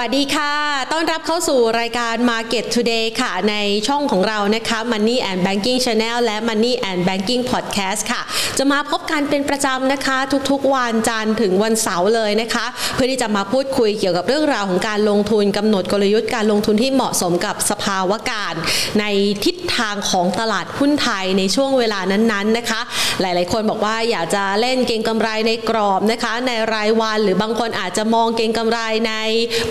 [0.00, 0.52] วัสดีค่ะ
[0.92, 3.54] ต้อนรับเข้าสู่รายการ Market Today ค่ะ ใน
[3.88, 8.22] ช่องของเรานะคะ Money and Banking Channel และ Money and Banking Podcast ค่ะ
[8.58, 10.16] จะมาพบกันเป็นประจำนะคะ
[10.50, 18.54] ทุกๆวันจันทร์ถึงวันเสาร์เลยนะคะ เพื่อที่จะมาพูดคุยเกี่ยวกับเรื่องราวของการลงทุนกำหนดกลยุทธ์การลงทุนที่เหมาะสมกับสภาวะการ
[19.00, 19.04] ใน
[19.44, 22.80] ทิศทางของตลาดหุ้นไทยในช่วงเวลานั้นๆนะคะ
[23.20, 29.14] หลายๆ คนบอกว่าอยากจะเล่นเก็งกำไรในกรอบนะคะ ในรายวันหรือบางคนอาจจะมองเก็งกำไรใน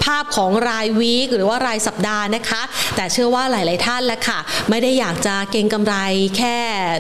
[0.04, 2.62] ภาาพของรายวีคหรือว่ารายสัปดาห์นะคะ
[2.96, 5.96] แต่เชื่อว่าหลาย ๆ ท่านแหละค่ะ ไม่ได้อยากจะเก็งกำไร
[6.38, 6.58] แค่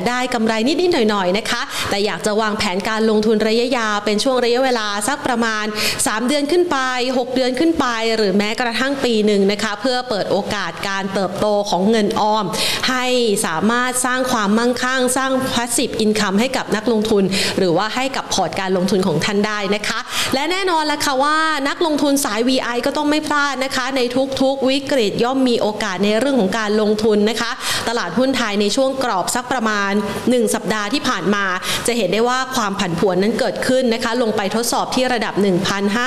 [0.07, 5.65] ได้กำไรนิด ๆ หน่อย ๆ นะคะ แต่อยากจะวางแผนการลงทุนระยะยาวเป็นช่วงระยะเวลาสักประมาณ
[5.95, 6.77] 3 เดือนขึ้นไป
[7.11, 7.85] 6 เดือนขึ้นไป
[8.17, 12.45] หรือแม้กระทั่งปีหนึ่งนะคะ เพื่อเปิดโอกาสการเติบโตของเงินออม
[12.89, 13.05] ให้
[13.45, 17.23] สามารถสร้างความมั่งคั่ง สร้าง passive income ให้กับนักลงทุน
[17.57, 19.99] หรือว่าให้กับพอร์ตการลงทุนของท่านได้นะคะ
[20.33, 21.37] และแน่นอนละค่ะว่า
[21.69, 24.01] นักลงทุนสาย VI ก็ต้องไม่พลาดนะคะ ใน
[24.41, 27.51] ทุกๆ วิกฤตย่อมมีโอกาสในเรื่องของการลงทุนนะคะ
[27.87, 29.91] ตลาดหุ้นไทยในช่วงกรอบสักประมาณ
[30.23, 31.45] 1 สัปดาห์ที่ผ่านมา
[31.87, 35.33] จะเห็นได้ว่าความผันผวนนั้นเกิดขึ้นนะคะ ลงไปทดสอบที่ระดับ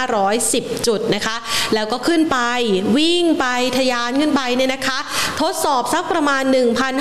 [0.07, 1.37] 1,510 จุดนะคะ
[1.75, 2.39] แล้วก็ขึ้นไป
[2.97, 4.99] วิ่งไปทะยานขึ้นไปเนี่ยนะคะ
[5.41, 6.43] ทดสอบสักประมาณ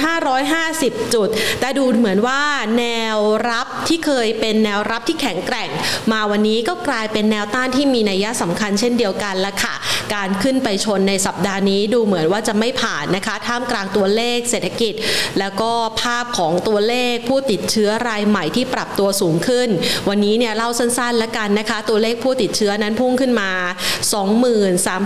[0.07, 2.41] 1,550 จุด แต่ดูเหมือนว่า
[2.79, 3.17] แนว
[3.49, 5.69] รับที่เคยเป็นแนวรับที่แข็งแกร่ง
[6.11, 9.73] มาวันนี้ก็กลายเป็นแนวต้านที่มีนัยสำคัญเช่นเดียวกันละค่ะ
[10.15, 14.93] การขึ้นไปชนในสัปดาห์นี้ดูเหมือนว่าจะไม่ผ่านนะคะ ท่ามกลางตัวเลขเศรษฐกิจ
[15.39, 15.71] แล้วก็
[16.01, 19.69] ภาพของตัวเลขผู้ติดเชื้อรายใหม่ที่ปรับตัวสูงขึ้น
[20.09, 23.51] วันนี้เนี่ยเล่าสั้นๆแล้วกันนะคะ ตัวเลขผู้ติดเชื้อนั้นพุ่งขึ้นมา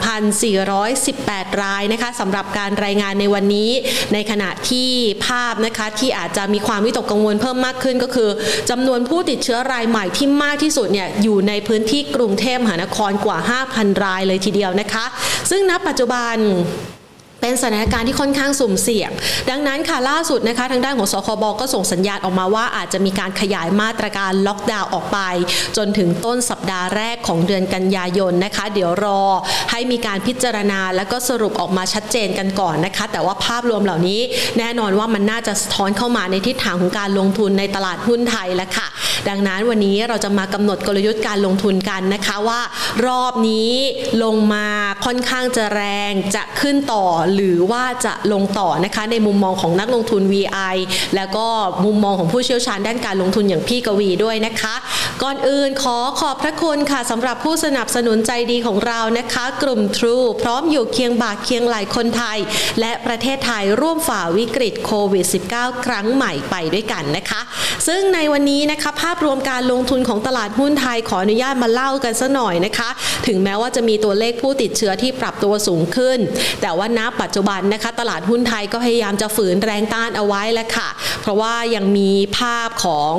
[0.02, 3.72] 23,418 รายนะคะสำหรับการรายงานในวันนี้
[4.14, 4.90] ในขณะที่
[5.26, 8.30] ภาพนะคะที่อาจจะมีความวิตกกังวลเพิ่มมากขึ้นก็คือ
[8.70, 13.38] จำนวนผู้ติดเชื้อรายใหม่ที่มากที่สุดเนี่ยอยู่ในพื้นที่กรุงเทพมหานครกว่า
[13.72, 15.06] 5,000 รายเลยทีเดียวียวนะคะ
[15.50, 16.36] ซึ่งณปัจจุบัน
[17.41, 19.12] เป็นสถานการณ์ที่ค่อนข้างสุ่มเสี่ยง
[19.50, 25.19] ดังนั้นค่ะล่าสุดนะคะทางด้านของสคบก็ส่งสัญญาณออกมาว่าอาจจะมีการขยายมาตรการล็อกดาวน์ออกไป
[25.78, 29.22] จนถึงต้นสัปดาห์แรกของเดือนกันยายนนะคะ เดี๋ยวรอ
[29.72, 34.22] ให้มีการพิจารณาแล้วก็สรุปออกมาชัดเจนกันก่อนนะคะ แต่ว่าภาพรวมเหล่านี้
[34.59, 38.88] แน่นอนว่ามันน่าจะสะท้อนเข้ามาในทิศทางของการลงทุนในตลาดหุ้นไทยแล้วค่ะ
[39.29, 42.62] ดังนั้นวันนี้เราจะมากำหนดกลยุทธ์การลงทุนกันนะคะว่า
[43.08, 43.73] รอบนี้
[44.23, 44.68] ลงมา
[45.06, 47.06] ค่อนข้างจะแรงจะขึ้นต่อ
[47.36, 50.75] หรือว่าจะลงต่อนะคะในมุมมองของนักลงทุน VI
[51.16, 51.47] แล้วก็
[51.86, 54.75] มุมมองของผู้เชี่ยวชาญด้านการลงทุนอย่างพี่กวีด้วยนะคะ
[55.24, 62.38] ก่อนอื่นขอขอบพระคุณค่ะสำหรับผู้สนับสนุนใจดีของเรานะคะ กลุ่ม True พร้อมอยู่เคียงบ่าเคียงไหลคนไทย
[62.80, 65.25] และประเทศไทยร่วมฝ่าวิกฤตโควิด
[65.56, 67.41] -19 ครั้งใหม่ไปด้วยกันนะคะ
[67.88, 72.90] ซึ่งในวันนี้นะคะภาพรวมการลงทุนของตลาดหุ้นไทยขออนุญาตมาเล่ากันสัหน่อยนะคะ
[73.28, 76.20] ถึงแม้ว่าจะมีตัวเลขผู้ติดเชื้อที่ปรับตัวสูงขึ้น
[76.62, 80.90] แต่ว่าณปัจจุบันนะคะ ตลาดหุ้นไทยก็พยายามจะฝืนแรงต้านเอาไว้แล้วค่ะ
[81.22, 83.16] เพราะว่ายังมีภาพของ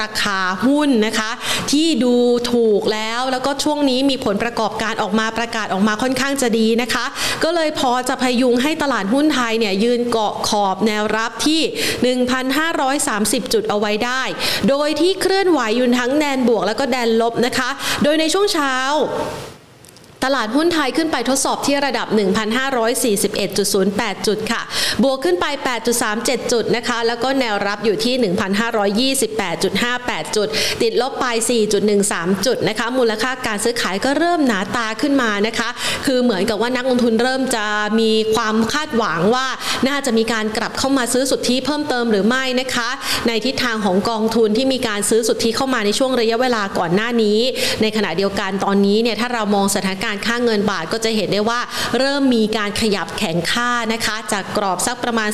[0.00, 1.30] ราคาหุ้นนะคะ
[1.72, 2.14] ที่ดู
[2.52, 7.04] ถูกแล้วแล้วก็ช่วงนี้มีผลประกอบการออกมาประกาศออกมาค่อนข้างจะดีนะคะ
[7.44, 11.60] ก็เลยพอจะพยุงให้ตลาดหุ้นไทยเนี่ยยืนเกาะขอบแนวรับที่
[12.76, 14.22] 1,530 จุดเอาไว้ได้
[14.68, 17.70] โดยที่เคลื่อนไหวอยู่ทั้งแดนบวกแล้วก็แดนลบนะคะ
[18.02, 18.74] โดยในช่วงเช้า
[20.24, 22.06] ตลาดหุ้นไทยขึ้นไปทดสอบที่ระดับ
[22.96, 24.62] 1,541.08 จุดค่ะ
[25.02, 25.46] บวกขึ้นไป
[26.00, 28.14] 8.37 จุดนะคะ แล้วก็แนวรับอยู่ที่
[29.24, 30.48] 1,528.58 จุด
[30.82, 31.26] ติดลบไป
[31.86, 35.68] 4.13 จุดนะคะ มูลค่าการซื้อขายก็เริ่มหนาตาขึ้นมานะคะ
[36.06, 37.66] คือเหมือนกับว่านักลงทุนเริ่มจะ
[38.00, 39.46] มีความคาดหวังว่า
[39.88, 42.88] น่าจะมีการกลับเข้ามาซื้อสุทธิเพิ่มเติมหรือไม่นะคะ
[43.26, 47.38] ในทิศทางของกองทุนที่มีการซื้อสุทธิเข้ามาในช่วงระยะเวลาก่อนหน้านี้
[47.82, 51.60] ในขณะเดียวกันตอนนี้เนี่ยถ้าเรามองสถานการณ์การค่าเงินบาทก็จะเห็นได้ว่า
[51.98, 55.28] เริ่มมีการขยับแข็งค่านะคะ จากกรอบสักประมาณ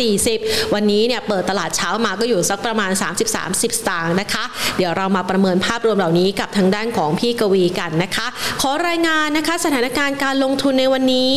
[0.00, 2.90] 33-40 วันนี้เนี่ยเปิดตลาดเช้ามาก็อยู่สักประมาณ
[3.26, 4.44] 33 10สตางค์นะคะ
[4.76, 8.26] เดี๋ยวเรามาประเมินภาพรวมเหล่านี้กับทางด้านของพี่กวีกันนะคะ
[8.62, 11.34] ขอรายงานนะคะสถานการณ์การลงทุนในวันนี้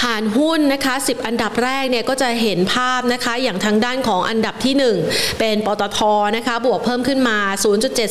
[0.00, 4.74] ผ่านหุ้นนะคะ 10 อันดับแรกเนี่ยก็จะเห็นภาพนะคะ อย่างทางด้านของอันดับที่
[5.08, 5.98] 1 เป็นปตท
[6.36, 7.38] นะคะ บวกเพิ่มขึ้นมา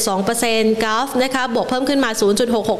[0.05, 2.09] 0.72%กอล์ฟนะคะบวกเพิ่มขึ้นมา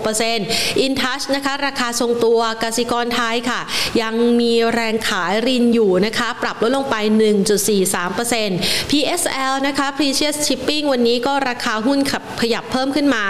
[0.05, 3.61] 0.66%อินทัชนะคะราคาทรงตัวกสิกรไทยค่ะ
[4.01, 6.95] ยังมีแรงขายรินอยู่นะคะ ปรับลดลงไป
[7.73, 13.23] 1.43% PSL นะคะ Precious Shipping วันนี้ก็ราคาหุ้นขับขยับเพิ่มขึ้นมา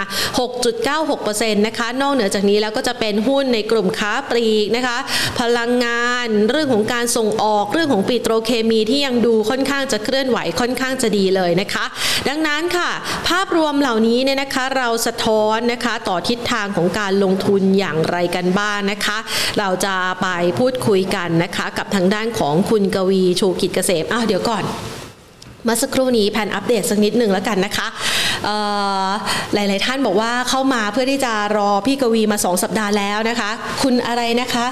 [0.74, 4.98] 6.96%นะคะนอกเหนือจากนี้แล้วก็จะเป็นหุ้นในกลุ่มค้าปลีกนะคะ
[5.40, 11.84] พลังงาน เรื่องของการส่งออกเรื่องของปิโตรเคมีที่ยังดูค่อนข้างจะเคลื่อนไหวค่อนข้างจะดีเลยนะคะ
[12.28, 12.90] ดังนั้นค่ะ
[13.28, 19.18] ภาพรวมเหล่านี้เนี่ยนะคะเราสะท้อนนะคะต่อทิศทางของการลงทุนอย่างไรกันบ้างนะคะ
[19.58, 20.28] เราจะไป
[20.58, 24.64] พูดคุยกันนะคะ กับทางด้านของคุณกวีชูกิจเกษมอ้าวเดี๋ยวก่อน
[25.64, 27.86] เมื่อสักครู่นี้แผนอัปเดตสักนิดหนึ่งแล้วกันนะคะ
[29.54, 33.50] หลาย ๆ ท่านบอกว่าเข้ามาเพื่อที่จะรอพี่กวีมาสองสัปดาห์แล้วนะคะ
[33.82, 34.66] คุณอะไรนะคะ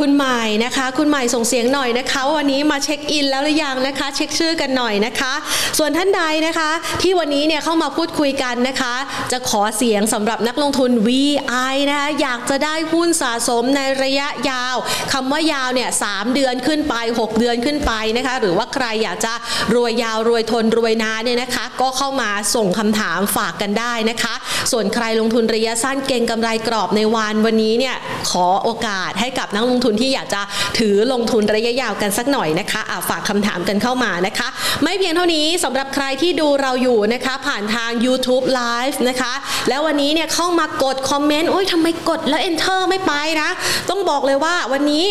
[0.00, 5.32] คุณใหม่นะคะ คุณใหม่ส่งเสียงหน่อยนะคะ วันนี้มาเช็คอินแล้วหรือยังนะคะ เช็คชื่อกันหน่อยนะคะ
[5.78, 6.70] ส่วนท่านใดนะคะ
[7.02, 8.94] ที่วันนี้เนี่ยเข้ามาพูดคุยกันนะคะ
[9.32, 14.76] จะขอเสียงสำหรับนักลงทุน VI นะคะอยากจะได้หุ้นสะสมในระยะยาว
[15.12, 16.04] คำว่ายาวเนี่ยส
[16.34, 19.29] เดือนขึ้นไป 6 เดือนขึ้นไปนะคะ หรือว่าใครอยากจะ
[19.74, 24.34] รวยยาวรวยทนรวยนานเนี่ยนะคะ ก็เข้ามาส่งคำถามฝากกันได้นะคะ
[24.72, 27.96] ส่วนใครลงทุนระยะสั้นเก่งกำไรกรอบในวันวันนี้เนี่ย
[28.30, 30.42] ขอโอกาสให้กับนักลงทุนที่อยากจะ
[30.78, 34.48] ถือลงทุนระยะยาวกันสักหน่อยนะคะะฝากคำถามกันเข้ามานะคะ
[34.82, 39.32] ไม่เพียงเท่านี้สำหรับใครที่ดูเราอยู่นะคะ ผ่านทาง YouTube Live นะคะ
[39.68, 43.12] แล้ววันนี้เนี่ยเข้ามากดคอมเมนต์โอ้ยทำไมกดแล้ว Enter ไม่ไป
[43.42, 43.48] นะ
[43.90, 45.06] ต้องบอกเลยว่าวันนี้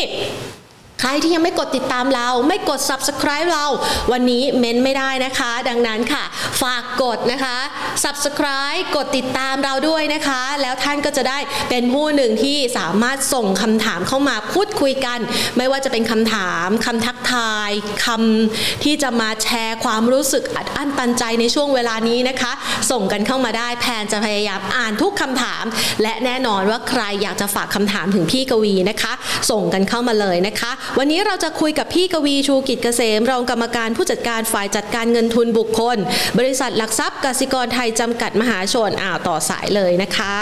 [1.00, 3.66] ใครที่ยังไม่กดติดตามเรา ไม่กด subscribe เรา
[4.12, 6.24] วันนี้เม้นไม่ได้นะคะ ดังนั้นค่ะ
[6.62, 7.57] ฝากกดนะคะ
[8.04, 15.19] subscribe กดติดตามเราด้วยนะคะ แล้วท่านก็จะได้เป็นผู้หนึ่งที่สามารถส่งคำถามเข้ามาพูดคุยกัน
[15.57, 17.72] ไม่ว่าจะเป็นคำถามคำทักทาย
[18.06, 22.52] คำที่จะมาแชร์ความรู้สึกอัดอั้นตันใจในช่วงเวลานี้นะคะ
[22.92, 25.63] ส่งกันเข้ามาได้แพนจะพยายามอ่านทุกคำถาม
[26.04, 29.13] และแน่นอนว่าใครอยากจะฝากคำถามถึงพี่กวีนะคะ
[29.52, 35.97] ส่งกันเข้ามาเลยนะคะวันนี้เราจะคุยกับพี่กวีชูกิจเกษม รองกรรมการผู้จัดการฝ่ายจัดการเงินทุนบุคคล
[36.39, 40.36] บริษัทหลักทรัพย์กสิกรไทยจำกัดมหาชนอ่าวต่อสายเลยนะคะ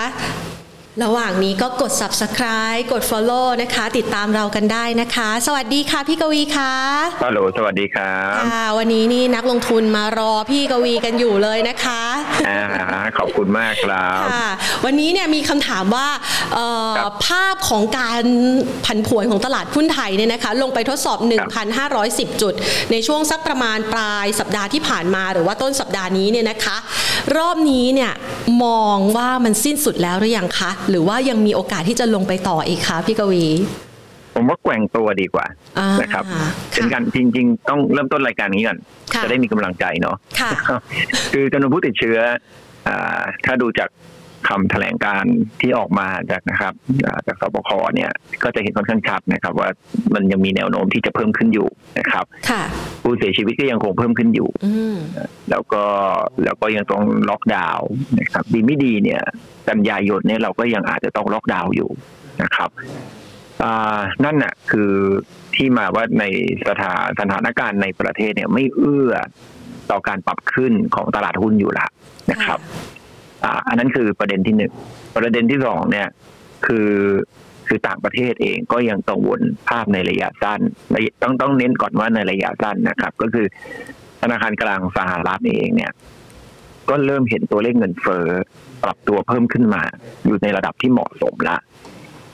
[1.04, 6.74] ระหว่างนี้ก็กด subscribe กด follow นะคะ ติดตามเรากันได้นะคะ สวัสดีค่ะพี่กวีค่ะ
[7.24, 12.02] ฮัลโหลสวัสดีครับค่ะวันนี้นี่นักลงทุนมารอพี่กวีกันอยู่เลยนะคะ
[12.48, 12.60] อ่า
[13.18, 14.48] ขอบคุณมากครับค่ะ
[14.86, 16.08] วันนี้เนี่ยมีคำถามว่า
[17.26, 18.24] ภาพของการ
[18.86, 21.20] ผันผวนของตลาดหุ้นไทยเนี่ยนะคะ ลงไปทดสอบ
[21.80, 22.54] 1,510 จุด
[22.92, 26.78] ในช่วงสักประมาณปลายสัปดาห์ที่ผ่านมา หรือว่าต้นสัปดาห์นี้เนี่ยนะคะ
[27.38, 28.12] รอบนี้เนี่ย
[28.64, 33.46] มองว่ามันสิ้นสุดแล้วหรือยังคะหรือว่ายังมีโอกาสที่จะลงไปต่ออีกคะพี่กวี
[34.36, 35.46] ผมว่าแกว่งตัวดีกว่า
[36.02, 36.24] นะครับ
[36.74, 38.78] เป็นการจริง ๆ ต้องเริ่มต้นรายการนี้ก่อน
[39.24, 40.16] จะได้มีกำลังใจเนาะ
[41.34, 42.18] คือจำนวนผู้ติดเชื้อ
[43.46, 43.90] ถ้าดูจาก
[44.48, 45.26] คำแถลงการ
[45.62, 46.74] ที่ออกมาจากนะครับ
[47.28, 48.12] จากสบคเนี่ย
[48.44, 49.70] ก็จะเห็นค่อนข้างชัดนะครับ ว่า
[50.14, 51.68] มันยังมีแนวโน้มที่จะเพิ่มขึ้นอยู่
[52.00, 52.26] นะครับ
[53.04, 54.50] ผู้เสียชีวิตก็ยังคงเพิ่มขึ้นอยู่
[55.50, 55.84] แล้วก็
[56.44, 57.88] แล้วก็ยังต้องล็อกดาวน์
[58.20, 59.24] นะครับ ดีไม่ดีเนี่ย
[59.70, 61.90] กันยายนเนี่ยเราก็ยังอาจจะต้องล็อกดาวน์อยู่
[62.42, 62.70] นะครับ
[64.24, 64.92] นั่นน่ะคือ
[65.56, 66.24] ที่มาว่าใน
[66.68, 69.14] สถานสถานการณ์ในประเทศเนี่ยไม่เอื้อ
[69.92, 71.88] ต่อการปรับขึ้นของตลาดหุ้นอยู่ละ
[72.32, 72.60] นะครับ
[73.44, 74.72] อ่าอันนั้นคือประเด็นที่หนึ่ง
[75.16, 76.08] ประเด็นที่สองเนี่ย
[76.66, 76.90] คือ
[77.68, 80.60] คือต่างประเทศเองก็ยังกังวลภาพในระยะสั้น
[81.22, 83.48] ต้องต้องเน้นก่อนว่าในระยะสั้นนะครับ ก็คือ
[84.22, 85.92] ธนาคารกลางสหรัฐเองเนี่ย
[86.90, 88.28] ก็เริ่มเห็นตัวเลขเงินเฟ้อ
[88.84, 89.84] ปรับตัวเพิ่มขึ้นมา
[90.26, 91.58] อยู่ในระดับที่เหมาะสมละ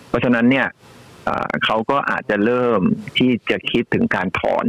[0.09, 0.67] เพราะฉะนั้นเนี่ย
[1.65, 2.81] เขาก็อาจจะเริ่ม
[3.17, 4.65] ที่จะคิดถึงการถอน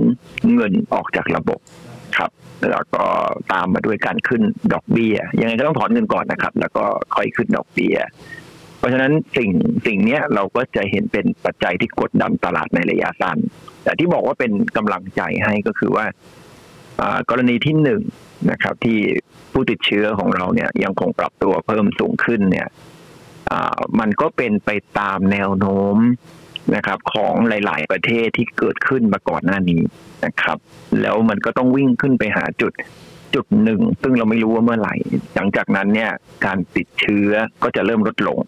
[0.54, 1.60] เงินออกจากระบบ
[2.18, 2.30] ครับ
[2.70, 3.04] แล้วก็
[3.52, 7.96] ตามมาด้วยการขึ้นดอกเบี้ย ยังไงก็ต้องถอนเงินก่อนนะครับ แล้วก็ค่อยขึ้นดอกเบี้ย
[8.78, 9.50] เพราะฉะนั้นสิ่ง
[9.86, 13.38] สิ่งนี้เราก็จะเห็นเป็นปัจจัยที่กดดันตลาดในระยะสั้น
[13.84, 16.04] แต่ที่บอกว่าเป็นกำลังใจให้ก็คือว่า
[17.30, 18.02] กรณีที่หนึ่ง
[18.50, 18.98] นะครับ ที่
[19.52, 22.68] ผู้ติดเชื้อของเราเนี่ย ยังคงปรับตัวเพิ่มสูงขึ้นเนี่ย
[24.00, 25.96] มันก็เป็นไปตามแนวโน้ม
[26.74, 29.80] นะครับ ของหลาย ๆ ประเทศที่เกิดขึ้นมาก่อนหน้านี้
[30.24, 30.58] นะครับ
[31.00, 32.72] แล้วมันก็ต้องวิ่งขึ้นไปหาจุด
[33.34, 34.94] จุดหนึ่ง ซึ่งเราไม่รู้ว่าเมื่อไหร่
[35.34, 36.10] หลังจากนั้นเนี่ย
[36.44, 37.30] การติดเชื้อ
[37.62, 38.38] ก็จะเริ่มลดลง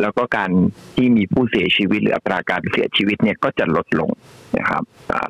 [0.00, 0.50] แล้วก็การ
[0.96, 4.10] ที่มีผู้เสียชีวิตหรืออัตราการเสียชีวิตเนี่ยก็จะลดลง
[4.58, 4.82] นะครับ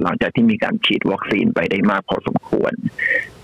[0.03, 2.73] หลังจากที่มีการฉีดวัคซีนไปได้มากพอสมควร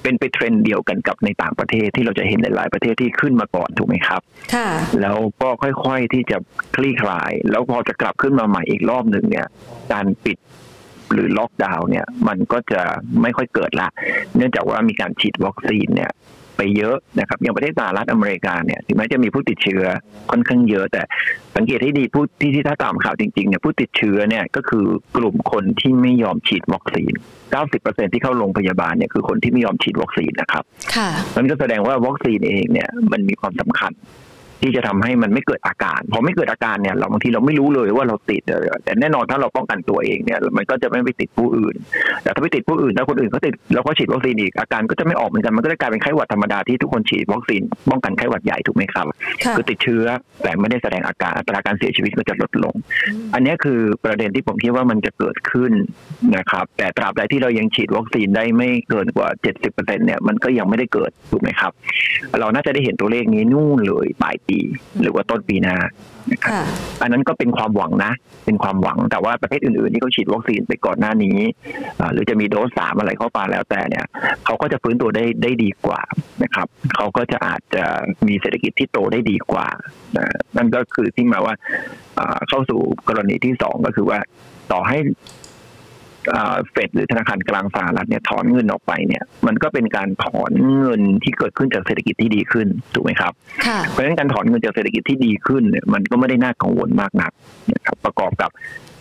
[0.02, 4.20] เป็นไปเทรนด์เดียวกันกับในต่างประเทศที่เราจะเห็นหลาย ๆ ประเทศที่ขึ้นมาก่อนถูกไหมครับ
[4.54, 4.68] ค่ะ
[5.00, 6.38] แล้วก็ค่อย ๆ ที่จะ
[6.76, 9.46] คลี่คลาย แล้วพอจะกลับขึ้นมาใหม่อีกรอบหนึ่งเนี่ย
[9.92, 10.38] การปิด
[11.12, 12.82] หรือล็อกดาวน์เนี่ย มันก็จะ
[13.22, 13.88] ไม่ค่อยเกิดละ
[14.36, 16.10] เนื่องจากว่ามีการฉีดวัคซีนเนี่ย
[16.56, 19.84] ไปเยอะนะครับอย่างประเทศสหรัฐอเมริกาเนี่ยถึงแม้จะมีผู้ติดเชื้อ
[20.30, 21.02] ค่อนข้างเยอะ แต่
[21.56, 24.84] สังเกตให้ดีผู้ที่ที่ถ้าตามข่าวจริงๆเนี่ยผู้ติดเชื้อเนี่ยก็คือ
[25.16, 27.12] กลุ่มคนที่ไม่ยอมฉีดวัคซีน
[27.62, 33.92] 90%ที่เข้าโรงพยาบาลเนี่ยคือคนที่ไม่ยอมฉีดวัคซีนนะครับค่ะมันก็แสดงว่าวัคซีนเองเนี่ยมันมีความสำคัญ
[34.64, 38.42] ทที่จะทำให้มันไม่เกิดอาการพอไม่เกิดอาการเนี่ยเราบางทีเราไม่รู้เลยว่าเราติด
[38.84, 41.74] แต่แน่นอนถ้าเราป้องกันตัวเองเนี่ยมันก็จะไม่ไปติดผู้อื่น
[42.22, 49.06] แต่ถ้าไปติดผู้อื่นแล้วคนอื่นเขาติดแล้วก็ฉีดวัคซีนอีกอาการก็จะไม่ออกเหมือนกันมันก็จะกลายเป็นไข้หวัดธรรมดาที่ทุกคนฉีดวัคซีนป้องกันไข้หวัดใหญ่ถูกไหมครับ
[49.56, 50.04] คือติดเชื้อ
[50.42, 52.74] แต่ไม่ได้แสดงอาการอัตราการเสียชีวิตก็จะลดลง
[53.34, 55.72] อันนี้คือประเด็นที่ผมคิดว่ามันจะเกิดขึ้น
[56.36, 59.28] นะครับแต่ตราบใดที่เรายังฉีดวัคซีนได้ไม่เกินกว่า
[59.64, 61.72] 70%เนี่ยมันก็ยังไม่ได้เกิดถูกไหมครับ
[62.40, 64.53] เราน่าจะได้เห็นตัวเลขนี้นู่นเลยปลายปี
[65.00, 65.76] หรือว่าต้นปีหน้า
[66.32, 66.52] นะครับ
[67.02, 68.12] อันนั้นก็เป็นความหวังนะ
[68.44, 71.38] เป็นความหวังแต่ว่าประเทศอื่นๆที่เขาฉีดวัคซีนไปก่อนหน้านี้
[72.12, 74.06] หรือจะมีโดสสามอะไรเข้ามาแล้วแต่เนี่ย
[74.44, 76.00] เขาก็จะฟื้นตัวได้ได้ดีกว่า
[76.42, 77.84] นะครับเขาก็จะอาจจะ
[78.26, 79.68] มีเศรษฐกิจที่โตได้ดีกว่า
[80.56, 81.54] นั่นก็คือที่มาว่า
[82.48, 84.18] เข้าสู่กรณีที่สองก็คือว่า
[84.72, 84.98] ต่อให้
[86.70, 93.32] เฟดหรือธนาคารกลางสหรัฐเนี่ยถอนเงินออกไปเนี่ย มันก็เป็นการถอนเงินที่เกิดขึ้นจากเศรษฐกิจที่ดีขึ้นถูกไหมครับ
[93.90, 97.32] เพราะฉะนั้นการถอนเงินจากเศรษฐกิจที่ดีขึ้นเนี่ยมันก็ไม่ได้น่ากังวลมากนัก
[97.72, 98.50] นะครับประกอบกับ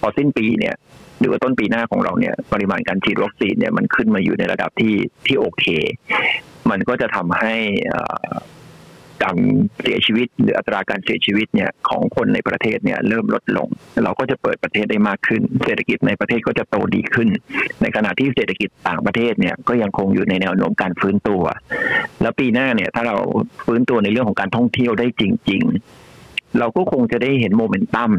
[0.01, 0.75] พอสิ้นปีเนี่ย
[1.19, 5.65] หรือว่าต้นปีหน้าของเราเนี่ยปริมาณการฉีดวัคซีนเนี่ยมันขึ้นมาอยู่ในระดับที่ที่โอเค
[6.69, 7.55] มันก็จะทำให้
[9.23, 9.37] การ
[9.81, 13.67] เสียชีวิต หรืออัตราการเสียชีวิตเนี่ยของคนในประเทศเนี่ยเริ่มลดลง
[14.03, 17.29] เราก็จะเปิดประเทศได้มากขึ้น เศรษฐกิจในประเทศก็จะโตดีขึ้น
[17.81, 21.43] ในขณะที่เศรษฐกิจต่างประเทศเนี่ยก็ยังคงอยู่ในแนวโน้มการฟื้นตัว
[22.21, 23.17] แล้วปีหน้าเนี่ยถ้าเรา
[23.65, 25.61] ฟื้นตัวในเรื่องของการท่องเที่ยวได้จริง
[26.09, 28.11] ๆ เราก็คงจะได้เห็นโมเมนตัม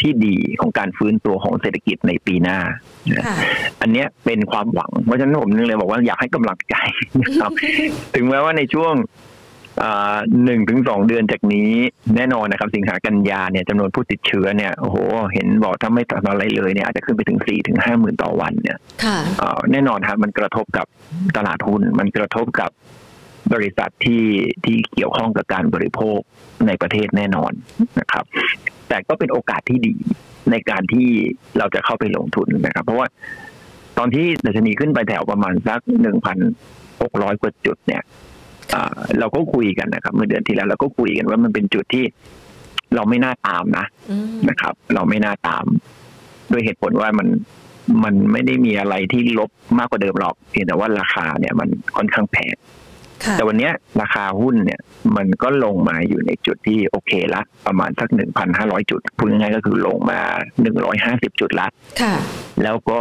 [0.00, 2.58] ที่ดีของการฟื้นตัวของเศรษฐกิจในปีหน้า
[3.80, 6.74] อันนี้เป็นความหวัง เพราะฉะนั้นผมนึงเลยบอกว่าอยากให้กำลังใจ
[7.22, 7.50] นะครับ
[8.14, 8.94] ถึงแม้ว่าในช่วง
[10.44, 11.70] หนึ่งถึงสองเดือนจากนี้
[12.16, 14.96] แน่นอนนะครับ สิงหากันยาเนี่ยจำนวนผู้ติดเชื้อเนี่ยโอ้โห
[15.32, 18.78] เห็นบอกถ้าไม่ตัดอะไรเลยเนี่ยอาจจะขึ้นไปถึงสี่ถึงห้าหมื่นต่อวันเนี่ย
[19.72, 20.86] แน่นอนครับมันกระทบกับ
[21.36, 22.70] ตลาดหุ้นมันกระทบกับ
[23.54, 24.24] บริษัทที่
[24.64, 26.18] ที่เกี่ยวข้องกับการบริโภค
[26.66, 27.52] ในประเทศแน่นอน
[28.00, 28.24] นะครับ
[28.88, 29.94] แต่ก็เป็นโอกาสที่ดี
[30.50, 31.08] ในการที่
[31.58, 33.06] เราจะเข้าไปลงทุนนะครับ เพราะว่า
[33.98, 36.38] ตอนที่ดัชนีขึ้นไปแถวประมาณสักหนึ่งพัน
[37.02, 38.02] หกร้อยกว่าจุดเนี่ย
[39.18, 42.04] เราก็คุยกันนะครับ เมื่อเดือนที่แล้วเราก็คุยกันว่ามันเป็นจุดที่
[42.94, 43.86] เราไม่น่าตามนะ
[44.48, 45.64] นะครับ เราไม่น่าตาม
[46.52, 47.28] ด้วยเหตุผลว่ามัน
[48.04, 52.54] มันไม่ได้มีอะไรที่ลบมากกว่าเดิมหรอกเพียงแต่ว่าราคาเนี่ยมันค่อนข้างแพง
[53.32, 53.70] แต่วันนี้
[54.00, 54.80] ราคาหุ้นเนี่ย
[55.16, 60.20] มันก็ลงมาอยู่ในจุดที่โอเคละ ประมาณสักหนึ่งพันห้าร้อยจุด พูดง่ายๆก็คือลงมา
[60.62, 61.66] หนึ่งร้อยห้าสิบจุดละ
[62.64, 63.00] แล้วก็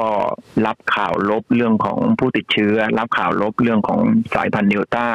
[0.65, 3.99] รับข่าวลบเรื่องของผู้ติดเชื้อ รับข่าวลบเรื่องของ
[4.35, 5.07] สายพันธุ์เดลต้า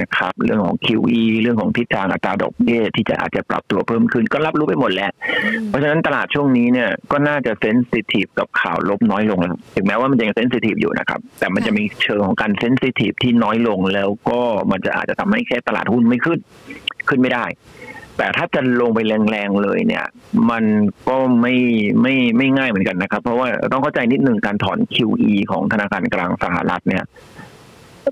[0.00, 5.10] นะครับ เรื่องของ QE เรื่องของทิศทางอัตราดอกเบี้ยที่จะอาจจะปรับตัวเพิ่มขึ้น ก็รับรู้ไปหมดแล้ว
[5.68, 16.38] เพราะฉะนั้นตลาดช่วงนี้เนี่ยก็น่าจะเซนซิทีฟกับข่าวลบน้อยลงแล้วถึงแม้ว่ามันจะยังเซนซิทีฟอยู่นะครับ แต่มันจะมีเชิงของการเซนซิทีฟที่น้อยลงแล้วก็มันจะอาจจะทำให้แค่ตลาดหุ้นไม่ขึ้น
[17.08, 17.46] ขึ้นไม่ได้
[18.18, 18.98] แต่ถ้าจะลงไป
[19.30, 20.04] แรงๆเลยเนี่ย
[20.50, 20.64] มัน
[21.08, 21.54] ก็ไม่
[22.02, 27.04] ไม่ไม่ง่ายเหมือนกันนะครับ เพราะว่าต้องเข้าใจนิดนึงการถอน QE ของธนาคารกลางสหรัฐเนี่ย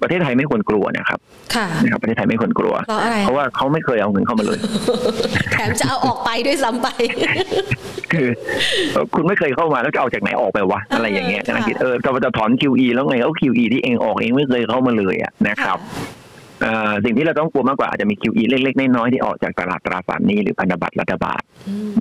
[0.02, 1.20] ประเทศไทยไม่ควรกลัวนะครับ
[1.54, 4.58] ค่ะนะครับประเทศไทยไม่ควรกลัว เพราะอะไรเพราะว่าเขาไม่เคยเอาเงินเข้ามาเลย
[5.52, 6.88] แถมจะเอาออกไปด้วยซ้ำไป
[8.12, 8.28] คือ
[9.14, 15.78] คุณไม่เคยเข้ามาแล้วจะเอาจากไหนออกไปวะ อะไรอย่างเงี้ยนะคิดเออจะจะถอน QE แล้วไงเอา QE ที่เองออกเองไม่เคยเข้ามาเลยอะนะครับ
[17.04, 21.40] สิ่งที่เราต้องกลัวมากกว่าอาจจะมี QE เล็ก ๆ น้อยๆที่ออกจากตลาดตราสารนี้หรือพันธบัตรรัฐบาล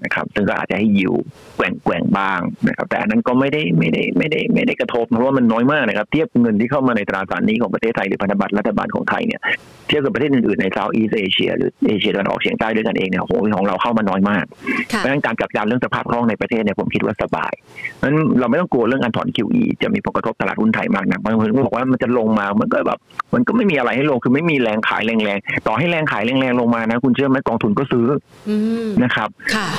[0.03, 1.13] นะครับ ซึ่งก็อาจจะให้ยิว
[1.55, 9.41] แกว่งแกว่งบ้างนะครับ แต่อันนั้นก็ไม่ได้ไม่ได้ไม่ได้ไม่ได้กระทบ เพราะว่ามันน้อยมากนะครับ เทียบเงินที่เข้ามาในตราสารนี้ของประเทศไทยหรือพันธบัตรรัฐบาลของไทยเนี่ย
[9.87, 14.45] เทียบกับประเทศอื่นๆในเซาท์อีสเอเชียหรือเอเชียตะวันออกเฉียงใต้ด้วยกันเองเนี่ยโหของเราเข้ามาน้อยมาก
[14.87, 17.53] เพราะฉะนั้นการจัดการเรื่องสภาพคล่องในประเทศเนี่ยผมคิดว่าสบาย
[17.97, 22.99] เพราะฉะนั้นเราไม่ต้องกลัวเรื่องการถอน QE จะมีผลกระทบตลาดหุ้นไทยมากนะบางคนก็บอกว่ามันจะลงมามันก็แบบ
[23.33, 28.07] มันก็ไม่มีอะไรให้ลงคือไม่มีแรงขายแรงๆ ต่อให้แรงขายแรงๆลงมานะ คุณเชื่อไหมกองทุนก็ซื้อ
[29.03, 29.29] นะครับ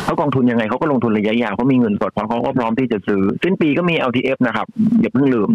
[0.04, 4.66] เพราะกองทุนยังไงเขาก็ลงทุนระยะยาวเขามีเงินสดพร้อมเขาก็พร้อมที่จะซื้อ สิ้นปีก็มี LTF นะครับ
[5.00, 5.50] อย่าเพิ่งลืม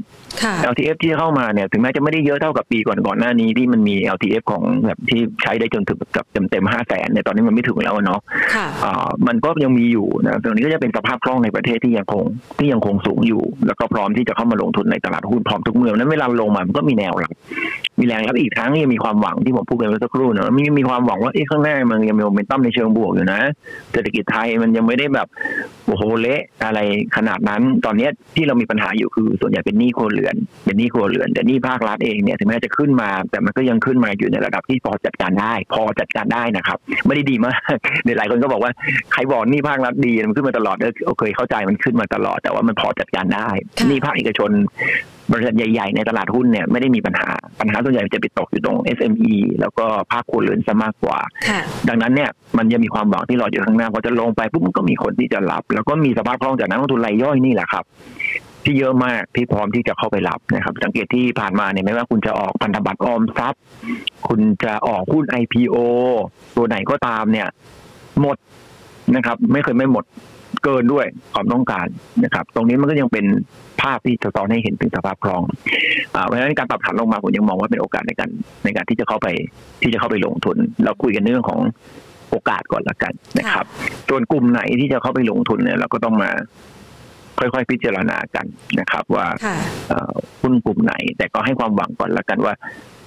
[0.72, 8.20] LTF ที่เข้ามาเนี่ยถึงแม้จะไม่ได้เยอะเท่ากับปีก่อนก่อนหน้านี้ที่มันมี LTF ของแบบที่ใช้ได้จนถึงกับเต็มเต็มห้าแสนเนี่ยตอนนี้มันไม่ถึงแล้วเนาะ
[9.28, 12.24] มันก็ยังมีอยู่นะตรงนี้ก็จะเป็นสภาพคล่องในประเทศที่ยังคง
[12.60, 17.34] ที่ยังคงสูงอยู่ แล้วก็พร้อมที่จะเข้ามาลงทุนในตลาดหุ้นพร้อมทุกเมื่อนั้นเวลาลงมามันก็มีแนวรับ
[18.00, 23.42] มีแรงรับอีกทั้งยังมีความหวังที่ผมพูดไปเมื่อสักครู่เนอะมีมีความหวังว่าเอ๊ะข้างหน้ามันยังมีโมเมนตัมในเชิงบวกอยู่นะ
[23.92, 25.28] เศรษฐกิจไทยมันยังไม่ได้แบบ
[25.88, 26.80] โอ้โหเละอะไร
[27.16, 30.36] ขนาดนั้น ตอนนี้ที่เรามีปัญหาอยู่คือ ส่วนใหญ่เป็นหนี้ครัวเรือน
[30.66, 37.60] เป็นหนี้ครัวเรือนแต่หนี้ภาครัฐเองเนี่ยถึงแม้จะขึ้นมา แต่มันก็ยังขึ้นมาอยู่ในระดับที่พอจัดการได้ พอจัดการได้นะครับ ไม่ได้ดีมาก
[38.04, 38.72] เดี๋ยวหลายคนก็บอกว่า
[39.14, 43.50] ใครบอกหนี้ภาครัฐดีมันขึ้นมาตลอดเออเคยเข้าใจมันขึ้นมาตลอด แต่ว่ามันพอจัดการได้
[43.88, 44.52] หนี้ภาคเอกชน
[45.32, 47.28] บริษัทใหญ่ๆ ในตลาดหุ้นเนี่ยไม่ได้มีปัญหา
[47.60, 51.20] ปัญหาส่วนใหญ่จะไปตกอยู่ตรง SME แล้วก็ภาคครัวเรือนซะมากกว่า
[51.90, 57.84] ดังนั้นเนี่ยมันจะมีความหวังที่รออยู่ข้างหน้าพอจะลงไปปุ๊บมันก็มีคนที่จะรับ แล้วก็มีสภาพคล่องจากนักลงทุนรายย่อยนี่แหละครับ
[58.64, 63.62] ที่เยอะมากที่พร้อมที่จะเข้าไปรับนะครับ สังเกตที่ผ่านมาเนี่ยไม่ว่าคุณจะออกพันธบัตรออมทรัพย์
[64.28, 65.76] คุณจะออกหุ้น IPO
[66.56, 67.48] ตัวไหนก็ตามเนี่ย
[68.22, 68.38] หมด
[69.16, 70.04] นะครับ ไม่เคยไม่หมด
[70.64, 71.88] เกินด้วยความต้องการ
[72.24, 73.26] นะครับ ตรงนี้มันก็ยังเป็น
[73.82, 75.44] ภาพที่สะท้อนให้เห็นถึงสภาพคล่อง
[76.26, 78.30] เพราะฉะนั้นการปรับฐานลงมาผมยังมองว่าเป็นโอกาสในการ
[78.64, 79.28] ในการที่จะเข้าไป
[79.82, 81.60] ที่จะเข้าไปลงทุน เราคุยกันเรื่องของ
[82.30, 83.66] โอกาสก่อนละกันนะครับ
[84.10, 86.32] ส่วนกลุ่มไหนที่จะเข้าไปลงทุนเนี่ยเราก็ต้องมา
[87.40, 88.46] ค่อยๆ พิจารณากัน
[88.80, 89.26] นะครับ ว่า
[90.42, 92.54] หุ้นกลุ่มไหน แต่ก็ให้ความหวังก่อนละกันว่า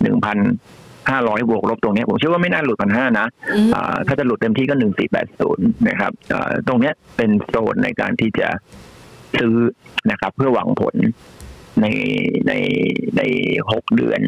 [0.02, 0.37] หนึ่งพัน
[1.10, 3.26] ห้าร้อยบวกลบตรงนี้ผมเชื่อว่าไม่น่าหลุดพันห้านะ
[4.06, 6.12] ถ้าจะหลุดเต็มที่ก็หนึ่งสี่แปดศูนย์นะครับ
[6.68, 8.48] ตรงนี้เป็นโซนในการที่จะ
[9.38, 9.54] ซื้อ
[10.10, 10.94] นะครับ เพื่อหวังผล
[11.80, 11.86] ใน
[12.48, 12.52] ใน
[13.16, 13.22] ใน
[13.70, 14.20] หกเดือน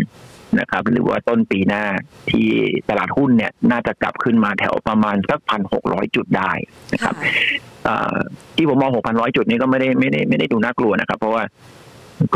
[0.60, 1.84] นะครับ หรือว่าต้นปีหน้า
[2.30, 2.48] ที่
[2.88, 6.52] ตลาดหุ้นเนี่ย น่าจะกลับขึ้นมาแถวประมาณสักพันหกร้อยจุดได้
[6.92, 7.14] นะครับ
[8.56, 11.42] ที่ผมมองหกพันร้อยจุดนี้ก็ไม่ได้ไม่ได้ไม่ได้ดูน่ากลัวนะครับ เพราะว่า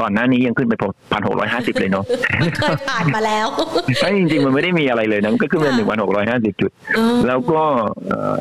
[0.01, 0.75] ก่อนหน้านี้ยังขึ้นไป
[1.13, 2.05] พันหกร้อยห้าสิบเลยเนาะ
[2.57, 3.47] เคยผ่านมาแล้ว
[3.99, 6.71] ใช่จริงๆ มันไม่ได้มีอะไรเลยนะมันก็ขึ้นมาหนึ่งพันหกร้อยห้าสิบจุด
[7.27, 7.63] แล้วก็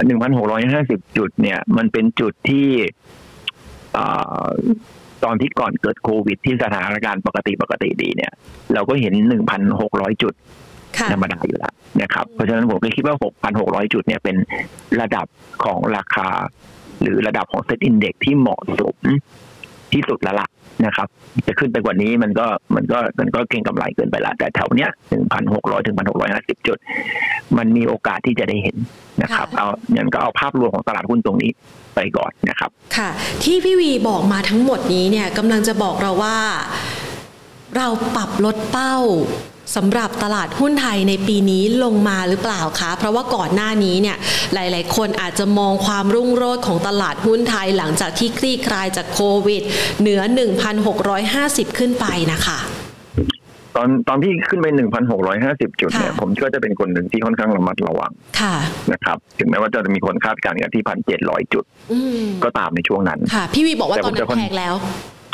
[0.05, 2.67] หนึ่งพันหกร้อยห้าสิบจุดเนี่ย มันเป็นจุดที่
[5.23, 8.31] ตอนที่ก่อนเกิดโควิดที่สถานการณ์ปกติปกติดีเนี่ย
[8.73, 10.33] เราก็เห็นหนึ่งพันหกร้อยจุด
[11.11, 14.35] ธรรมดาอยู่แล้วนะครับ เพราะฉะนั้นผมก็คิดว่าหกพันหกร้อยจุดเนี่ยเป็น
[15.01, 15.25] ระดับ
[15.63, 16.27] ของราคา
[17.01, 18.97] หรือระดับของเซ็ตอินเด็กที่เหมาะสม
[19.93, 20.47] ที่สุดแล้วล่ะ
[20.85, 21.07] นะครับ
[21.47, 26.77] จะขึ้นไปกว่านี้มันก็มันก็มันก็เก่งกำไรเกินไปละแต่แถวเนี้ยหนึ่งพันหกร้อยถึงพันหกร้อยห้าสิบจุด
[27.57, 28.75] มันมีโอกาสที่จะได้เห็น
[29.21, 31.51] นะครับ เอาอย่างก็เอาภาพรวมของตลาดหุ้นตรงนี้
[31.95, 33.09] ไปก่อนนะครับ ค่ะ
[33.43, 36.37] ที่พี่วีบอกมาทั้งหมดนี้เนี่ยกำลังจะบอกเราว่า
[37.77, 38.95] เราปรับลดเป้า
[39.75, 44.17] สำหรับตลาดหุ้นไทยในปีนี้ลงมาหรือเปล่าคะ เพราะว่าก่อนหน้านี้เนี่ย
[44.53, 49.61] หลาย ๆ คนอาจจะมองความรุ่งโรจน์ของตลาดหุ้นไทยหลังจากที่คลี่คลายจากโควิด
[49.99, 50.21] เหนือ
[50.99, 52.59] 1,650 ขึ้นไปนะคะ
[53.75, 54.67] ตอนตอนที่ขึ้นไป
[55.23, 58.55] 1,650 จุดเนี่ย ผมก็จะเป็นคนหนึ่งที่ค่อนข้างระมัดระวังค่ะ
[58.93, 60.83] นะครับ ถึงแม้ว่าจะมีคนคาดการณ์กันที่
[61.19, 61.63] 1,700 จุด
[62.43, 64.75] ก็ตามในช่วงนั้น ค่ะ พี่วีบอกว่าตอนนั้นแพงแล้ว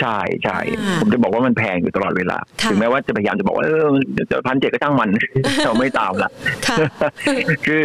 [0.01, 0.57] ใช่ใช่
[1.01, 2.37] ผมจะบอกว่ามันแพงอยู่ตลอดเวลา
[2.69, 3.87] ถึงแม้ว่าจะพยายามจะบอกว่าเออ
[4.31, 5.09] จะพันเจ็ดก็ตั้งมัน
[5.65, 6.29] เราไม่ตามละ
[7.65, 7.81] คือ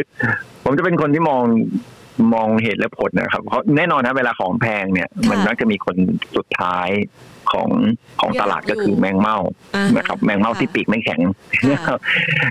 [0.64, 1.42] ผมจะเป็นคนที่มอง
[2.34, 5.96] มองเหตุและผลนะครับ เพราะแน่นอนนะเวลาของแพงเนี่ย มันมักจะมีคน
[6.36, 6.88] สุดท้าย
[7.52, 7.70] ของ
[8.20, 9.38] ของตลาดก็คือแมงเม่า
[9.96, 11.20] นะครับ แมงเม่าที่ปีกไม่แข็ง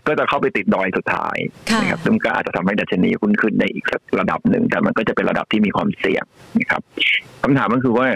[0.07, 1.37] ก็จะเข้าไปติดดอยสุดท้าย
[1.81, 3.85] นะครับซึ่งก็อาจจะทำให้ดัชนีหุ้นขึ้นในอีก
[4.19, 6.25] ระดับหนึ่งแต่มันก็จะเป็นระดับที่มีความเสี่ยง
[6.59, 6.81] นะครับ
[7.41, 8.07] คำถามก็คือว่า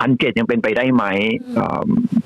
[0.00, 1.04] พันเจ็ดยังเป็นไปได้ไหม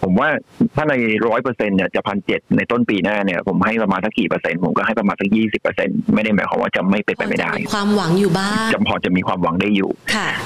[0.02, 0.28] ผมว่า
[0.76, 0.94] ถ้าใน
[1.28, 9.90] ร้อยเปอร์เซ็นเนี่ยจะพันเจ็ดในต้นปีหน้าเนี่ย ผมให้ประมาณสักกี่เปอร์เซ็นต์ผมก็ให้ประมาณสักยี่สิบเปอร์เซ็นต์ไม่ได้หมายความว่าจะไม่เป็นไปไม่ได้ ความหวังอยู่บ้างจำพอจะมีความหวังได้อยู่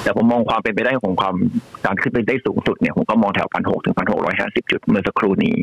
[0.03, 1.35] แต่ผมมองความเป็นไปได้ของความ
[1.85, 5.55] การขึ้นไปได้สูงสุดเนี่ยผมก็มองแถวพันหกถึงพันหกร้อยห้าสิบจุดเมื่อสักครู่นี้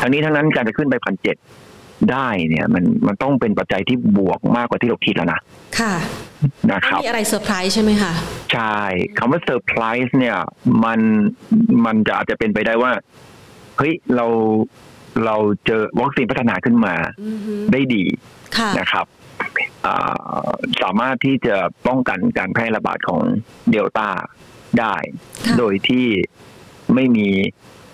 [0.00, 1.36] ทั้งนี้ทั้งนั้นการจะขึ้นไปพันเจ็ด
[2.12, 5.40] ได้เนี่ย มันมันต้องเป็นปัจจัยที่บวกมากกว่าที่เราคิดแล้วนะ
[5.80, 5.94] ค่ะ
[6.72, 8.12] นะครับมีอะไรเซอร์ไพรส์ใช่ไหมคะ
[8.52, 8.78] ใช่
[9.18, 10.38] คำว่าเซอร์ไพรส์เนี่ย
[10.84, 11.00] มัน
[11.84, 12.92] มันจะอาจจะเป็นไปได้ว่า
[13.78, 14.26] เฮ้ยเรา
[15.24, 15.36] เรา
[15.66, 16.94] เจอวัคซีนพัฒนาขึ้นมา
[17.72, 18.04] ได้ดี
[18.80, 19.06] นะครับ
[20.82, 23.20] สามารถที่จะป้องกันการแพร่ระบาดของ
[23.70, 24.08] เดลต้า
[24.80, 24.94] ได้
[25.58, 26.06] โดยที่
[26.94, 27.28] ไม่มี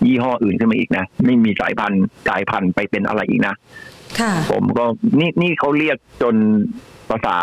[0.07, 3.55] ยี่ห้ออื่นขึ้นมาอีกนะ ไม่มีสายพันธุ์กลายพันธุ์ไปเป็นอะไรอีกนะ
[4.51, 4.85] ผมก็
[5.19, 6.35] นี่นี่เขาเรียกจน
[7.09, 7.37] ภาษา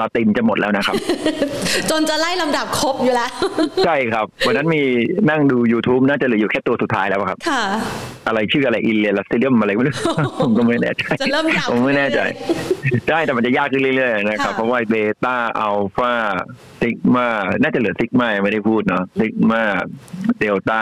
[0.00, 0.94] ลาตินจะหมดแล้วนะครับ
[1.90, 3.30] จนจะไล่ลำดับครบอยู่แล้ว
[3.84, 4.82] ใช่ครับ วันนั้นมี
[5.30, 7.62] นั่งดู YouTube น่าจะเหลืออยู่แค่ตัวสุดท้ายแล้วครับ ค่ะ
[8.28, 9.94] อะไรชื่ออะไรอินเลียลัสเซียมอะไรไม่รู้
[10.40, 12.20] ผมก็ไม่แน่ใจจะเริ่มยาวผมไม่แน่ใจ
[13.08, 16.12] ได้แต่มันจะยากขึ้นเรื่อยๆนะครับ เพราะว่าเบต้าอัลฟา
[16.80, 17.26] ซิกมา
[17.62, 19.62] น่าจะเหลือซิกมาไม่ได้พูดเนาะซิกมา
[20.40, 20.80] เดลต้า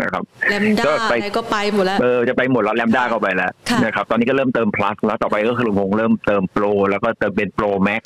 [0.00, 3.50] นะครับแลมด้าอะไรก็ไปหมดแล้วเออจะไปหมดแล้วแลมด้าเข้าไปแล้ว
[3.84, 8.00] นะครับตอนนี้ก็เริ่มเติม plus แล้วต่อไปก็คือคงเริ่มเติม Pro แล้วก็เติมเป็น Pro Max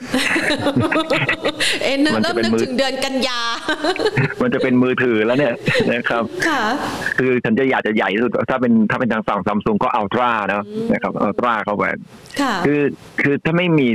[1.84, 3.40] เอ็นเริ่มนึกถึงเดือนกันยา
[4.40, 5.54] มันจะเป็นมือถือแล้วเนี่ย
[5.92, 6.62] นะครับค่ะ
[7.18, 11.84] คือฉันจะอยากจะใหญ่ที่สุดถ้าเป็นถ้าเป็นทางฝั่งซัมซุงก็ Ultra นะนะครับ Ultra เข้าไป
[12.66, 12.82] คือ
[13.22, 13.88] คือถ้าไม่มี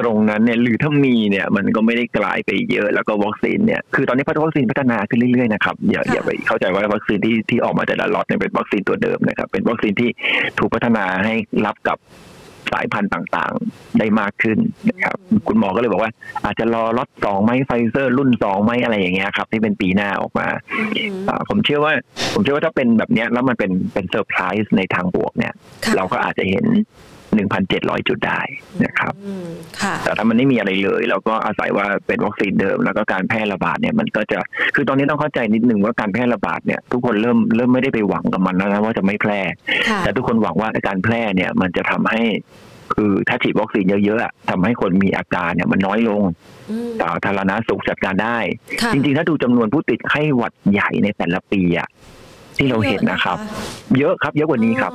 [0.00, 10.10] ตรงนั้นเนี่ยหรือถ้ามีเนี่ยมันก็ไม่ได้กลายไปเยอะแล้วก็วัคซีนเนี่ยคือตอนนี้วัคซีนพัฒนาขึ้นเรื่อยๆนะครับอย่าอย่าไปเข้าใจว่าวัคซีนที่ที่ออกมาแต่ละล็อตเนี่ยเป็นวัคซีนตัวเดิมนะครับเป็นวัคซีนที่
[10.58, 11.34] ถูกพัฒนาให้
[11.66, 11.98] รับกับ
[12.72, 15.16] สายพันธุ์ต่างๆ ได้มากขึ้นนะครับ
[15.48, 16.12] คุณหมอก็เลยบอกว่า
[16.44, 20.46] อาจจะรอล็อตสองไหมไฟเซอร์ รุ่นสองไหมอะไรอย่างเงี้ยครับ ที่เป็นปีหน้าออกมา
[21.48, 21.92] ผมเชื่อว่า
[22.34, 25.52] ผมเชื่อว่าถ้าเป็นแบบเนี้ยแล้วมันเป็นเป็นเซอร์ไพรส์ในทางบวกเนี่ย
[25.96, 26.64] เราก็อาจจะเห็น
[27.70, 28.40] 1,700จุดได้
[28.84, 29.14] นะครับ
[30.04, 34.38] แต่ถ้ามันไม่มีอะไรเลยแล้วก็อาศัยว่าเป็นวัคซีนเดิม แล้วก็การแพร่ระบาดเนี่ยมันก็จะ
[34.74, 39.40] คือตอนนี้ต้องเข้าใจนิดนึงว่าการแพร่ระบาดเนี่ยทุกคนเริ่มเริ่มไม่ได้ไปหวังกับมันแล้วนะว่าจะไม่แพร่
[40.04, 42.22] แต่ทุกคนหวังว่าการแพร่เนี่ยมันจะทำให้
[42.94, 46.22] คือถ้าฉีดวัคซีนเยอะๆทำให้คนมีอาการเนี่ยมันน้อยลง
[47.00, 48.38] สาธารณสุขจัดการได้
[48.92, 51.88] จริงๆ ถ้าดูจำนวนผู้ติดไข้หวัดใหญ่ในแต่ละปีอะ
[52.58, 53.38] ที่เราเห็นนะครับ
[53.98, 54.92] เยอะครับ เยอะกว่านี้ครับ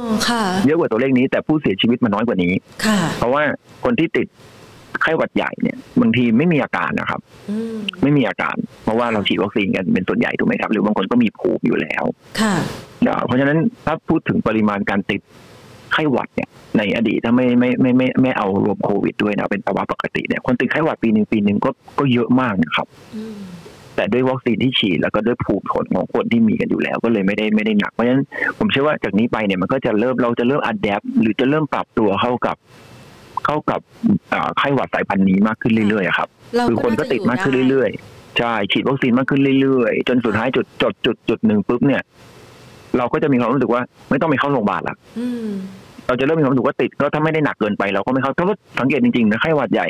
[0.65, 2.53] เยอะกว่าตัวเลขนี้ แต่ผู้เสียชีวิตมันน้อยกว่านี้
[3.17, 3.43] เพราะว่า
[3.83, 4.27] คนที่ติด
[5.01, 7.19] ไข้หวัดใหญ่เนี่ยบางทีไม่มีอาการนะครับ
[8.03, 12.03] ไม่มีอาการ เพราะว่าเราฉีดวัคซีนกันเป็นส่วนใหญ่ถูกไหมครับ หรือบางคนก็มีภูมิอยู่แล้ว
[12.41, 12.55] ค่ะ
[13.25, 15.21] เพราะฉะนั้นถ้าพูดถึงปริมาณการติด
[15.93, 21.69] ไข้หวัดเนี่ย ในอดีตถ้าไม่ไม่ไม่ไม่ไม่เอารวมโควิดด้วยนะเป็นภาวะปกติเนี่ยคนติดไข้หวัดปีหนึ่งปีหนึ่งก็
[21.99, 22.87] ก็เยอะมากนะครับ
[23.99, 28.23] แต่ด้วยวัคซีนที่ฉีดแล้วก็ด้วยภูมิคนของคนที่มีกันอยู่แล้ว ก็เลยไม่ได้ไม่ได้หนักเพราะฉะนั้น
[28.57, 32.57] ผมเชื่อว่าจากนี้ไปเนี่ยมันก็จะเริ่มเราจะเริ่มอัดแอปหรือจะเริ่มปรับตัวเข้ากับ
[33.45, 33.79] เข้ากับ
[34.57, 36.29] ไข้หวัดสายพันธุ์นี้มากขึ้นเรื่อยๆครับ
[36.69, 42.01] คือคนก็ติดมากขึ้นเรื่อยๆใช่ฉีดวัคซีนมากขึ้นเรื่อยๆ จนสุดท้ายจุดจดจุดจุดหนึ่งปุ๊บเนี่ย
[42.97, 44.95] เราก็จะมีความรู้สึกว่า ไม่ต้องไปเข้าโรงพยาบาลละ
[46.07, 49.87] เราจะเริ่มมีความรู้สึกว่าติดก็ถ้าไม่ได้หนักเกินไปเราก็ไม่เข้าถ้าว่าสังเกตจริงๆนะไข้หวัดใหญ่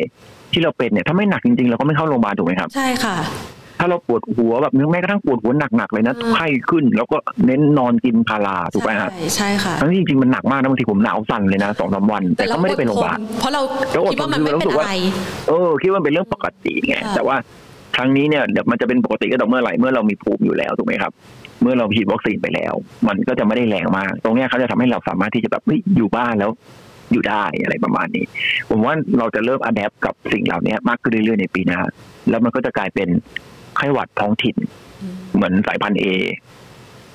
[0.51, 3.15] ที่เราเป็นเนี่ยถ้าไม่หนักจริงๆเราก็ไม่เข้าโรงพยาบาลถูกไหมครับ ใช่ค่ะ
[3.79, 13.61] ถ้าเราปวดหัวแบบแม้กระทั่งปวดหัวหนักๆเลยนะไข้ขึ้น แล้วก็เน้นนอนกินพาราถูกไหมครับใช่ค่ะทั้งที่จริงๆมันหนักมากนะบางทีผมหนาวสั่นเลยนะสองสาวัน แต่ก็ไม่ได้ไปโรงพยาบาลเพราะเรา
[14.11, 14.93] คิดว่ามันไม่เป็นอะไร
[15.47, 17.35] เออคิดว่าเป็นเรื่องปกติไงแต่ว่า
[17.95, 21.11] ครั้งนี้เนี่ยเดี๋ยวมันจะเป็นปกติก็ต่อเมื่อไหร่เมื่อเรามีภูมิอยู่แล้วถูกไหมครับ
[21.61, 22.73] เมื่อเราฉีดวัคซีนไปแล้ว
[23.07, 25.63] มันก็จะไม่ได้แรงมาก ตรงนี้เขาจะทำให้เราสามารถที่จะแบบ
[25.97, 26.51] อยู่บ้านแล้ว
[27.11, 28.25] อยู่ได้อะไรประมาณนี้
[28.69, 31.79] ผมว่าเราจะเริ่มอัดแอปกับสิ่งเหล่านี้มากขึ้นเรื่อยๆในปีหน้า
[32.29, 33.07] แล้วมันก็จะกลายเป็น
[33.77, 34.55] ไข้หวัดท้องถิ่น
[35.35, 36.05] เหมือนสายพันธุ์เอ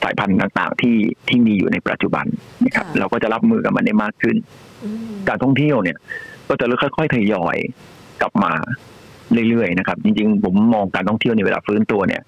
[0.02, 0.96] สายพันธุ์ต่างๆที่
[1.28, 2.26] ที่มีอยู่ในปัจจุบัน
[2.64, 4.36] นะครับ เราก็จะรับมือกับมันได้มากขึ้น
[5.28, 5.98] การท่องเที่ยวเนี่ย
[6.48, 7.56] ก็จะค่อยๆทยอย
[8.20, 8.52] กลับมา
[9.50, 12.22] เรื่อยๆนะครับ จริงๆ ผมมองการท่องเที่ยวในเวลาฟื้นตัวเนี่ย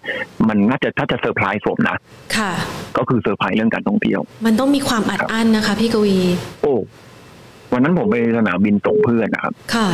[0.49, 1.97] มันน่าจะถ้าจะเซอร์ไพรส์ผมนะ
[2.37, 2.53] ค่ะ
[2.97, 6.17] ก็คือเซอร์ไพรส์เรื่องการท่องเที่ยว มันต้องมีความอัดอั้นนะคะ พี่กวี
[6.63, 6.75] โอ้
[7.73, 9.89] วันนั้นผมไปสนามบินส่งเพื่อนนะครับ ค่ะ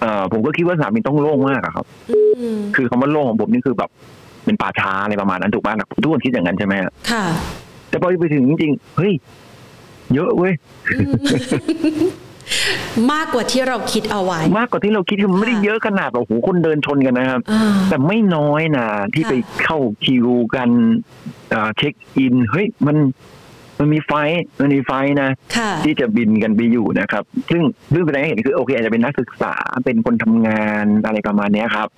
[0.00, 1.86] เอ่อผมก็คิดว่าสนามบินต้องโล่งมากครับ
[2.76, 3.90] คือคำว่าโล่งของผมนี่คือแบบ
[4.44, 5.68] เป็นป่าช้าอะไรประมาณนั้นถูกไหม
[6.02, 6.74] ทุกคนคิดอย่างนั้นใช่ไหม
[7.10, 7.24] ค่ะ
[7.88, 9.12] แต่พอไปถึงจริงๆเฮ้ย
[10.14, 10.52] เยอะเว้ย
[13.12, 17.40] มากกว่าที่เราคิดเอาไว้ มากกว่าที่เราคิดคือมันไม่ได้เยอะขนาดแบบโอ้โหคนเดินชนกันนะครับ
[17.88, 20.68] แต่ไม่น้อยนะที่ไปเข้าคิวกัน
[21.76, 22.96] เช็คอิน เฮ้ยมัน
[23.84, 24.12] มันมีไฟ
[24.60, 24.92] มันมีไฟ
[25.22, 25.30] นะ
[25.84, 31.88] ที่จะบินกันไปอยู่นะครับ ซึ่งซึ่งแสดงให้เห็นคือโอเคอาจจะเป็นนักศึกษาเป็นคนทำงานอะไรประมาณนี้ครับ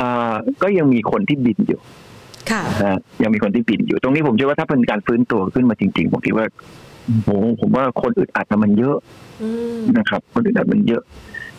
[0.00, 1.80] อ่าก็ยังมีคนที่บินอยู่
[2.50, 2.62] ค่ะ
[3.22, 6.46] ยังมีคนที่บินอยู่ ตรงนี้ผมเชื่อว่าถ้าเป็นการฟื้นตัวขึ้นมาจริงๆผมคิดว่า
[7.24, 8.96] โอ้ผมว่าคนอึดอัดมันเยอะ
[9.98, 11.02] นะครับ คนอึดอัดมันเยอะ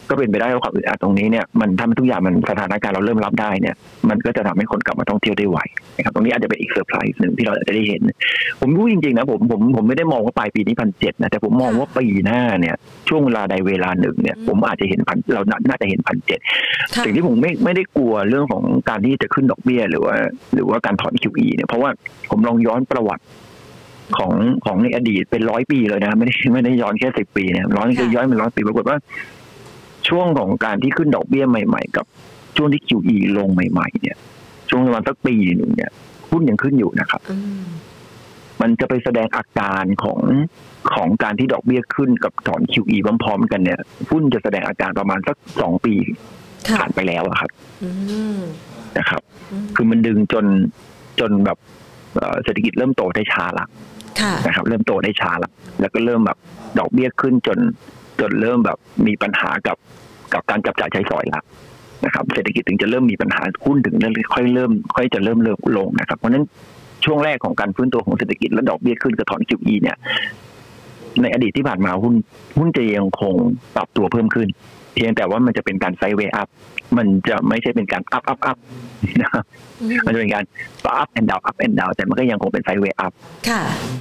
[0.09, 3.75] ก็เป็นไปได้ว่าความอึดอัดตรงนี้เนี่ยมันทำให้ทุกอย่างมันสถานการณ์เราเริ่มรับได้เนี่ย
[4.09, 5.57] มันก็จะทำให้คนกลับมาท่องเที่ยวได้ไว
[5.97, 8.01] นะครับตรงนี้อาจจะเป็นอีกเซอร์ไพรส์หนึ่งที่เราจะได้เห็น
[8.61, 12.75] ผมรู้จริงๆนะผมผมผมไม่ได้มองว่าปลายปีนี้พันเจ็ดนะแต่ผมมองว่าปีหน้าเนี่ย
[13.09, 16.39] ช่วงเวลาใดเวลาหนึ่งเนี่ย ผมอาจจะเห็นพันเราน่าจะเห็นพันเจ็ด
[17.05, 20.15] สิ่งที่ผมไม่ไม่ได้กลัวเรื่องของการที่จะขึ้นดอกเบี้ยหรือว่า
[20.53, 21.89] หรือว่าการถอน QE เนี่ยเพราะว่า
[22.29, 23.23] ผมลองย้อนประวัติ
[24.17, 24.33] ของ
[24.65, 28.97] ของในอดีตเป็นร้อยปีเลยนะ ไม่ได้ไม่ได้ย้อนแค่สิบปีเนี่ยร้อยย้อนเป็นร้อยปีปรากฏว่า
[30.07, 32.05] ช่วงของการที่ขึ้นดอกเบี้ยใหม่ ๆ กับ
[32.55, 34.17] ช่วงที่ QE ลงใหม่ ๆ เนี่ย
[34.69, 35.91] ช่วงประมาณสักปีหนึ่งเนี่ย
[36.31, 37.21] หุ้นยังขึ้นอยู่นะครับ
[38.61, 40.19] มันจะไปแสดงอาการของ
[40.93, 43.79] ของการที่ดอกเบี้ยขึ้นกับถอน QE พร้อมๆกันเนี่ย
[44.11, 45.93] หุ้นจะแสดงอาการประมาณสักสองปี
[46.79, 47.51] ผ่านไปแล้วอะครับ
[48.97, 49.21] นะครับ
[49.75, 50.45] คือมันดึงจน
[51.19, 51.57] จนแบบ
[52.43, 53.65] เศรษฐกิจเริ่มโตได้ช้าละ
[54.47, 56.37] นะครับ เริ่มโตได้ช้าละแล้วก็เริ่มแบบ
[56.79, 57.57] ดอกเบี้ยขึ้นจน
[58.19, 58.77] จนเริ่มแบบ
[59.07, 59.77] มีปัญหากับ
[60.33, 61.41] กับการจับจ่ายใช้สอยละ
[62.05, 66.45] นะครับ เศรษฐกิจถึงจะเริ่มมีปัญหาหุ้นถึงเริ่มค่อยเริ่ม ค่อยจะเริ่มเริ่มลงนะครับ เพราะฉะนั้น
[67.05, 69.97] ช่วงแรกของการฟื้นตัวของเศรษฐกิจและดอกเบี้ยขึ้นกระถอน QE เนี่ย
[71.21, 72.15] ในอดีตที่ผ่านมาหุ้น
[72.57, 73.35] หุ้นจะยังคง
[73.75, 74.47] ปรับตัวเพิ่มขึ้น
[74.97, 76.47] พียงแต่ว่ามันจะเป็นการ sideway up
[76.97, 78.57] มันจะไม่ใช่เป็นการ up up up
[79.21, 79.43] นะครับ
[80.05, 80.43] มันจะเป็นการ
[80.97, 83.13] up and down up and down แต่มันก็ยังคงเป็น sideway up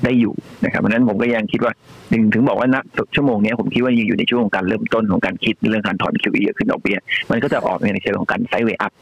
[0.04, 1.72] ได้อยู่นะครับเพราะนั้นผมก็ยังคิดว่า
[2.12, 2.76] ถึงถึงบอกว่าณ
[3.14, 6.98] ชั่วโมงนี้ผมคิดว่ายังอยู่ในช่วงของการเริ่มต้นของการคิดเรื่องการถอน QE ขึ้นดอกเบี้ย
[7.30, 8.92] มันก็จะออกในเชิงของการ sideway up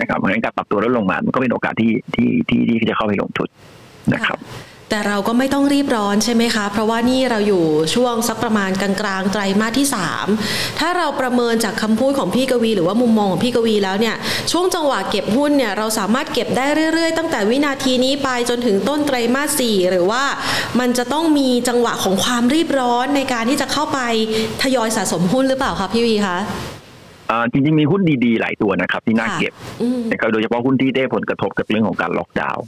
[0.00, 3.48] นะครับเพราะงั้นการปรับตัวลดลงมา มันก็เป็นโอกาสที่ที่ที่ที่จะเข้าไปลงทุน
[4.14, 4.38] นะครับ
[4.90, 9.86] แต่เราก็ไม่ต้องรีบร้อนใช่ไหมคะ เพราะว่านี่เราอยู่ช่วงสักประมาณกลางๆไตรมาสที่
[10.32, 14.16] 3 ถ้าเราประเมินจากคำพูดของพี่กวี หรือว่ามุมมองของพี่กวีแล้วเนี่ย
[14.52, 20.22] ช่วงจังหวะเก็บหุ้นเนี่ยเราสามารถเก็บได้เรื่อยๆ ตั้งแต่วินาทีนี้ไปจนถึงต้นไตรมาสสี่หรือว่า
[20.80, 24.00] มันจะต้องมีจังหวะของความรีบร้อนในการที่จะเข้าไป
[24.62, 26.38] ทยอยสะสมหุ้นหรือเปล่าคะพี่วีคะ
[27.52, 29.52] จริงๆมีหุ้นดีๆ หลายตัวนะครับที่น่าเก็บ
[30.10, 32.62] นะครับโดยเฉพาะหุ้นที่ได้ผลกระทบกับเรื่องของการล็อกดาวน์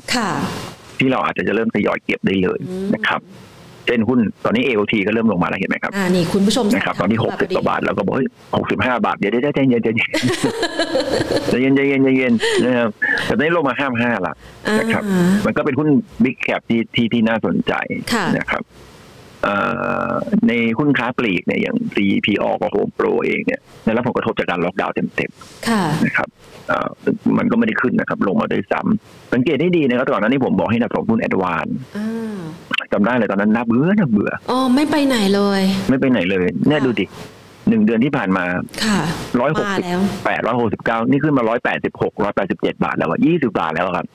[1.01, 2.59] ที่เราอาจจะจะเริ่มทยอยเก็บได้เลย
[2.95, 3.23] นะครับ
[3.87, 10.07] เช่นหุ้นตอนนี้ AOT ก็เริ่มลงมาแล้วเห็นไหมครับอ่านี่คุณผู้ชมนะครับตอนนี้หกสิบกว่าบาทเราก็บอกเฮ้ยหกสิบห้าบาทเดี๋ยวได้ใจเย็นใจเย็น
[11.51, 12.33] ใจเย็นใจเย็นใจเย็น
[12.65, 12.89] นะครับ
[13.27, 14.35] แต่ตอนนี้ลงมาห้าห้าละ
[14.81, 15.03] นะครับ
[15.47, 15.89] มันก็เป็นหุ้น
[16.25, 17.73] big cap ที่ที่ที่น่าสนใจ
[18.39, 18.63] นะครับ
[20.49, 26.29] ในหุ้นค้าปลีกเนี่ยอย่าง CPALL กับโฮมโปรเองเนี่ยได้รับผลกระทบจากการล็อกดาวน์เต็มๆนะครับ
[27.39, 31.67] มันก็ไม่ได้ขึ้นนะครับ ลงมาได้ซ้ำสังเกตได้ดีนะครับก่อนหน้านี้ผมบอกให้นับสมหุ้นแอดวาน
[32.93, 37.07] จำได้เลยตอนนั้นน่าเบื่อน่าเบื่ออ๋อไม่ไปไหนเลย ไม่ไปไหนเลยเนี่ยดูดิ
[37.69, 38.45] หนึ่งเดือนที่ผ่านมา
[39.41, 39.85] ร้อยหกสิบ
[40.25, 44.07] แปดร้อยหกสิบเก้านี่ขึ้นมาร้อยแปดสิบหกร้อยแปดสิบเจ็ดบาทแล้วอะยี่สิบาทแล้วครับ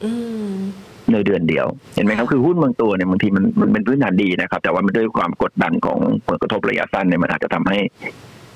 [1.13, 1.65] ในเดือนเดียว
[1.95, 7.77] เห็นไหมครับคือหุ้นบางตัวเนี่ยบางทีมันมันเป็นพื้นฐานดีนะครับ แต่ว่ามันด้วยความกดดันของผลกระทบระยะสั้นเนี่ยมันอาจจะทำให้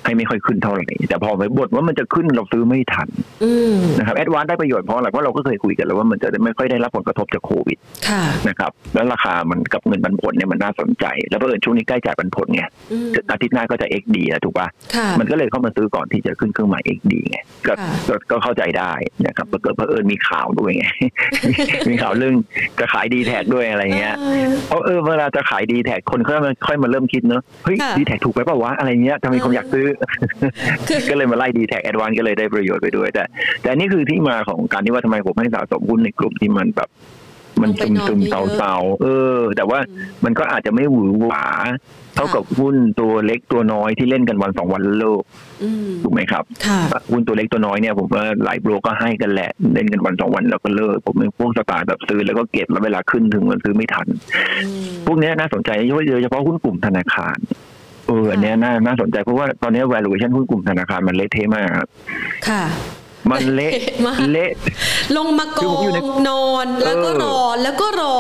[0.04, 3.10] ให้ไม่ค่อยขึ้นเท่าไหร่แต่พอไปบทว่ามันจะขึ้นเราซื้อไม่ทัน
[4.00, 7.78] นะครับแอดวานได้ประโยชน์เพราะอะไรเพราะเราก็เคยคุยกันแล้วว่ามันจะไม่ค่อยได้รับผลกระทบจากโควิด
[8.48, 12.64] นะครับแล้วราคามันกับเงินปันผลเนี่ยมันน่าสนใจ แล้วเออช่วงนี้ใกล้จ่ายปันผลไง
[13.32, 14.68] อาทิตย์หน้าก็จะ XD แล้วถูกป่ะ
[15.20, 17.74] มันก็เลยเข้ามาซื้อก่อนที่จะขึ้นเครื่องหมาย XD ไงก็
[18.32, 18.92] ก็เข้าใจได้
[19.26, 20.86] นะครับเกิดเพอเอิญมีข่าวด้วยไง
[21.90, 22.34] มีข่าวเรื่อง
[22.80, 24.16] จะขายดีแท็กด้วยอะไรเงี้ย
[24.68, 29.86] เพราะเออเวลาจะขายดีแท็กคนค่อยมาเริ่มคิดเนอะเฮ้ยดีแท็กถูกไปเปล่าวะอะไรเงี้ยทำไมคนอยากซื้อ
[31.10, 33.24] ก็เลยมาไล่ดีแท็กแอดวานซ์ก็เลยได้ประโยชน์ไปด้วย แต่
[33.62, 36.90] แต่นี่คือที่มาของการที่ว่าทำไมผมให้สะสมหุ้นในกลุ่มที่มันแบบ
[37.62, 39.80] มันซึมซึมเศร้าๆเออ แต่ว่า
[40.26, 41.46] มันก็อาจจะไม่หวือหวา
[42.16, 45.24] เท่ากับหุ้นตัวเล็กตัวน้อยที่เล่นกันวันสองวันเลิก
[46.04, 46.44] ถูกไหมครับ
[47.12, 54.08] หุ้นตัวเล็กตัวน้อยเนี่ยผมว่าหลายโบรกก็ให้กันแหละเล่นกันวันสองวันแล้วก็เลิกผมเป็นพวกสไตล์แบบซื้อแล้วก็เก็บแล้วเวลาขึ้นถึงมันซื้อไม่ทัน
[55.06, 55.70] พวกนี้น่าสนใจ
[56.10, 61.68] โดยเฉพาะหุ้นกลุ่มธนาคารเอออันนี้น่าน่าสนใจเพราะว่าตอนนี้ valuation หุ้นกลุ่มธนาคารมันเละเทะมาก
[62.50, 62.64] ค่ะ
[63.32, 63.72] มันเละ
[64.32, 64.52] เละ
[65.18, 65.84] ลงมากอง
[66.30, 68.16] นอนแล้วก็รอแล้วก็รอ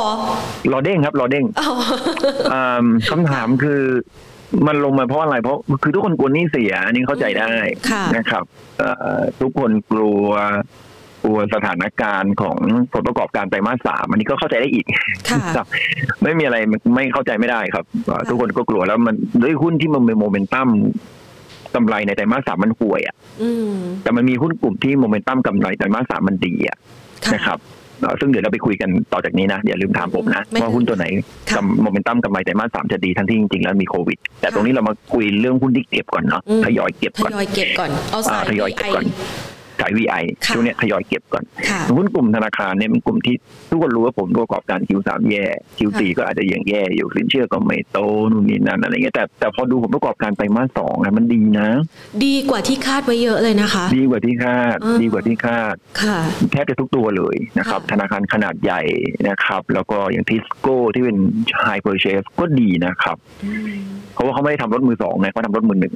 [0.71, 1.45] รอเด้งครับ รอเด้ง
[3.09, 3.81] คำถามคือ
[4.67, 7.53] มันลงมาเพราะอะไร เพราะคือทุกคนกลัวนี่เสีย อันนี้เข้าใจได้
[8.15, 8.43] นะครับ
[9.41, 10.25] ทุกคนกลัว
[11.25, 12.57] ตัวสถานการณ์ของ
[12.93, 14.85] ผลประกอบการไตรมาสสามอันนี้ก็เข้าใจได้อีก
[15.55, 15.67] ครับ
[16.21, 16.57] ไม่มีอะไร
[16.95, 17.85] ไม่เข้าใจไม่ได้ครับ
[18.29, 20.67] ทุกคนก็กลัวแล้วมันด้วยหุ้นที่มันเป็นโมเมนตัม
[21.75, 23.15] กำไรในไตรมาสสามมันห่วยอะ
[24.03, 26.77] แต่มันมีหุ้นกลุ่มที่โมเมนตัมกำไรไตรมาสสามมันดีอะ
[27.35, 27.59] นะครับ
[28.19, 31.05] ซึ่งเดี๋ยวเราไปคุยกันต่อจากนี้นะอย่าลืมถามผมนะว่าหุ้นตัวไหน
[31.83, 39.05] โมเมนตัมกำไรไตรมาสสามจะดีทั้งที่จริงๆแล้วมีโควิด แต่ตรงนี้เรามาคุยเรื่องหุ้นที่เก็บก่อนเนาะทยอยเก็บก่อนทยอยเก็บก่อนเอาสายทยอยเก็บก่อน
[39.79, 41.43] สาย VI ช่วงนี้ทยอยเก็บก่อน
[41.97, 43.35] หุ้นกลุ่มธนาคารเนี่ยเป็นกลุ่มที่
[43.69, 45.45] ทุกคนรู้ว่าผมประกอบการ Q3 แย่
[45.77, 47.99] Q4 ก็อาจจะยังแย่อยู่สินเชื่อก็ไม่โต
[48.31, 51.69] นู่นนี่นั่นอะไรเงี้ยแต่แต่พอดูผมประกอบการไปมาสองมันดีนะ
[52.25, 55.75] ดีกว่าที่คาดไว้เยอะเลยนะคะ ดีกว่าที่คาดดีกว่าที่คาด
[56.51, 58.81] แทบจะทุกตัวเลยนะครับธนาคารขนาดใหญ่
[59.29, 61.17] นะครับ แล้วก็อย่างทิสโก้ที่เป็น
[61.63, 63.17] ไฮเปอร์เชฟก็ดีนะครับ
[64.13, 65.93] เพราะว่าเขาไม่ได้ทำรถมือสองไงเขาทำรถมือหนึ่ง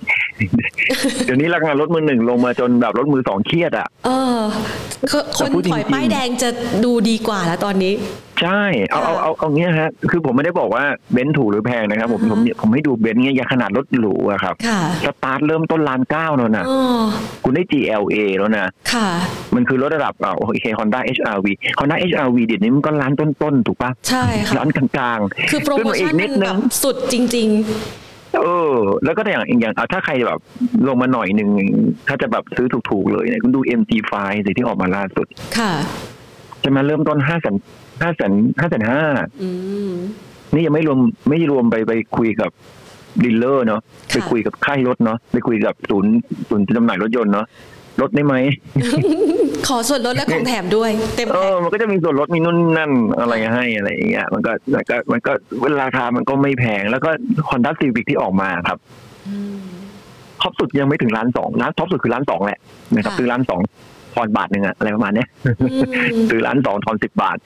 [1.26, 4.39] เดี๋ยวนี้ราคารถมือหนึ่งลงมาจนแบบรถมือสองเครียดอะ เออ
[5.38, 6.49] คนถอยป้ายแดงจะ
[6.83, 7.93] ดูดีกว่าแล้วตอนนี้
[8.41, 10.83] ใช่ เอาเอาเอาเอาเงี้ยฮะ คือผมไม่ได้บอกว่า
[11.13, 14.55] เบนซ์ถูกหรือแพงนะครับ ผมผมผมให้ดูเบนซ์เงี้ยอย่างขนาดรถหรูอะครับ
[15.05, 16.65] สตาร์ทเริ่มต้นล้านเก้าแล้วนะ
[17.43, 19.09] คุณได้ GLA แล้วนะค่ะ
[19.55, 21.45] มันคือรถระดับอ่าโอเค Honda HRV
[21.79, 27.63] Honda HRV เดี๋ยวนี้มันก็ล้านต้นๆถูกปะใช่ค่ะล้านกลางๆ คือโปรโมชั่นมันแบบสุดจริง ๆ
[28.41, 30.39] เออ แล้วก็อย่างอย่างถ้าใครแบบ
[30.88, 31.50] ลงมาหน่อยหนึ่ง
[32.08, 34.13] ถ้าจะแบบซื้อถูกๆเลยเนี่ยคุณดู MG5
[34.46, 35.74] สิที่ออกมาล่าสุด ค่ะ
[36.63, 37.56] จะมาเริ่มต้นห้าแสน
[38.02, 39.02] ห้าแสนห้าแสนห้า
[40.54, 42.52] นี่ยังไม่รวมไม่รวมไปไปคุยกับ
[43.23, 46.12] dealer เนาะไปคุยกับค่ายรถเนาะไปคุยกับศูนย์
[46.50, 47.46] ศูนย์จำหน่ายรถยนต์เนาะ
[48.01, 48.36] ลดได้ไหม
[49.67, 55.32] ขอส่วนลดและของแถมด้วย เต็มเออมันก็จะมีส่วนลดมีนู่นนั่นอะไรให้อะไรอย่างเงี้ยมันก็มันก็มันก็
[55.82, 57.10] ราคามันก็ไม่แพง แล้วก็
[57.49, 58.77] Honda Civic ที่ออกมาครับ
[60.41, 62.60] ท็อปสุดยังไม่ถึงล้านสองล้านท็อปสุดคือล้านสองแหละ
[62.95, 63.60] นะครับซื้อล้านสอง
[64.13, 65.25] ทอนบาทหนึ่งอะอะไรประมาณนี้
[66.29, 67.38] ซื้อล้านสองทอนสิบบาท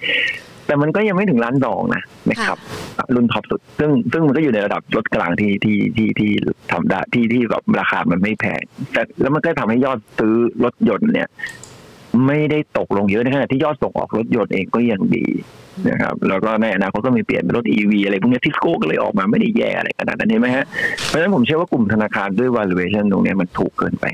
[0.67, 2.58] แต่มันก็ยังไม่ถึงล้านสองนะนะครับ
[3.15, 6.32] รุ่นท็อปสุด ซึ่งซึ่งมันก็อยู่ในระดับรถกลางที่ที่ที่ที่
[6.71, 8.62] ทำได้ที่ที่แบบราคามันไม่แพง
[8.93, 11.27] แต่แล้วมันก็ทำให้ยอดซื้อรถยนต์เนี่ย
[12.27, 15.27] ไม่ได้ตกลงเยอะในขณะที่ยอดส่งออกรถยนต์เองก็ยังดี
[15.89, 20.65] นะครับแล้วก็ในอนาคตก็มีเปลี่ยนเป็นรถ e ีอะไรพวกนี้ทิสโก้ก็เลยออกมาไม่ได้แย่อะไรขนาดนั้นเห็นไหมฮะ
[21.08, 24.06] เพราะฉะนั้นผมเชื่อว่ากลุ่มธนาคารด้วย valuation ตรงนี้มันถูกเกินไป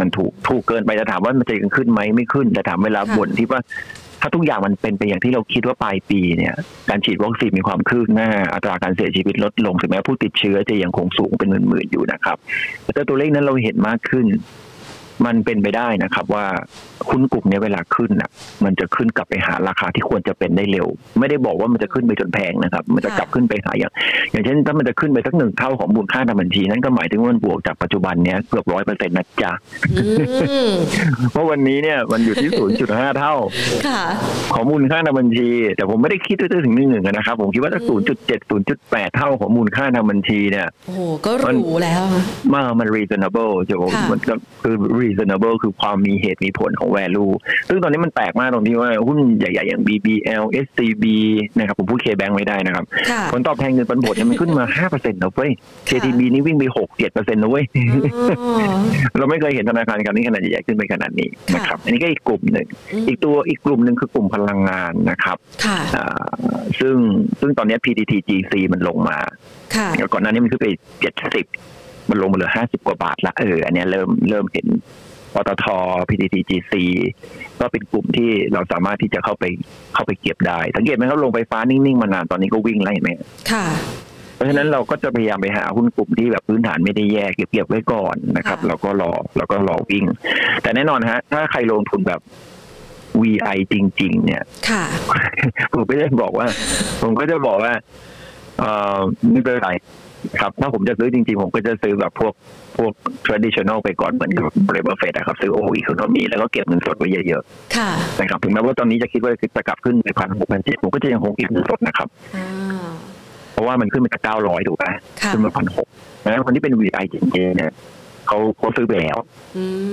[0.00, 3.60] มันถูกถูกเกินไปจะถามว่ามันจะยังขึ้นไหมไม่ขึ้นแต่ถามเวลาบ่นที่ว่า
[4.22, 6.54] ถ้าทุกอย่างมันเป็นไปอย่างที่เราคิดว่าปลายปีเนี่ย
[6.90, 12.36] การฉีดวัคซีนมีความคืบหน้าอัตราการเสียชีวิตลดลงถึงแม้ผู้ติดเชื้อจะยังคงสูงเป็นหมื่นๆอยู่นะครับ
[12.94, 14.26] แต่ตัวเลขนั้นเราเห็นมากขึ้น
[15.26, 16.44] มันเป็นไปได้นะครับว่า
[17.08, 18.30] หุ้นกลุ่มนี้เวลาขึ้นอะ
[18.64, 20.86] มันจะขึ้นกลับไปหาราคาที่ควรจะเป็นได้เร็ว
[21.18, 23.92] ไม่ได้บอกว่ามันจะขึ้นไปจนแพงนะครับ มันจะกลับขึ้นไปหาอย่าง
[24.32, 29.52] อย่างเช่นถ้ามันจะขึ้นไปสักหนึ่งเท่าของมูลค่าทางบัญชี นั่นก็หมายถึงว่ามันบวกจากปัจจุบันเนี้ยเกือบร้อยเปอร์เซ็นต์นะจ๊ะ
[31.32, 33.34] เพราะวันนี้เนี่ยมันอยู่ที่ศูนย์จุดห้าเท่า
[34.54, 42.02] ของมูลค่าทางบัญชี แต่ผมไม่ได้คิดด้วยถึงหนึ่งหนึ่งนะครับ ผมคิดว่าถ้าศูนย์จุดเจ็ดศูนย์จุดแปดเท่าของมูลค่าทางบัญชีเนี่ยโอ้โหก็รู้แล้ว
[42.52, 47.32] มามัน reasonable จะบอกมันก็ คือ reasonable คือความมีเหตุมีผลของ value
[47.68, 51.04] ซึ่งตอนนี้มันแปลกมากตรงที่ว่าหุ้นใหญ่ๆ อย่าง BBL SCB
[51.58, 52.84] นะครับผมพูด KBank ไม่ได้นะครับ
[53.32, 55.50] ผลตอบแทนเงินปันผลมันขึ้นมา 5%นะเว้ย
[55.88, 56.64] KTB นี่วิ่งไป
[57.00, 57.64] 6-7%นะเว้ย
[59.18, 62.66] เราไม่เคยเห็นธนาคารการนี้ขนาดใหญ่ขึ้นไปขนาดนี้นะครับ อันนี้ก็อีกกลุ่มหนึ่ง
[63.08, 65.36] อีกตัวอีกกลุ่มหนึ่งคือกลุ่มพลังงานนะครับ
[66.80, 66.96] ซึ่ง
[67.40, 69.18] ซึ่งตอนนี้ PTTGC มันลงมา
[70.12, 70.68] ก่อนหน้านี้มันขึ้นไป
[71.30, 71.81] 70
[72.12, 74.66] มันลงมาเหลือ50กว่าบาทละเอออันนี้เริ่มเริ่มเห็น
[75.34, 75.66] ปตท
[76.08, 76.72] PTTGC
[77.60, 79.44] ก็เป็นกลุ่มที่เราสามารถที่จะเข้าไป
[79.94, 83.08] เข้าไปเก็บได้สังเกตไหมครับลงไฟฟ้านิ่งๆมานานตอนนี้ก็วิ่งไล่ไหม
[83.50, 83.66] ค่ะ
[84.34, 90.04] เพราะฉะนั้นเราก็จะพยายามไปหาหุ้นกลุ่มที่แบบพื้นฐานไม่ได้แย่เก็บเก็บไว้ก่อนนะครับเราก็รอเราก็รอวิ่ง
[90.62, 92.20] แต่แน่นอนฮะ ถ้าใครลงทุนแบบ
[93.22, 94.84] VI จริง ๆ เนี่ย ค่ะ
[95.74, 96.46] ผมไม่ได้บอกว่า
[97.02, 97.72] ผมก็จะบอกว่า
[98.62, 98.98] เออ
[99.30, 99.70] ไม่เป็นไร
[100.40, 102.32] ครับถ้าผมจะซื้อจริงๆ ผมก็จะซื้อแบบพวก
[102.76, 102.92] พวก
[103.26, 112.08] traditional ไปก่อนเหมือนกับเบรเบอร์เฟดนะครับ ซื้อโออีกคนมีแล้วก็เก็บเงินสดไว้เยอะๆค่ะนะครับถึงแม้ว่าตอนนี้จะคิดว่าจะกลับขึ้นไปพันหกพันเจ็ดผมก็จะยังคงเก็บเงินสดนะครับ
[113.52, 114.86] เพราะว่ามันขึ้นมาจากเก้าร้อยถูกไหม
[115.32, 115.86] ขึ้นมาพันหก
[116.24, 117.72] นะคนที่เป็น VI จริงๆเนี่ย
[118.26, 119.18] เขาเขาซื้อไปแล้ว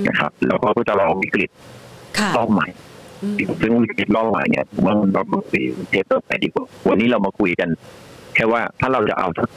[0.08, 1.49] นะครับแล้วก็จะรอวิกฤต
[2.38, 2.67] รอบใหม่
[3.62, 7.69] ซึ่งวิกฤตรอบใหม่เนี่ยว่ามันเราคุยเทปต่อไปดีกว่าวันนี้เรามาคุยกัน
[8.08, 9.47] แค่ว่าถ้าเราจะเอาสัก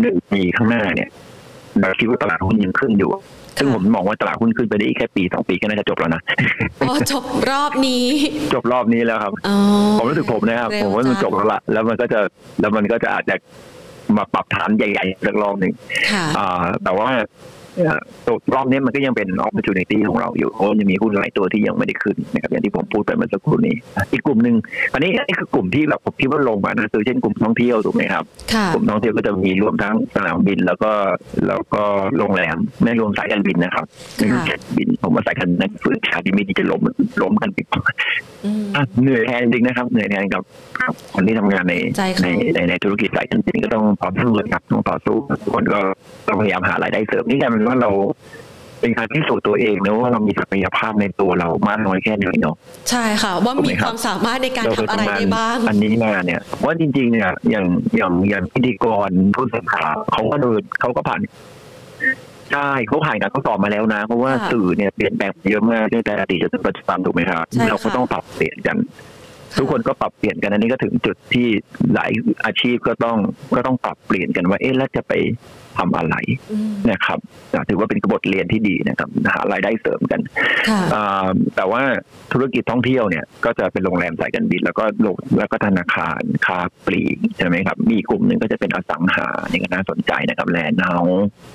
[0.00, 1.08] หนึ่งปีข้างหน้าเนี่ย
[1.80, 3.10] เราคิดว่าตลาดหุ้นยังขึ้นอยู่
[3.58, 6.22] ซึ่งผมมองว่าตลาดหุ้นขึ้นไปได้อีกแค่ปีสองปีก็น่าจะจบแล้วนะ
[6.80, 8.04] อ๋อจบรอบนี้
[8.54, 9.32] จบรอบนี้แล้วครับ
[9.98, 12.20] ผมรู้สึกผมนะครับ ผมว่ามันจบแล้วละแล้วมันก็จะ
[12.60, 13.34] แล้วมันก็จะอาจจะ
[14.16, 15.72] มาปรับฐานใหญ่ๆสักรอบหนึ่ง
[16.84, 17.55] แต่ว่าตัว
[18.54, 19.68] รอบนี้มันก็ยังเป็นโอกาส
[20.08, 23.74] ของเราอยู่เพราะยังมีหุ้นหลายตัวที่ยังไม่ได้ขึ้นนะครับอย่างที่ผมพูดไปเมื่อสักครู่นี้
[24.12, 24.54] อีกกลุ่มหนึ่ง
[24.92, 28.24] อันนี้นี่คือกลุ่มที่แบบผมคิดว่าลงมานะคือเช่นกลุ่มท่องเที่ยวถูกไหมครับ
[28.74, 30.92] กลุ่มท่องเที่ยวก็จะมีรวมทั้งสนามบินแล้วก็
[31.46, 31.82] แล้วก็
[32.18, 33.84] โรงแรมไม่รวมสายการบินนะครับ
[34.16, 34.44] ไม่รวม
[34.78, 36.80] บินผมว่าสายการบินนักฝึกชาติไม่ดีจะล้ม
[37.22, 37.58] ล้มกันไป
[39.02, 40.42] เหนื่อยแทนจริงนะครับ เหนื่อยแทนกับ
[41.14, 41.74] คนที่ทำงานใน
[42.22, 45.16] ในในธุรกิจสายการบินก็ต้องต่อสู้ครับต้องต่อสู้
[45.54, 45.78] คนก็
[46.28, 47.90] ต้องพยายามหารายได้เสริมนี่กลายเป็นว่าเรา
[48.80, 52.56] เป็นการพิสูจน์ตัวเองนะว่าเรามีศักยภาพในตัวเรามากน้อยแค่ไหนเนาะ
[52.90, 61.20] ใช่ค่ะ ว่ามีความสามารถในการทำอะไรได้บ้าง อันนี้มาเนี่ยว่าจริง ๆ เนี่ย อย่างอย่างอย่างพิธีกรผู้สื่อข่าวเขาก็เดินเขาก็ผ่าน
[62.52, 68.76] ใช่เขาผ่านการทดสอบมาแล้วนะ เพราะว่าสื่อเนี่ยเปลี่ยนแปลงเยอะมากตั้งแต่อดีตจนถึงปัจจุบันถูกไหมครับเราก็ต้องปรับเปลี่ยนกัน
[69.58, 71.46] ทุกคนก็ปรับเปลี่ยนกันอันนี้ก็ถึงจุดที่
[71.94, 72.10] หลาย
[72.44, 73.16] อาชีพก็ต้อง
[73.56, 75.12] ก็ต้องปรับเปลี่ยนกันว่าเอ๊ะแล้วจะไป
[75.78, 76.16] ทำอะไร
[76.90, 77.18] นะครับ
[77.68, 80.20] ถือว่าเป็นกบฏเรียนที่ดีนะครับหารายได้เสริมกัน
[81.56, 81.82] แต่ว่า
[82.32, 90.96] ธุรกิจท่องเที่ยวเนี่ย ก็จะเป็นโรงแรมสายการบิน แล้วก็ลงแล้วก็ธนาคารคาปลีกใช่ไหมครับ มีกลุ่มหนึ่งก็จะเป็นอสังหานี่ก็น่าสนใจนะครับแลนด์เฮา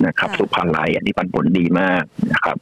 [0.06, 2.56] นะครับ สุภาลัยอันนี้ปันผลดีมากนะครับ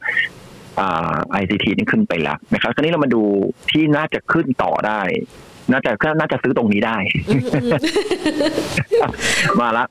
[1.31, 3.23] ไอซีทีนี่ขึ้นไปแล้วนะครับ คราวนี้เรามาดู
[3.71, 5.01] ที่น่าจะขึ้นต่อได้
[5.71, 6.97] น่าจะน่าจะซื้อตรงนี้ได้
[9.59, 9.85] มาละ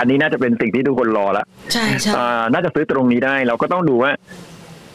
[0.00, 2.12] อันนี้น่าจะเป็นสิ่งที่ทุกคนรอละใช่ใช่
[2.52, 4.12] น่าจะซื้อตรงนี้ได้ เราก็ต้องดูว่า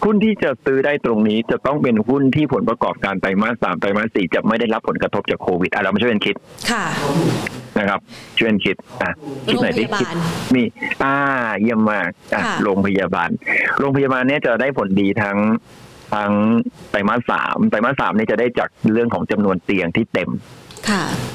[0.03, 6.35] หุ้นที่จะซื้อได้ตรงนี้จะต้องเป็นหุ้นที่ผลประกอบการไตรมาสสามไตรมาสสี่จะไม่ได้รับผลกระทบจากโควิดอะเรามาช่วยกันคิด
[6.71, 6.85] ค่ะ
[7.79, 7.99] นะครับ
[8.37, 9.11] ช่วยกันคิดอะ
[9.47, 10.07] คิดไหนที่คิด
[10.53, 10.63] มี
[11.03, 11.15] อ่า
[11.61, 13.29] เยี่ยมมากอะโรงพยาบาล
[13.79, 15.37] โรงพยาบาลเนี้ยจะได้ผลดีทั้ง
[16.13, 16.31] ทั้ง
[16.91, 20.29] ไตรมาสสามไตรมาสสามนี่จะได้จากเรื่องของจำนวนเตียงที่เต็ม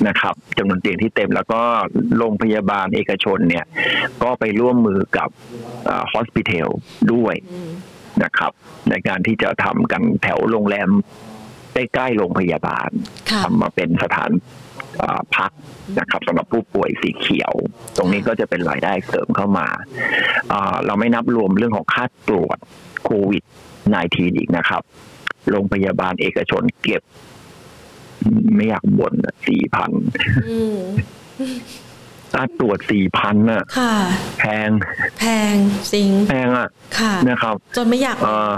[0.08, 1.60] นะครับจำนวนเตียงที่เต็มแล้วก็
[2.18, 3.64] โรงพยาบาลเอกชนเนี่ย
[4.22, 5.28] ก็ไปร่วมมือกับ
[6.12, 6.68] ฮอสพิทอล
[7.12, 7.34] ด้วย
[8.24, 8.52] นะครับ
[8.90, 10.90] ในการที่จะทำกันแถวโรงแรม
[11.74, 12.90] ใกล้ๆโรงพยาบาล
[13.44, 14.30] ทำมาเป็นสถาน
[15.36, 15.50] พัก
[15.98, 17.52] นะครับสำหรับผู้ป่วยสีเขียว
[17.96, 19.68] ตรงนี้ก็จะเป็นรายได้เสริมเข้ามา
[20.86, 22.58] เราไม่นับรวมเรื่องของค่าตรวจ
[23.04, 23.42] โควิด
[23.98, 24.82] 19 อีกนะครับ
[25.50, 27.02] โรงพยาบาลเอกชนเก็บ
[28.54, 29.14] ไม่อยากบ่น
[29.48, 29.90] สี่พัน
[32.34, 33.62] ถ้าตรวจสี่พันน่ะ
[34.38, 34.70] แพง
[35.18, 35.54] แพง
[35.92, 36.68] จริง แพงอะ
[36.98, 38.50] ค่ะ นะครับ จนไม่อยากเออ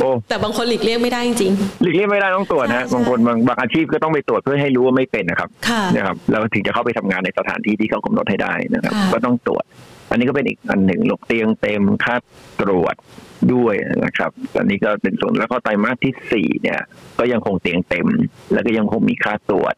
[0.00, 5.48] โอ้แต่บางคนหลีกเลี่ยงไม่ได้จริงหลีกเลี่ยงไม่ได้ต้องตรวจนะ บางคนบางบางอาชีพก็ต้องไปตรวจเพื่อให้รู้ว่าไม่เป็นนะครับ
[5.96, 9.64] นะครับ แล้วถึงจะเข้าไปทำงานในสถานที่ที่เขากำหนดให้ได้นะครับ ก็ต้องตรวจ
[10.10, 12.14] อันนี้ก็เป็นอีกอันหนึ่งหลกเตียงเต็มค่า
[12.62, 12.94] ตรวจ
[13.54, 13.74] ด้วย
[14.04, 16.80] นะครับ ตอนนี้ก็เป็นส่วนแล้วก็ไตรมาสที่สี่เนี่ย
[17.18, 18.08] ก็ยังคงเตียงเต็ม
[18.52, 19.74] แล้วก็ยังคงมีค่าตรวจ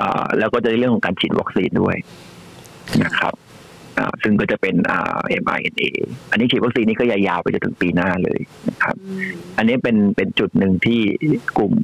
[0.00, 1.96] อ่าแล้วก็จะในเรื่องของการฉีดวัคซีนด้วย
[3.04, 3.34] นะครับ
[3.98, 5.88] อ่าซึ่งก็จะเป็นอ่า mRNA
[6.30, 8.96] อันนี้ฉีดวัคซีนนี้ก็ยาวๆไปจนถึงปีหน้าเลยนะครับ
[9.58, 11.00] อันนี้เป็นเป็นจุดหนึ่งที่
[11.58, 11.74] กลุ่ม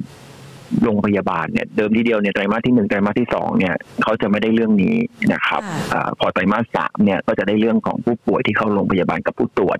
[0.83, 4.95] โรงพยาบาลเนี่ยเดิมทีเดียวเนี่ยไตรมาสที่หนึ่งไตรมาสที่สองเนี่ยเขาจะไม่ได้เรื่องนี้
[5.33, 5.61] นะครับ
[5.93, 9.77] อพอไตรมาสสามเนี่ยก็จะได้เรื่องของผู้ป่วยที่เข้าโรงพยาบาลกับผู้ตรวจ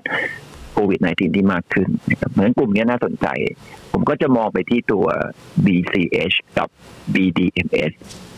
[0.78, 3.28] โควิด -19 ที่มากขึ้นนะครับเหมือนกลุ่มนี้น่าสนใจ
[3.92, 5.06] ผมก็จะมองไปที่ตัว
[5.66, 6.68] BCH กับ
[7.14, 7.92] BDMS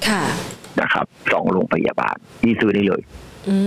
[0.08, 0.24] ค่ะ
[0.82, 3.02] นะครับสองโรงพยาบาลที่ซื้อได้เลย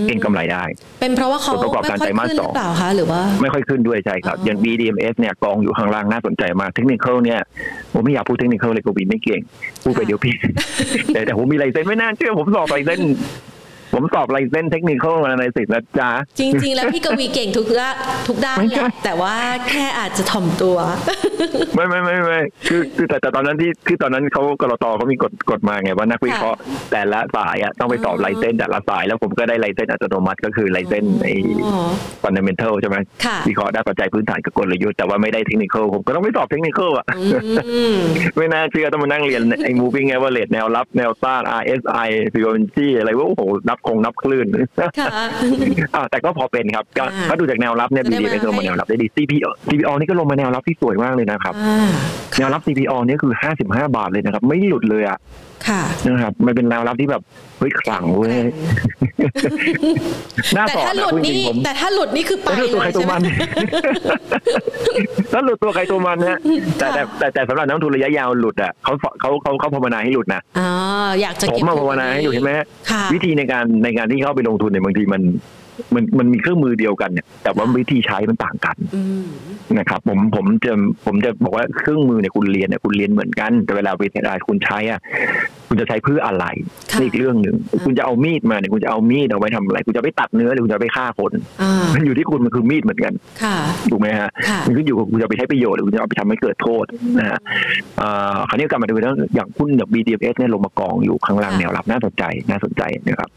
[0.07, 0.63] เก็งกำไรได้
[1.01, 7.41] เป็นเพราะว่าเขาประกอบการไตรมาสสองเปล่าคะหรือว่า ไม่ค่อยขึ้นด้วยใช่ครับ อย่าง BDMS เนี่ยกองอยู่ข้างล่างน่าสนใจมากเทคนิคเนี่ย
[7.93, 9.41] ผมไม่อยากพูดเทคนิคเลยกูบีไม่เก่ง
[9.83, 10.35] พูดไปเดี๋ยวพี่
[11.13, 12.99] แต่แต่ผมมีไรเซนไม่น่าเชื่อผมสอบไรเซน
[13.93, 17.95] ผมสอบไลเซนเทคนิคเข้ามาในสิทธิ์นะจ๊ะ จริง ๆ แล้วพี่กวีเก่งทุกด้าน
[18.27, 19.35] ทุกด้านแหละแต่ว่า
[19.69, 20.77] แค่อาจจะถ่อมตัว
[21.75, 26.59] ไม่ไม่ไม่ไม่คือคือแต่แต่ตอนนั้นที่คือตอนนั้นเขากรตเขามีกฎกฎมาไงว่านักวิเคราะห์
[26.91, 31.35] แต่ละสายอะต้องไปสอบไลเซนแต่ละสายแล้วผมก็ได้ไลเซนอัตโนมัติก็คือไลเซนไอ้
[32.23, 32.97] ฟันเดเมนทัลใช่ไหม
[33.47, 37.05] วิเคราะห์ได้ปัจจัยพื้นฐานกับกลยุทธ์แต่ว่าไม่ได้เทคนิคผมก็ต้องไปสอบเทคนิคอะ
[38.37, 44.47] ไม่น่าเชื่อต้องมานั่งเรียนไอ้ moving average แนวรับแนวต้าน RSI Fibonacci อะไรว่าโอ้โหนับคงนับคลื่น
[46.11, 46.85] แต่ก็พอเป็นครับ
[47.29, 51.53] ก็ดูจากแนวรับเนี่ยบีดีเป็นลงมาแนวรับได้ดี CPO CPO นี่ก็ลงมาแนวรับที่สวยมากเลยนะครับ
[52.37, 55.17] แนวรับ CPO นี่คือห้าสิบห้าบาทเลยนะครับ ไม่หลุดเลยอะ
[56.05, 57.21] นะครับมันเป็นแนวรับที่แบบ
[57.52, 58.35] เฮ้ยขลังเว้ย
[60.55, 63.13] น่าสอนนะคุณจริงผมแต่ถ้าหลุดนี่คือไปเลยใช่ไหม
[65.33, 66.37] ถ้าหลุดตัวใครตัวมันเนี่ย
[66.77, 66.87] แต่
[67.19, 70.69] แต่แต่สำหรับนักทุนระยะยาวหลุดอะเขาเขาเขาเขาภาวนาให้หลุดนะอ๋อ
[71.21, 72.51] อยากจะผมมาภาวนาให้อยู่ใช่ไหม
[73.13, 75.21] วิธีในการในการที่เข้าไปลงทุนเนี่ยบางทีมัน
[75.95, 78.77] มันมันมีเครื่องมือเดียวกันเนี่ย แต่ว่าวิธีใช้มันต่างกัน
[79.79, 80.73] นะครับ ผมผมจะ
[81.05, 84.99] ผมจะบอกว่าเครื่องมือเนี่ยคุณเรียนเนี่ยคุณเรียนเหมือนกัน แต่เวลาเวลาคุณใช้อะ
[85.67, 86.45] คุณจะใช้เพื่ออะไร
[86.99, 87.55] นี่อีกเรื่องหนึ่ง
[87.85, 91.31] คุณจะเอามีดมาเนี่ยคุณจะเอามีดเอาไว้ทำอะไร คุณจะไปตัดเนื้อหรือคุณจะไปฆ่าคน
[91.93, 93.13] มันอยู่ที่คุณมันคือมีดเหมือนกัน
[93.91, 94.29] ถูกไหมฮะ
[94.65, 96.85] มันขึ้นอยู่กับคุณจะไปใช้ประโยชน์หรือคุณจะเอาไปทำให้เกิดโทษ
[97.19, 97.39] นะฮะ
[98.49, 103.29] คราวนี้กลับมาดูแล้วอย่างหุ้นแบบ BDMs เนี่ยลงมากองอยู่ข้างล่างแนวรับน่าสนใจน่าสนใจนะครับ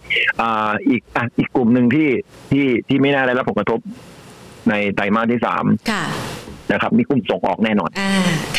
[0.89, 2.09] อีกอะอีกกลุ่มหนึ่งที่
[2.51, 3.81] ที่ที่ไม่น่าได้รับผลกระทบ
[4.71, 5.65] ในไตรมาสที่สาม
[6.73, 8.03] นะครับ มีกลุ่มส่งออกแน่นอนอ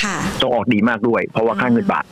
[0.02, 2.06] ค่ะส่งออกดีมากด้วย เพราะว่าค่าเงินบาท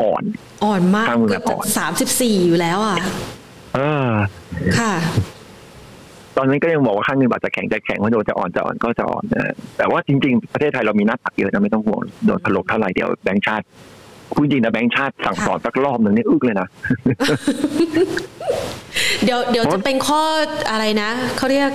[0.00, 0.22] อ่อน
[0.64, 1.42] อ่อนมากเกือบ
[1.78, 2.96] สามสิบสี่อยู่แล้วอะ
[3.74, 4.08] เออ
[4.78, 4.94] ค่ะ
[6.36, 13.64] ตอนนี้ก็ยังบอกว่าค่าเงินบาทจะแข็งจะแข็งว่าโดนจะอ่อนจะอ่อนก็จะอ่อนนะแต่ว่าจริง ๆ ประเทศไทยเรามีนักตักเยอะนะไม่ต้องห่วงโดนถล่มเท่าไหร่เดียวแบงค์ชาติ
[14.36, 16.68] คุณจริงนะแบงค์ชาติสั่งสอนสักรอบหนึ่งนี่อึกเลยนะ
[19.24, 20.22] เดี๋ยวเดี๋ยวจะเป็นข้อ
[20.70, 21.70] อะไรนะเขาเรียก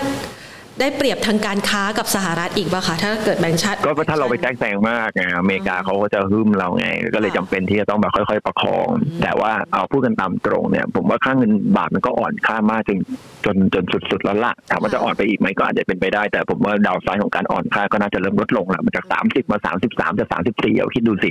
[0.79, 8.87] ได้เปรียบทางการค้ากับสหรัฐอีกป่ะคะถ้าเกิดแบงค์ชาติก็ถ้าเราไปแจ้งแซงมากไงอเมริกาเขาก็จะหึมเราไง ก็เลยจำเป็นที่จะต้องแบบค่อย ๆ ประคอง
[9.23, 12.97] แต่ว่าเอาพูดกันตามตรงเนี่ย ผมว่าค่าเงินบาทมันก็อ่อนค่ามากจน
[13.45, 21.29] จนจนสุดๆแล้วล่ะถามว่าจะอ่อนไปอีกไหมก็อาจจะเป็นไปได้ แต่ผมว่าดาวไซด์ของการอ่อนค่าก็น่าจะเริ่มลดลงแล้วมันจากสามสิบมาสามสิบสามจะสามสิบสี่เอาคิดดูสิ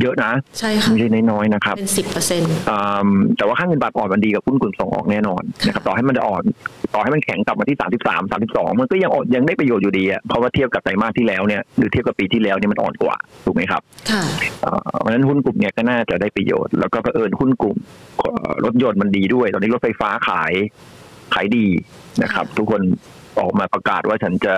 [0.00, 2.54] เยอะนะใช่ค่ะไม่ใช่น้อยๆนะครับเป็นสิบเปอร์เซ็นต์
[3.36, 6.44] แต่ว่าค่าเงินบาทอ่อนมันดีกับหุ้นกลุ่มส่งออกแน่นอนนะครับต่อให้มันจะอ่อน
[6.94, 14.22] ต่อให้มันแข็งกลับมาที่สามสิบสามสามสิบสองมันก็ยังยังได้ประโยชน์อยู่ดีอะเพราะว่าเทียบกับไตรมาสที่แล้วเนี่ยหรือเทียบกับปีที่แล้วเนี่ยมันอ่อนกว่าถูกไหมครับค่ะ
[15.00, 17.76] เพราะฉะนั้นหุ้นกลุ่มเนี่ยก็น่าจะได้ประโยชน์ แล้วก็เผอิญหุ้นกลุ่ม
[18.64, 20.52] รถยนต์มันดีด้วย ตอนนี้รถไฟฟ้าขาย
[21.34, 21.66] ขายดี
[22.22, 22.80] นะครับ ทุกคน
[23.40, 24.54] ออกมาประกาศว่าฉันจะ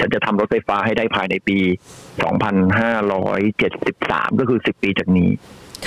[0.00, 1.58] ฉันจะทำรถไฟฟ้าให้ได้ภายในปี
[3.18, 5.30] 2573 ก็คือ 10 ปีจากนี้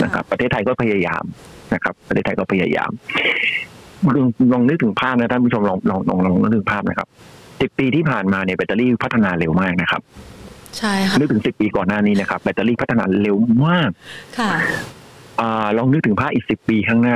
[0.03, 1.24] นะครับ ประเทศไทยก็พยายาม
[1.74, 2.91] นะครับ ประเทศไทยก็พยายาม
[4.54, 7.08] ลองนึกถึงภาพนะท่านผู้ชมลองลองลองลองนึกถึงภาพนะครับ
[7.62, 10.02] สิบปีที่ผ่านมาเนี่ยแบตเตอรี่พัฒนาเร็วมากนะครับ
[10.78, 13.89] ใช่ค่ะนึกถึงสิบปีก่อนหน้านี้นะครับแบตเตอรี่พัฒนาเร็วมาก
[14.39, 14.52] ค่ะ
[15.39, 17.16] อ่าลองนึกถึงภาพอีกสิบปีข้างหน้า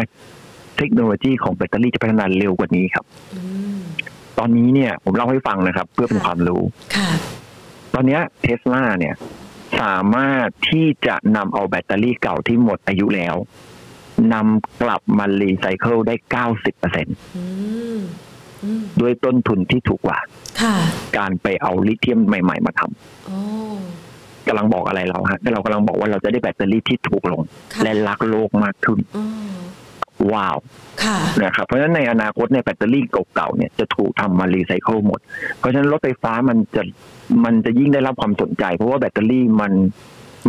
[0.78, 3.06] เทคโนโลยีของแบตเตอรี่จะพัฒนาเร็วกว่านี้ครับ
[4.40, 6.62] ตอนนี้เนี่ย ผมเล่าให้ฟังนะครับ เพื่อเป็นความรู้
[6.96, 7.10] ค่ะ
[7.94, 9.14] ตอนนี้เทสลาเนี่ย
[9.82, 13.36] สามารถที่จะนำเอาแบตเตอรี่เก่าที่หมดอายุแล้ว
[14.34, 17.16] นำกลับมารีไซเคิลได้เก้าสิบเปอร์เซ็นต์
[19.02, 20.20] ด้วยต้นทุนที่ถูกกว่า
[21.18, 22.82] การไปเอาลิเธียมใหม่ ๆ มาทำ
[24.48, 27.42] กำลังบอกอะไรเราฮะแต่เรากำลังบอกว่าเราจะได้แบตเตอรี่ที่ถูกลง
[27.84, 29.00] และรักโลกมากขึ้น
[30.32, 30.58] ว้าว
[31.44, 33.04] นะครับเพราะฉะนั้นในอนาคตในแบตเตอรี่
[33.34, 35.20] เก่าๆเนี่ยจะถูกทำมารีไซเคิลหมด
[35.60, 36.84] เพราะฉะนั้นรถไฟฟ้ามันจะ
[37.46, 39.74] มันจะยิ่งได้รับความสนใจ เพราะว่าแบตเตอรี่มัน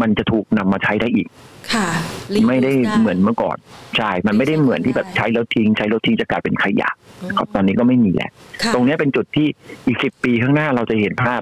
[0.00, 1.28] มันจะถูกนำมาใช้ได้อีก
[1.74, 1.88] ค่ะ
[2.48, 3.56] ไม่ได้เหมือนเมื่อก่อน
[3.96, 6.90] ใช่มันไม่ได้เหมือนที่แบบใช้แล้วทิ้ง ใช้แล้วทิ้งจะกลายเป็นขยะ
[7.36, 8.30] ครับตอนนี้ก็ไม่มีแล้ว
[8.74, 9.46] ตรงนี้เป็นจุดที่
[9.86, 11.40] อีกสิบปีข้างหน้าเราจะเห็นภาพ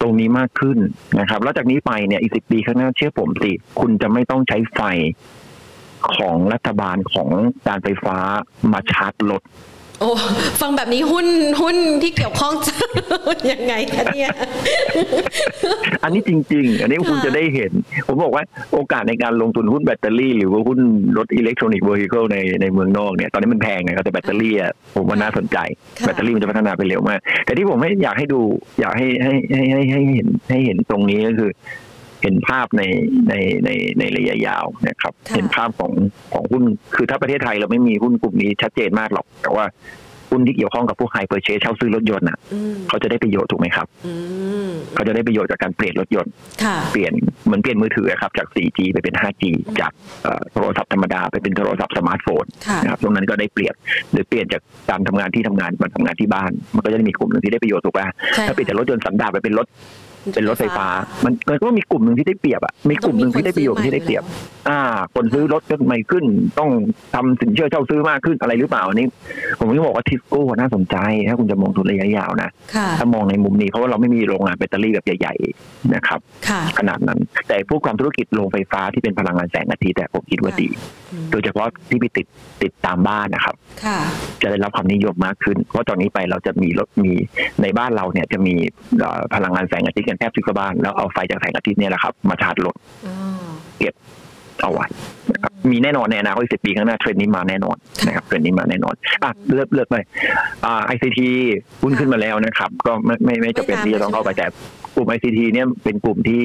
[0.00, 0.78] ตรงนี้มากขึ้น
[1.20, 4.80] นะครับ แล้วจากนี้ไปเนี่ยอีกสิบปีข้างหน้าเชื่อผมสิคุณจะไม่ต้องใช้ไฟ
[6.16, 7.28] ของรัฐบาลของ
[7.68, 8.16] การไฟฟ้า
[8.72, 9.42] มาชาร์จรถ
[10.00, 10.10] โอ้
[10.60, 11.26] ฟังแบบนี้หุ้น
[11.62, 12.74] หุ้นที่เกี่ยวข้องจะ
[13.52, 14.30] ยังไงคะเนี่ย
[16.02, 17.72] อันนี้จริง ๆ อันนี้คุณจะได้เห็น
[18.08, 20.78] ผมบอกว่าโอกาสในการลงทุนหุ้นแบตเตอรี่ หรือว่าหุ้น
[21.16, 25.58] รถ electronics vehicle ในในเมืองนอกเนี่ยตอนนี้มันแพงไงครับแต่แบตเตอรี่อะผมว่าน่าสนใจ
[26.00, 28.40] แบตเตอรี่มันจะพัฒนาไปเร็วมาก แต่ที่ผมให้อยากให้ดู
[28.80, 31.50] อยากให้ให้ให้ให้ให้เห็นให้เห็นตรงนี้ก็คือ
[32.22, 32.82] เห็นภาพใน
[33.28, 35.92] ในในในระยะยาวนะครับ เห็นภาพของ
[36.32, 36.64] ของหุ้น
[36.94, 39.64] คือถ้าประเทศไทยเราไม่มีหุ้นกลุ่มนี้ชัดเจนมากหรอก แต่ว่า
[40.30, 42.38] หุ้นที่เกี่ยวข้องกับพวกไฮเปอร์เชสเช่าซื้อรถยนต์อะ
[42.88, 43.86] เขาจะได้ประโยชน์ถูกไหมครับ
[44.94, 46.32] เขาจะได้ประโยชน์จากการเปลี่ยนรถยนต์
[46.92, 47.12] เปลี่ยน
[47.44, 49.44] เหมือนเปลี่ยนมือถือครับจาก 4G ไปเป็น 5G
[49.80, 49.92] จาก
[50.52, 52.44] โทรศัพท์ธรรมดาไปเป็นโทรศัพท์สมาร์ทโฟน
[52.82, 53.74] นะครับตรงนั้นก็ได้เปลี่ยน
[54.12, 58.06] หรือเปลี่ยนจากการทำงานที่ทำงานมาทำงานที่บ้าน มันก็จะมีกลุ่มหนึ่งที่ได้ประโยชน์ถูกป่ะ
[58.46, 59.66] ถ้าเปลี่ยนจากรถยนต์สันดาปไปเป็นรถ
[60.34, 60.88] เป็นรถไฟฟ้า
[61.24, 64.22] มันก็มีกลุ่มหนึ่งที่ได้เปรียบอะมีกลุ่มหนึ่งที่ได้ประโยชน์ที่ได้เปรียบ
[64.68, 64.80] อ่า
[65.14, 66.24] คนซื้อรถก็ใหม่ขึ้น
[66.58, 66.70] ต้อง
[67.14, 69.08] ทำสินเชื่อเช่าซื้อมากขึ้นอะไรหรือเปล่านี่
[69.58, 70.96] ผมก็บอกว่าทิสโก้น่าสนใจ
[71.28, 72.48] ถ้าคุณจะมองทุนระยะยาวนะ
[72.98, 76.20] ถ้ามองในมุมนี้เพราะว่าเราไม่มีโรงงานแบตเตอรี่แบบใหญ่ ๆนะครับ
[76.78, 80.68] ขนาดนั้น แต่พวกความธุรกิจโรงไฟฟ้าที่เป็นพลังงานแสงอาทิตย์แต่ผมคิดว่าดี
[81.30, 82.26] โดยเฉพาะที่ไปติด
[82.62, 83.54] ติดตามบ้านนะครับ
[84.42, 87.12] จะได้รับความนิยมมากขึ้น เพราะตอนนี้ไปเราจะมีรถมี
[87.62, 88.54] ในบ้านเราเนี่ยจะมี
[89.34, 92.74] พลังงานแสงอาทิตย์กันแทบทุกบ้าน แล้วเอาไฟจากแสงอาทิตย์เนี่ยแหละครับ มาชาร์จรถ
[93.78, 93.94] เก็บ
[94.62, 94.86] เอาไว้
[95.32, 99.96] นะครับมีแน่นอนในอนาคตสิบปีข้างหน้าเทรนด์นี้มาแน่นอนนะครับเทรนด์นี้มาแน่นอนอะเลือกเลือกไป
[100.64, 101.28] อ่า ICT
[101.82, 104.46] หุ้นขึ้นมาแล้วนะครับ ก็ไม่ไม่ไม่จะเป็นที่จะต้องเข้าไปแต่
[104.94, 106.42] กลุ่ม ICT เนี่ยเป็นกลุ่มที่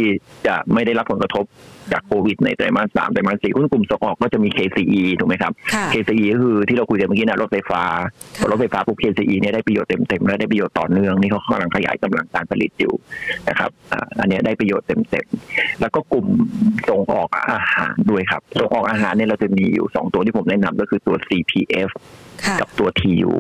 [0.48, 1.46] จะไม่ได้รับผลกระทบ
[1.92, 5.52] จากโควิดในไตรมาสสามไตรมาสสี่หุ้นกลุ่มส่งออกก็จะมี KCE ถูกไหมครับ
[5.94, 7.82] KCE ก็คือที่เราคุยกันเมื่อกี้นะรถไฟฟ้า
[8.50, 12.94] รถไฟฟ้าปุ๊บ KCE เนี่ยได้ประโยชน์เต็มๆและได้ประโยชน์ต่อเนื่องนี่เขากำลังขยายกำลังการผลิตอยู่
[13.50, 13.70] นะครับ
[14.20, 16.28] อันนี้ได้ประโยชน์เต็มๆแล้วก็กลุ่ม
[16.90, 21.90] ส่งออกอาหารด้วยครับส่งออกอาหารเนี่ยเราจะมีอยู่สองตัวที่ผมแนะนำก็คือตัว CPF
[22.62, 23.32] กับตัว TU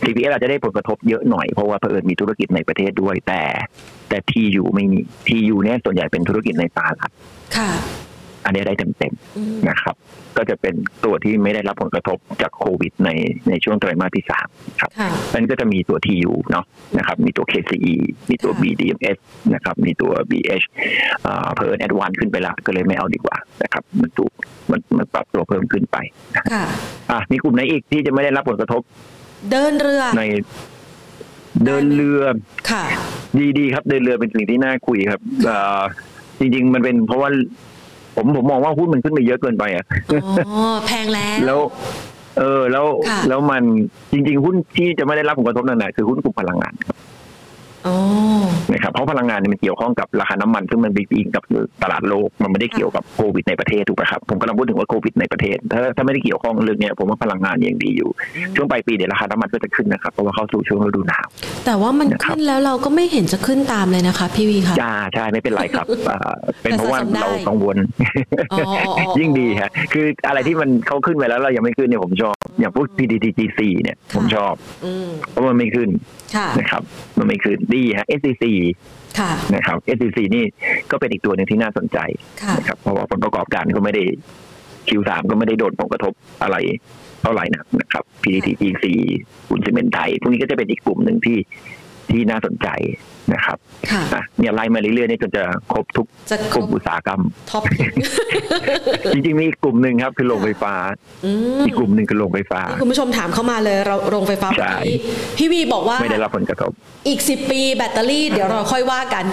[0.00, 3.42] CPF อาจจะได้ผลกระทบเยอะหน่อยเพราะว่าเพิ่มมีธุรกิจในประเทศด้วยแต่
[4.08, 7.10] แต่ TU ไม่มี TU เนี่ยส่วนใหญ่เป็นธุรกิจในตลาด
[7.56, 7.70] ค่ะ
[8.44, 9.96] อันนี้ได้เต็มๆนะครับ
[10.36, 10.74] ก็จะเป็น
[11.04, 13.10] ตัวที่ไม่ได้รับผลกระทบจากโควิดใน
[13.48, 14.46] ในช่วงไตรมาสที่สาม
[14.80, 14.90] ครับ
[15.34, 16.64] มันก็จะมีตัว TU เนาะ
[16.98, 17.94] นะครับ มีตัว KCE
[18.30, 19.18] มีตัว BDMs
[19.54, 20.64] นะครับ มีตัว BH
[21.56, 24.30] เพิ่มแอดวานขึ้นไปละก็เลยไม่เอาดีกว่านะครับ มันถูก
[24.70, 25.96] มันมันปรับตัวเพิ่มขึ้นไป
[26.36, 26.64] ค่ะ
[27.10, 28.82] อะมีกลุ่มไหนอีกที่จะไม่ได้รับผลกระทบ
[29.50, 30.22] เดินเรือใน
[31.64, 32.22] เดินเรือ
[32.70, 32.84] ค่ะ
[33.38, 35.20] ดีดีครับ เดินเรือเป็นสิ่งที่น่าคุยครับ
[36.40, 37.28] จริง ๆ มันเป็นเพราะว่า
[38.16, 39.84] ผมผมมองว่าหุ้นมันขึ้นไปเยอะเกินไปอะ
[40.48, 41.60] อ๋อแพงแล้วแล้ว
[42.38, 42.86] เออแล้ว
[43.28, 43.62] แล้วมัน
[44.12, 46.96] จริง ๆ หุ้นที่จะไม่ได้รับผลกระทบนั่นแหละคือหุ้นกลุ่มพลังงานครับ
[48.72, 51.44] นะครับเพราะพลังงานเนี่ยมันเกี่ยวข้องกับราคาน้ำมัน ซึ่งมันไปอิงกับ
[51.82, 58.10] ตลาดโลกมันไม่ได้เกี่ยวกับโควิดในประเทศถูกไหมครับผมกำลังพูดถึงว่าโควิดในประเทศ ถ้าถ้าไม่ได้เกี่ยวข้องเรื่องนี้ผมว่าพลังงานยังดีอยู่
[58.56, 61.26] ช่วงปลายปีเดี๋ยวราคาน้ำมันก็จะขึ้นนะครับเพราะว่าเข้าสู่ช่วงฤดูหนาว
[61.66, 65.86] แต่ว่ามันขึ้นแล้วเราก็ไม่เห็นจะขึ้นตามเลยนะคะพี่วีค่ะจ้าใช่ไม่เป็นไรครับ
[66.62, 67.76] เป็นเพราะว่าเรากังวล
[69.18, 74.54] ยิ่งดีฮะคืออะไรที่มันเขาขึ้นไปแล้วเรายังไม่ขึ้นเนี่ยผมชอบอย่างพวก PTTGC เนี่ยผมชอบ
[75.30, 75.88] เพราะมันไม่ขึ้น
[76.58, 76.82] นะครับ
[77.18, 78.44] มันไม่ขึ้นดีฮะ SCC
[79.54, 80.44] นะครับ SCC นี่
[80.90, 81.98] ก็เป็นอีกตัวหนึ่งที่น่าสนใจ
[82.58, 84.02] นะครับเพราะว่าผลประกอบการก็ไม่ได้
[84.88, 86.12] Q3 ก็ไม่ได้โดนผลกระทบ
[86.42, 86.56] อะไร
[87.22, 88.84] เท่าไหร่นะนะครับ PTTGC
[89.48, 91.38] คุณซีเมนไทยพวกนี้ก็จะเป็นอีกกลุ่มหนึ่งที่
[92.10, 92.68] ที่น่าสนใจ
[93.32, 93.58] นะครับ
[94.38, 96.06] เนี่ยไล่มาเรื่อยๆนี่จนจะครบทุก
[96.54, 97.20] กลุ่มอุตสาหกรรม
[97.50, 97.62] ท็อป
[99.14, 100.74] จริงๆมีอีกกลุ่มหนึ่งครับคือโรงไฟฟ้า
[101.66, 104.48] อีกกลุ่มหนึ่งคือโรงไฟฟ้าคุณผู้ชมถามเข้ามาเลยเราโรงไฟฟ้า
[105.38, 106.72] พี่วีบอกว่าไม่ได้รับผลกระทบ
[107.08, 109.24] อีกสิบปีแบตเตอรี่เดี๋ยวเราค่อยว่ากัน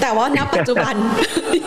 [0.00, 0.94] แต่ว่าณปัจจุบัน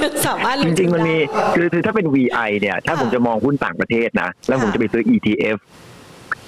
[0.04, 1.18] ยังสามารถจริงๆมันมี
[1.56, 5.58] คือคือถ้าเป็น VI เนี่ย ถ้าผมจะมองหุ้นต่างประเทศนะ แล้วผมจะไปซื้อ ETF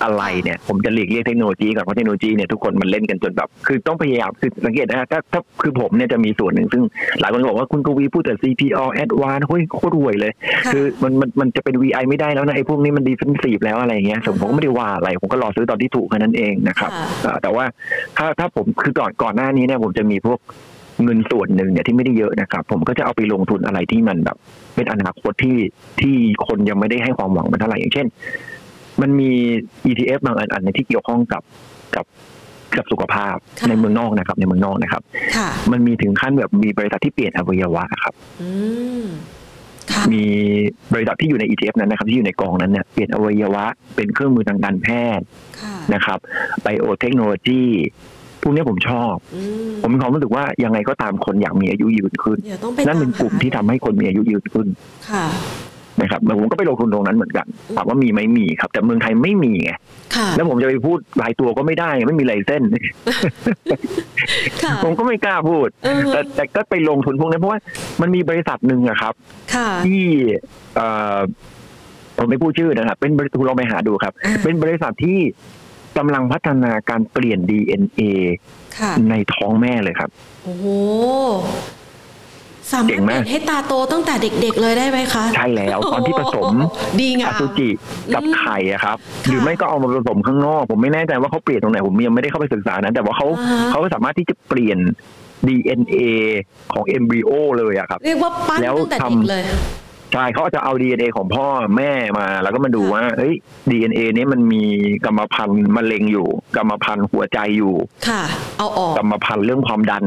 [0.04, 6.84] อะไรเนี่ยผมจะหลีกเลี่ยงเทคโนโลยีก่อนเพราะเทคโนโลยีเนี่ยทุกคนมันเล่นกันจนแบบคือต้องพยายามคือสังเกตนะถ้าถ้าคือผมเนี่ยจะมีส่วนหนึ่งซึ่ง
[7.20, 10.32] หลายคนบอกว่าคุณกวีพูดแต่ CPO Advance เฮ้ยโคตรรวยเลย
[10.74, 16.92] คือมันมันมันจะเป็น VI ไม่ได้แล้วนะไอ้พวกนี้มันดีเฟนซีฟแล้วอะไรเงี้ยผมก็ไม่ได้ว่าอะไรผมก็รอซื้อตอนที่ถูกแค่นั้นเองนะครับ
[17.42, 17.66] แต่ว่า
[18.18, 20.40] ถ้าถ้าผมคือก่อนก่อนหน้านี้เนี่ยผมจะมีพวก
[21.04, 24.38] เงินส่วนหนึ่งเนี่ยที่ไม่ได้เยอะนะครับ ผมก็จะเอาไปลงทุนอะไรที่มันแบบ
[24.76, 25.58] เป็นอนาคตที่
[26.02, 26.16] ที่
[26.48, 28.08] คนยังไม่ได้ให้ความหวังมันเท่าไหร่อย่างเช่น
[29.02, 29.32] มันมี
[29.90, 31.44] ETF บางอันอันที่เกี่ยวข้องกับ
[31.96, 32.06] กับ
[32.78, 33.36] กับสุขภาพ
[33.70, 35.02] ในเมืองนอกนะครับ ในเมืองนอกนะครับ
[35.72, 38.14] มันมีถึงขั้นแบบมีบริษัทที่เปลี่ยนอวัยวะครับ
[40.14, 40.24] มี
[40.94, 44.88] บริษัทที่อยู่ใน ETF นั้นนะครับ ที่อยู่ในกองนั้นเนี่ยเปลี่ยนอวัยวะเป็นเครื่องมือทางการแพ
[45.18, 45.26] ทย์
[45.94, 46.20] นะครับ
[46.62, 47.64] ไบโอเทคโนโลยี
[48.42, 49.14] พวกนี้ผมชอบ
[49.82, 52.38] ผมมีความรู้สึกว่ายังไงก็ตามคนอยากมีอายุยืนขึ้น
[52.88, 54.68] นั่นเป็นกลุ่มที่ทำให้คนมีอายุยืนขึ้น
[56.02, 57.46] นะครับผมก็ไปลงทุนตรงนั้นเหมือนกัน
[57.76, 59.72] ถามว่ามีไหมมีครับ แต่เมืองไทยไม่มีไง
[60.36, 62.64] แล้วผมจะไปพูดรายตัวก็ไม่ได้ไม่มีไรเส้น
[64.84, 65.68] ผมก็ไม่กล้าพูด
[66.14, 67.60] แต่แต่ก็ไปลงทุนพวกนี้เพราะว่า
[68.02, 69.14] มันมีบริษัทหนึ่งอะครับ
[69.86, 70.04] ที่
[72.18, 75.20] ผมไม่พูดชื่อนะครับ เป็นบริษัทเราไปหาดูครับ เป็นบริษัทที่
[75.98, 78.02] กำลังพัฒนาการเปลี่ยน DNA
[79.10, 80.10] ในท้องแม่เลยครับ
[80.44, 80.66] โอ้โห
[82.74, 86.54] สามารถเปลี่ยนให้ตาโตตั้งแต่เด็ก ๆ เลยได้ไหมคะ ใช่แล้ว ตอนที่ผสม
[87.00, 87.70] ดีงามอสุจิ
[88.14, 88.98] กับไข่อะครับ
[89.28, 93.28] หรือไม่ก็เอามาผสมข้างนอก ผมไม่แน่ใจว่าเขาเปลี่ยนตรงไหนผมยังไม่ได้เข้าไปศึกษานะ แต่ว่าเขา
[93.72, 94.80] เขาสามารถที่จะเปลี่ยน
[95.48, 95.96] DNA
[96.74, 99.44] ของเอมบริโอเลยอะครับ เรียกว่าปั้นตั้งแต่เด็กเลย
[100.14, 101.48] ใช่เขาจะเอา DNA ของพ่อ
[101.78, 103.34] แม่มา แล้วก็มาดูว่าเฮ้ย
[103.70, 104.64] DNA นี้มันมี
[105.06, 107.74] กรรมพันธุ์มะเร็งอยู่ กรรมพันธุ์หัวใจอยู่
[108.08, 108.24] ค่ะ
[108.58, 110.04] เอาออก กรรมพันธุ์เรื่องความดัน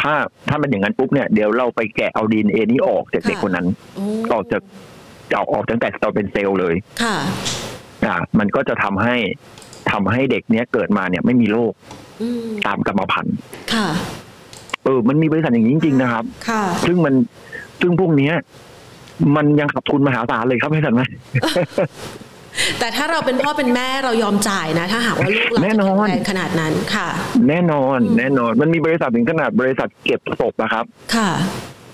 [0.00, 0.12] ถ้า
[0.48, 3.66] ถ้ามันอย่างนั้นปุ๊บเนี่ยเดี๋ยวเราไปแกะเอาดีเอ็นเอนี้ออกจากเด็กคนนั้น
[4.32, 4.62] ออกจาก
[5.34, 7.16] เอาออกตั้งแต่ตอนเป็นเซลล์เลยค่ะ
[8.06, 9.16] อ่ามันก็จะทำให้
[9.90, 11.72] ทำให้เด็กเนี้ยเกิดมาเนี่ยไม่มีโรค
[12.66, 13.36] ตามกรรมพันธุ์
[13.74, 13.88] ค่ะ
[14.84, 17.14] เออ มันมีบริษัทอย่างนี้จริงๆนะครับ ค่ะ ซึ่งมัน
[17.80, 18.34] ซึ่งพวกเนี้ย
[19.36, 21.02] มันยังขาดทุนมหาศาลเลยครับไม่ทันไหม
[22.78, 27.08] แต่ถ้าเราเป็นพ่อเป็นแม่เรายอมจ่ายนะ ถ้าหากว่าลูกเราแน่นอนขนาดนั้นค่ะ
[27.48, 30.84] แน่นอนแน่นอน มันมีบริษัทถึงขนาดบริษัทเก็บศพนะครับ
[31.14, 31.30] ค่ะ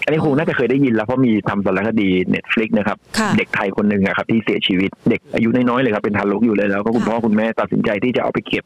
[0.05, 2.97] อันนี้คงน่าจะเคยได้ยินแล้วเพราะมีทำสารคดี Netflix นะครับ
[3.37, 8.65] เด็กไทยคนหนึ่งครับที่เสียชีวิตเด็กอายุน้อยๆเลยครับเป็นทารกอยู่เลยแล้วก็คุณพ่อคุณแม่ตัดสินใจที่จะเอาไปเก็บ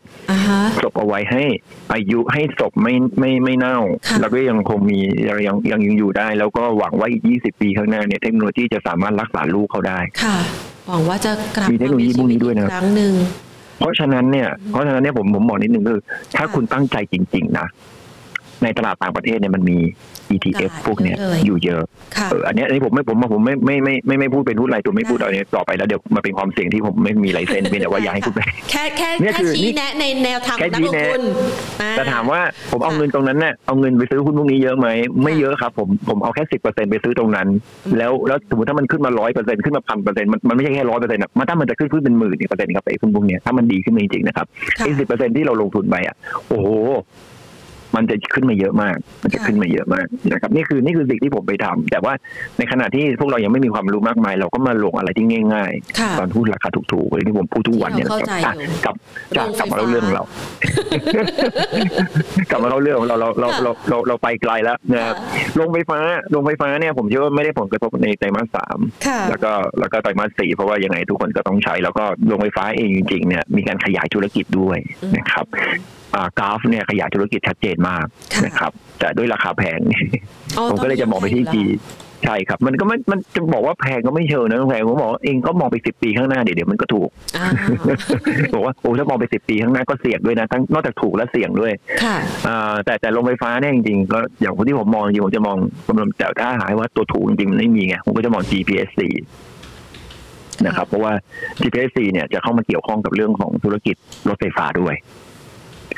[0.83, 1.45] ศพเอาไว้ให้
[1.95, 3.79] อายุให้ศพไม่ไม่ไม่เน่า
[4.21, 10.39] แล้วก็ยังคงมียังยังยังอยู่ได้ แล้วก็หวังว่าอีกยี่สิบปีข้างหน้าเนี่ยเทคโนโลยีจะสามารถรักษาลูกเขาได้ค่ะ
[10.82, 13.13] ห วังว่าจะกลับมีเทคโนโลยีพวกนี้ด้วยนะครั้งหนึ่ง
[13.79, 16.01] เพราะฉะนั้นเนี่ยเพราะฉะนั้นเนี่ยผมผมบอกนิดนึงคือ
[16.37, 17.67] ถ้าคุณตั้งใจจริง ๆ นะ
[18.63, 19.79] ในตลาดต่างประเทศเนี่ยมันมี
[20.35, 21.83] ETF พวกเนี้ยอยู่เยอะ
[22.31, 28.41] เอออันนี้อันนี้ผมไม่ผมผมไม่ไม่ไม่ไม่ไม่พูดเป็นพูดอะไรตัวไม่พูดอะไรต่อไปแล้วเดี๋ยวมาเป็นความเสี่ยงที่ผมไม่มี license เป็นแต่ว่าอยากให้คุณไป
[28.71, 31.23] แค่แค่แค่ชี้แนะในแนวทางนักลงทุน
[31.97, 32.41] แต่ถามว่า
[32.71, 34.89] ผมเอาเงินตรงนั้นเนี่ยเอาเงินไปซื้อหุ้นพวกนี้เยอะไหม
[35.25, 37.49] ไม่เยอะครับ ผมผมเอาแค่สิบเปอร์เซ็นต์ไปซื้อตรงนั้น
[37.99, 44.47] แล้วแล้วสมมติถ้ามันขึ้นมาร้อยเปอร์เซ็นต์ขึ้นมาพันเปอร์เซ็นต์มันมันไม่ใช่แค่ร้อยเปอร์เซ็นต์มันถ้ามันจะขึ้นขึ้นเป็นหมื่นเปอร์เซ็นต์ครับไอ้หุ้นพวกนี้ถ้ามันดีขึ้นจริงๆนะครับ
[44.79, 46.17] ไอ้สิบเปอร์เซ็นต์ที่เราลงทุนไปอะ
[46.49, 46.69] โอ้โห
[47.97, 52.13] มันจะขึ้นมาเยอะมาก มันจะขึ้นมาเยอะมากนะครับ นี่คือนี่คือสิ่งที่ผมไปทำแต่ว่า
[52.59, 58.09] ในขณะที่พวกเรายังไม่มีความรู้มากมาย เราก็มาลงอะไรที่ง่าย ๆ ตอนพูดราคาถูกๆเลยที่ผมพูดทุกวันเนี่ย
[58.87, 58.95] กับ
[59.37, 60.25] กับกลับมาเล่าเรื่องเรา
[62.51, 65.17] กลับมาเล่าเรื่องเราเราเราเราเราเราไปไกลแล้วนะครับ
[65.61, 65.99] ลงไฟฟ้า
[66.35, 68.79] ลงไฟฟ้าเนี่ยผมเชื่อว่าไม่ได้ผลกระทบในไตรมาสสาม
[69.29, 74.79] แล้วก็แล้วก็ไตรมาสสี่เพราะว่ายังไงทุกคนก็ต้องใช้ แล้วก็ลงไฟฟ้าเองจริงๆเนี่ยมีการขยายธุรกิจด้วย
[75.17, 75.47] นะครับ
[76.39, 78.05] กราฟเนี่ยขยายธุรกิจชัดเจนมาก
[78.45, 79.79] นะครับ แต่ด้วยราคาแพง
[80.71, 81.65] ผมก็เลยจะมองไปที่จี
[82.27, 87.09] ใช่ครับ มันก็ไม่มันจะบอกว่าแพงก็ไม่เชิงนะแพงผมบอกเองก็มองไปสิบปีข้างหน้าเดี๋ยวเดี๋ยวมันก็ถูก
[88.55, 91.73] บอกว่าโอ้ถ้ามองไปสิบปีข้างหน้าก็เสี่ยงด้วยนะทั้งนอกจากถูกและเสี่ยงด้วย
[92.85, 95.57] แต่แต่ลงไฟฟ้าเนี่ยจริงๆก็อย่างคนที่ผมมองจริงผมจะมอง
[96.19, 99.01] แต่ถ้าหายว่าตัวถูกจริงๆมันไม่มีไงผมก็จะมอง GPSC
[100.67, 101.13] นะครับ เพราะว่า
[101.61, 103.97] GPSC เนี่ยจะเข้ามาเกี่ยวข้องกับเรื่องของธุรกิจ
[104.29, 104.95] รถไฟฟ้าด้วย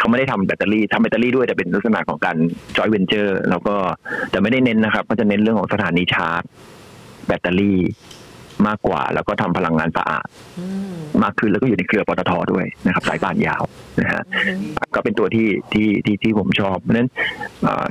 [0.04, 2.36] เขาไม่ได้ทำแบตเตอรี่ทำแบตเตอรี่ด้วยแต่เป็นลักษณะของการ
[2.76, 3.74] จอยเวนเจอร์ แล้วก็
[4.30, 6.42] แต่ไม่ได้เน้นนะครับก็จะเน้นเรื่องของสถานีชาร์จ
[7.26, 7.78] แบตเตอรี่
[8.66, 10.26] มากกว่า แล้วก็ทำพลังงานสะอาด
[11.22, 13.62] มากขึ้นแล้วก็อยู่ในเครือปตทด้วยนะครับสายป่านยาว
[14.00, 14.22] นะฮะ
[14.94, 17.08] ก็เป็นตัวที่ที่ที่ที่ผมชอบเพราะนั้น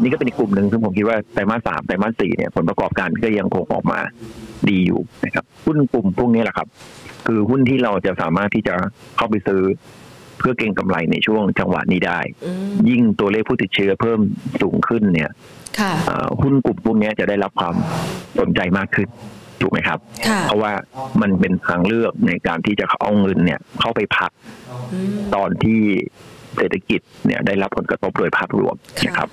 [0.02, 4.00] นี่ก็เป็นอีกกลุ่มหนึ่งซึ่งผมคิดว่าไตรมาสสามไตรมาสสี่เนี่ยผลประกอบการก็ยังคงออกมา
[4.70, 6.68] ดีอยู่นะครับหุ้นกลุ่มพวกนี้แหละครับ
[7.28, 8.76] คือหุ้นที่เราจะสามารถที่จะ
[9.18, 9.62] เข้าไปซื้อ
[10.38, 12.20] เพื่อเก็งกำไรในช่วงจังหวะนี้ได้
[12.90, 14.20] ยิ่งตัวเลขผู้ติดเชื้อเพิ่ม
[14.62, 15.30] สูงขึ้นเนี่ย
[16.42, 17.76] หุ้นกลุ่มพวกนี้จะได้รับความ
[18.40, 19.08] สนใจมากขึ้น
[19.62, 20.00] ถูกไหมครับ
[20.44, 20.72] เพราะว่า
[21.22, 24.32] มันเป็นทางเลือกในการที่จะเอาเงินเนี่ย เข้าไปพัก
[25.36, 25.82] ตอนที่
[26.58, 28.76] เศรษฐกิจเนี่ยได้รับผลกระทบโดยภาพรวม
[29.08, 29.30] นะครับ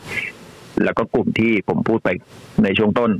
[0.84, 2.09] แล้วก็กลุ่มที่ผมพูดไป
[2.64, 3.11] ในช่วงต้น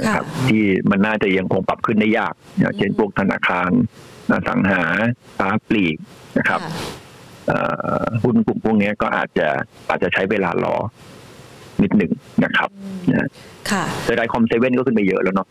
[0.00, 2.34] นะครับที่มันน่าจะยังคงปรับขึ้นได้ยาก
[2.78, 3.70] เช่นพวกธนาคารอ
[4.48, 4.82] สังหา
[5.38, 5.96] ค้าปลีก
[6.38, 6.60] นะครับ
[8.22, 9.48] หุ้นกลุ่มพวกนี้ก็อาจจะ
[9.90, 10.74] อาจจะใช้เวลารอ
[11.82, 12.12] นิดหนึ่ง
[12.44, 12.68] นะครับ
[13.12, 13.28] นะ
[13.70, 15.46] ค่ะแต่ได้ Com7ก็ขึ้นไปเยอะแล้วเนาะ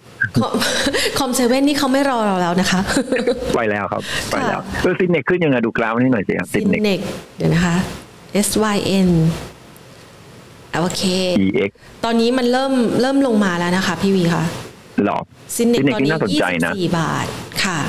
[1.20, 2.80] Com7นี่เขาไม่รอเราแล้วนะคะ
[3.56, 7.00] ไปแล้วครับไปแล้วเออ Synnex ขึ้นยังไงดูกราฟนี่หน่อยสิครับซินเน็ก
[7.38, 7.76] เดี๋ยวนะคะ
[8.48, 8.78] S Y
[9.08, 9.10] N
[10.80, 11.04] โอเค
[11.46, 11.72] EX
[12.04, 14.44] ตอนนี้มันเริ่มเริ่มลงมาแล้วนะคะ พี่วีค่ะ
[15.06, 15.20] หรอ
[15.56, 16.32] ซินเน็กตอนนี้ยี่สิบ
[16.78, 17.28] สี่บาท
[17.64, 17.80] ค่ะ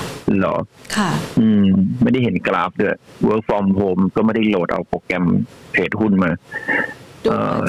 [0.40, 0.57] หรอ
[0.96, 1.64] ค่ะ อืม
[2.02, 2.96] ไม่ได้เห็นกราฟด้วย
[3.28, 5.24] work from home ก็ไม่ได้โหลดเอาโปรแกรม
[5.72, 6.30] เทรดหุ้นมา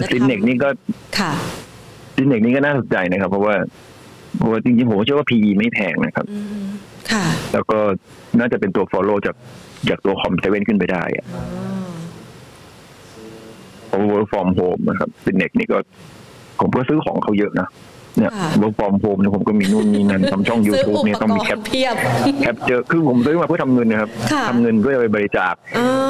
[0.09, 0.69] ซินเน็กนี่ก็
[1.19, 1.31] ค่ะ
[2.15, 3.55] ซินเน็กนี่ก็น่าสนใจนะครับ เพราะว่า
[4.37, 6.25] เพราะว่าจริงๆผมเชื่อว่า PE ไม่แพงนะครับ
[7.11, 7.77] ค่ะ แล้วก็
[8.39, 9.35] น่าจะเป็นตัว follow จาก
[9.89, 11.25] จากตัว Com7ขึ้นไปได้อะ
[13.87, 15.77] เพราะ work from home นะครับ Synnex นี่ก็
[16.61, 17.67] ผมก็ซื้อของเขาเยอะนะ
[18.17, 21.95] เนี่ย work from home เนี่ยผมก็มีนู่นนี่นั่นทำช่องยูทูบเนี่ยต้องมีแคปเพียบ
[22.41, 24.09] capture คือผมซื้อมาเพื่อทำเงินนะครับ
[24.49, 25.53] ทำเงินเพื่อไปบริจาค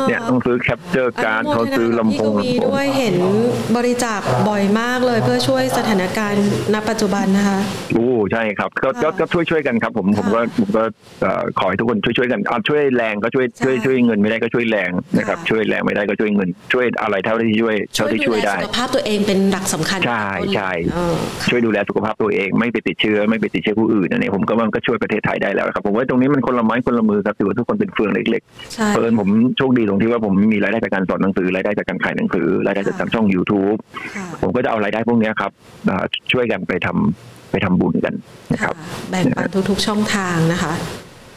[0.07, 2.33] เนี่ยต้องซื้อ capture card เขาซื้อลำโพง
[2.65, 3.15] ด้วยเห็น
[3.77, 7.59] บริจาคบ่อยมากเลยเพื่อช่วยสถานการณ์ณปัจจุบันนะคะ
[7.93, 8.89] โอ้ใช่ครับก็
[9.19, 10.83] ก็ช่วยช่วยกันครับ ผมผมก็ผมก็
[11.59, 20.25] ขอให้ทุกคนช่วยช่วยกันช่วยแรงก็ช่วยช่วยช่วยเงินไม่ได้ก็ช่วยแรงนะครับช่วยแรงไม่ได้ก็ช่วยเงิน ช่วยอะไรเท่าที่ช่วยเท่าที่ช่วยได้สุขภาพตัวเองเป็นหลักสำคัญใช่
[20.55, 20.71] ใช่
[21.49, 33.77] ช่วยดูแลสุขภาพตัวเอง ไม่ไปติดเชื้อไม่ไปติดเชื้อผู้อื่นอันนี้ผมก็ว่าก็ช่วยประเทศไทยได้แล้วครับผมว่าตรงนี้มันคนละไม้คนละมือครับถือว่าทุกคนเป็นเฟืองเล็กๆเพราะผมโชคดีตรงที่ว่าผมมีรายได้จากการสอนหนังสือรายได้จากการขายหนังสือรายได้จากทำช่อง youtube
[34.41, 35.51] ผมก็จะเอารายได้พวกนี้ครับ
[36.31, 38.13] ช่วยกันไปทำไปทำบุญกัน
[38.53, 38.75] นะครับ
[39.09, 40.73] แบ่งปันทุกๆช่องทางนะคะ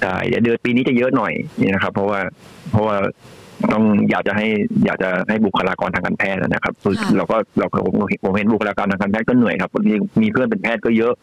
[0.03, 2.21] ใช่เดือนปีนี้จะเยอะหน่อยนี่นะครับ เพราะว่า
[2.73, 2.97] เพราะว่า
[3.73, 4.47] ต้องอยากจะให้
[4.85, 6.75] อยากจะให้บุคลากรทางการแพทย์นะครับ
[7.17, 7.95] เราก็เราผม
[8.25, 11.15] ผมเห็นบุคลากรทางการแพทย์ก็เหนื่อยครับมีมีเพื่อนเป็นแพทย์ก็เยอะ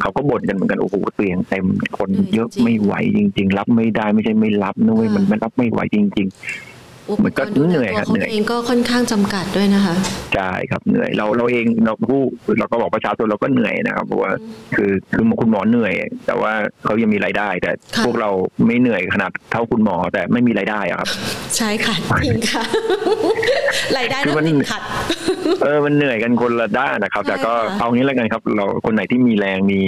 [0.00, 1.64] เขาก็บ่นกันเหมือนกันโอ้โหเตียงเต็ม
[1.98, 6.77] คนเยอะไม่ไหวจริง ๆ รับไม่ได้ไม่ใช่ไม่รับนุ้ยมันมันรับไม่ไหวจริง ๆ
[7.24, 9.94] มันก็เหนื่อยครับเหนื่อยเองก็ค่อนข้างจำกัดด้วยนะคะ
[10.34, 12.20] ใช่ครับเหนื่อยเราเราเองเราผู้
[12.58, 14.32] เราก็บอกประชาชนเราก็เหนื่อยนะครับเพราะว่า
[14.74, 15.92] คือคือคุณหมอเหนื่อย
[16.26, 16.52] แต่ว่า
[16.84, 17.70] เขายังมีรายได้ แต่
[18.04, 18.30] พวกเรา
[18.66, 21.08] ไม่เหนื่อยขนาดเท่าคุณหมอแต่ไม่มีรายได้อะครับ
[21.56, 21.94] ใช่ค่ะ
[22.24, 22.64] จริงค่ะ
[23.98, 24.82] รายได้ต้องติดขัด
[25.62, 29.80] เออมันเหนื่อยกันคนละด้านนะครับ แต่ก็เอางี้แล้วกันครับ เราคนไหนที่มีแรงมี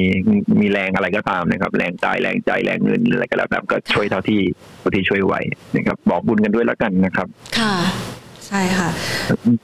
[0.61, 4.41] มีแรงอะไรก็ตามนะครับ แรงใจแรงใจแรงเงินอะไรก็แล้วแต่ก็ช่วยเท่าที่
[4.81, 5.35] เท่าที่ช่วยไหว
[5.77, 7.75] นะครับบอกบุญกันด้วยแล้วกันนะครับ ค่ะ
[8.47, 8.89] ใช่ค่ะ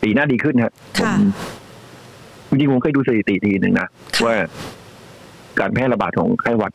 [0.03, 0.73] ปีหน้าดีขึ้นครับ
[2.49, 3.89] จริงๆผมเคยดูสถิติทีหนึ่งนะ
[4.25, 4.35] ว่า
[5.61, 6.73] การแพร่ระบาดของไข้หวัด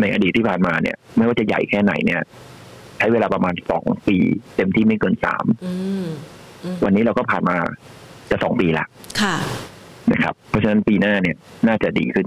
[0.00, 2.20] ในอดีตที่ผ่านมาเนี่ย ไม่ว่าจะใหญ่แค่ไหนเนี่ย
[2.98, 4.16] ใช้เวลาประมาณสองปี
[4.56, 5.44] เต็มที่ไม่เกินสาม
[6.84, 7.56] วันนี้เราก็ผ่านมา
[8.30, 8.86] จะสองปีละ
[9.22, 9.36] ค่ะ
[10.12, 11.36] นะครับเพราะฉะนั้นปีหน้าเนี่ย
[11.68, 12.26] น่าจะดีขึ้น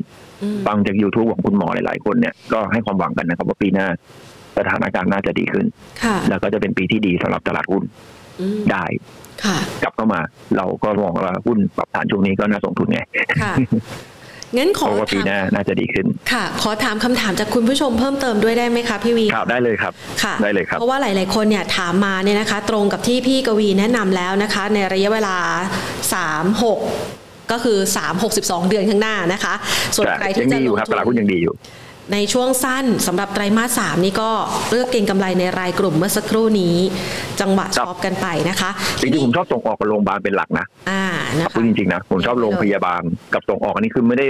[0.67, 3.88] ฟังจาก youtube ของคุณหมอหลาย ๆ คนเนี่ยก็ให้ความหวังกันนะครับ ว่าปีหน้า
[4.58, 5.66] สถานการณ์น่าจะดีขึ้น
[6.30, 7.84] แล้วก็จะเป็นปีที่ดีสำหรับตลาดหุ้น
[8.72, 8.86] ได้
[9.84, 10.22] กลับเข้ามา
[10.58, 12.99] เราก็มองว่าหุ้นปรับฐานช่วงนี้ก็น่าสงทุนไง
[14.58, 19.93] งั้นขอว่าปีหน้าน่าจะดีขึ้น ค่ะ ขอถามคำถามจากคุณผู้ชมเพิ่มเติมด้วยได้ไหมคะพี่วีครับได้เลยครับ
[20.24, 25.36] ค่ะ ได้เลยครับ เพราะว่าหลาย ๆ คนเนี่ยถามมาเนี่ยนะคะ ตรงกับที่พี่กวีแนะนำแล้วนะคะ ในระยะเวลา
[26.14, 26.80] สามหก
[27.51, 29.53] ก็คือสามหกสิบสองเดือนข้างหน้านะคะ
[29.95, 31.53] ส่วนใครที่จะลงทุนตลาดหุ้นยังดีอยู่
[32.14, 34.30] ในช่วงสั้นสำหรับไตรมาสสามนี่ก็
[34.72, 36.76] เลือกเก็งกำไรในรายกลุ่มเมื่อสักครู่นี้
[37.41, 38.70] จังหวะชอบกันไปนะคะ
[39.01, 41.03] จริงๆผมชอบส่งออกกับโรงพยาบาลเป็นหลักนะอ่า
[41.38, 43.01] นะคะจริงๆนะผมชอบโรงพยาบาล
[43.34, 44.28] กับส่งออกอันนี้คือไม่ได้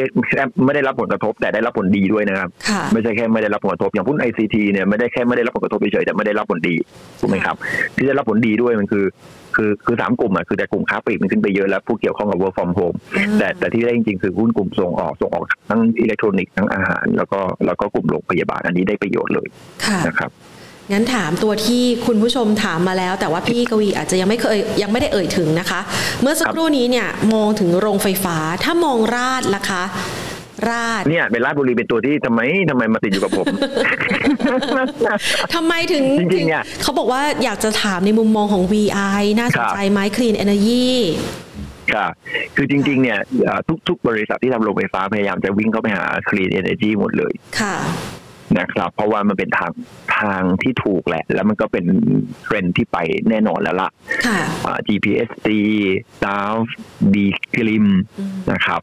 [0.65, 2.49] ไม่ได้รับผลกระทบแต่ได้รับผลดีด้วยนะครับ
[2.93, 6.75] ไม่ใช่แค่ไม่ได้รับผลกระทบอย่างพุ่นไอซีทีเนี่ยไม่ได้แค่ไม่ได้รับผลกระทบเฉยแต่ไม่ได้รับผลดี
[7.19, 7.55] ถูกไหมครับ
[7.95, 9.05] ที่ได้รับผลดีด้วยมันคือ
[9.55, 12.97] คือคือสามกลุ่มอะคือแต่กลุ่มค้าปลีกมันขึ้นไปเยอะแล้วผู้เกี่ยวข้องกับ work from home
[13.39, 19.47] แต่แต่ที่ได้จริงๆ คือหุ้นกลุ่มส่งออกส่งออกทั้งอิเล็กทรอนิกส์ทั้งอาหาร แล้วก็แล้วก็กลุ่มโรงพยาบาลอันนี้ได้ประโยชน์เลย
[20.07, 20.31] นะครับ
[20.91, 25.79] งั้นถามตัวที่คุณผู้ชมถามมาแล้ว แต่ว่าพี่กวีอาจจะยังไม่เคยยังไม่ได้เอ่ยถึงนะคะ
[26.21, 29.83] เมื่อสักครู่นี้เนี่ยมองถึงโรงไฟฟ้าถ้ามองราดล่ะคะ
[30.69, 32.39] ราดเนี่ยเป็นราดบุรีเป็นตัวที่ทำไม
[32.69, 33.45] ทำไมมาติดอยู่กับผม
[35.55, 40.85] ทำไมถึงจริงๆเนี่ยเขาบอกว่าอยากจะถามในมุมมองของ VI น่าสนใจไหม Clean Energy
[41.93, 42.07] ค่ะ
[42.55, 43.19] คือจริงๆ เนี่ย
[43.87, 47.75] ทุกๆ บริษัทที่ทำโรงไฟฟ้าพยายามจะวิ่งเข้าไปหา Clean Energy หมดเลย ค่ะ
[48.59, 49.71] นะครับ เพราะว่ามันเป็นทาง
[50.17, 51.85] ทางที่ถูกแหละ แล้วมันก็เป็น
[52.43, 52.97] เทรนที่ไป
[53.29, 53.89] แน่นอนแล้วล่ะ
[54.87, 55.47] GPSC
[56.23, 56.65] s o u t
[57.13, 57.15] B
[57.55, 57.87] กริม
[58.51, 58.81] นะครับ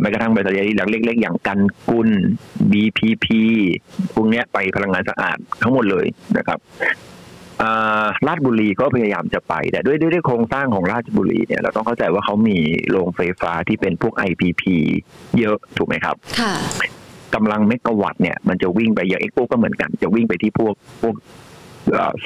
[0.00, 2.08] แม้กระทั่งบริษัทใหญ่เล็ก ๆ อย่างกันกุล
[2.72, 3.26] BPP
[4.14, 6.06] พวกนี้ไปพลังงานสะอาดทั้งหมดเลย
[6.36, 6.58] นะครับ
[8.26, 12.58] ราชบุรีก็พยายามจะไป แต่ด้วยด้วยโครงสร้างของราชบุรีเนี่ยเราต้องเข้าใจว่าเขามี
[12.90, 14.62] โรงไฟฟ้าที่เป็นพวก IPP
[15.38, 16.54] เยอะถูกไหมครับ ค่ะ
[17.34, 21.14] กำลังเมกะวัตต์เนี่ยมันจะวิ่งไปอย่างเอ็กโก็เหมือนกัน จะวิ่งไปที่พวกพวก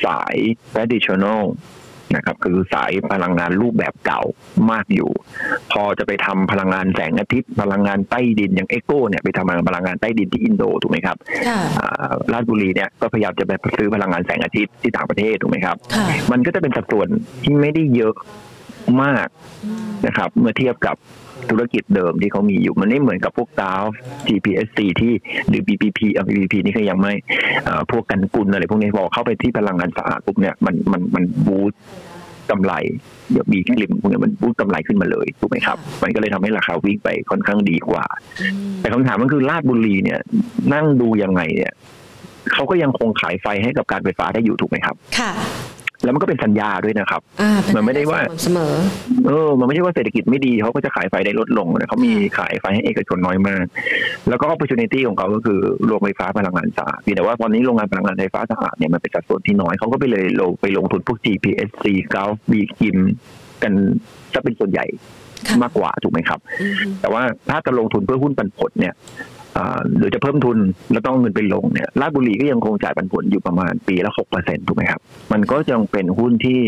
[0.05, 0.37] สาย
[0.73, 1.45] traditional
[2.17, 4.23] นะครับคือสายพลังงานรูปแบบเก่า
[4.71, 5.11] มากอยู่
[5.73, 11.17] พอจะไปทำพลังงานแสงอาทิตย์ พลังงานใต้ดินอย่างเอโก้เนี่ยไปทำพลังงานใต้ดินที่อินโดถูกไหมครับ
[12.33, 15.77] ราชบุรีเนี่ยก็พยายามจะไปซื้อพลังงานแสงอาทิตย์ที่ต่างประเทศถูกไหมครับ
[16.33, 17.09] มันก็จะเป็นสัดส่วน
[17.45, 18.15] ที่ไม่ได้เยอะ
[19.03, 19.29] มาก
[20.07, 20.97] นะครับ เมื่อเทียบกับ
[21.51, 23.83] ธุรกิจเดิมที่เขามีอยู่ มันไม่เหมือนกับพวกดาว
[24.29, 25.13] GPSC ที่
[25.49, 27.13] หรือ BPP อะ BPP นี่ก็ยังไม่
[27.91, 31.81] พวกกันกุลอะไรพวกนี้พอเข้าไปที่พลังงานสะอาดปุ๊บเนี่ยมันมันมันบูสต์
[32.51, 32.73] กำไร
[33.33, 38.05] เดี๋ยวมีคลิมพวกนี้มันบูสต์กำไรขึ้นมาเลยถูกไหมครับ มันก็เลยทำให้ราคาวิ่งไปค่อนข้างดีกว่า
[38.81, 40.21] แต่คำถามมันคือลาดบุรีเนี่ย
[40.75, 41.73] นั่งดูยังไงเนี่ย
[42.53, 45.33] เขาก็ยังคงขายไฟให้กับการไฟฟ้าได้อยู่ถูกไหมครับ ค่ะ
[46.05, 47.21] แล้วมันก็เป็นสัญญาด้วยนะครับ
[47.77, 48.75] มันไม่ได้ว่าเสมอ
[49.27, 53.65] เออ มันไม่ใช่ว่าเศรษฐกิจไม่ดีเขาก็จะขายไฟได้ลดลงนะเขามีขายไฟให้เอกชนน้อยมาก
[54.29, 61.85] แล้วก็ opportunity ของเขาก็คือโรงไฟฟ้าพลังงานสะอาดแต่ว่าตอนนี้โรงงานพลังงานไฟฟ้าสะอาดเนี่ยมันเป็นสัดส่วนที่น้อยเขาก็ไปเลยลงไปลงทุนพวก GPSC
[62.15, 62.99] กาฟบีกิม
[63.63, 63.73] กัน
[64.35, 64.87] จะเป็นส่วนใหญ่
[65.63, 66.41] มากกว่าถูกไหมครับ
[67.01, 68.95] แต่ว่าถ้าจะลงทุนเพื่อหุ้นปันผลเนี่ย
[69.97, 70.59] หรือจะเพิ่มทุน
[70.93, 75.01] แล้วต้องเงินไปลงเนี่ยราชบุรีก็ยังคงจ่ายปันผลอยู่ประมาณปีละหกเปอร์เซ็นถูกไหมครับ
[75.33, 76.61] มันก็ยังเป็นหุ้นที่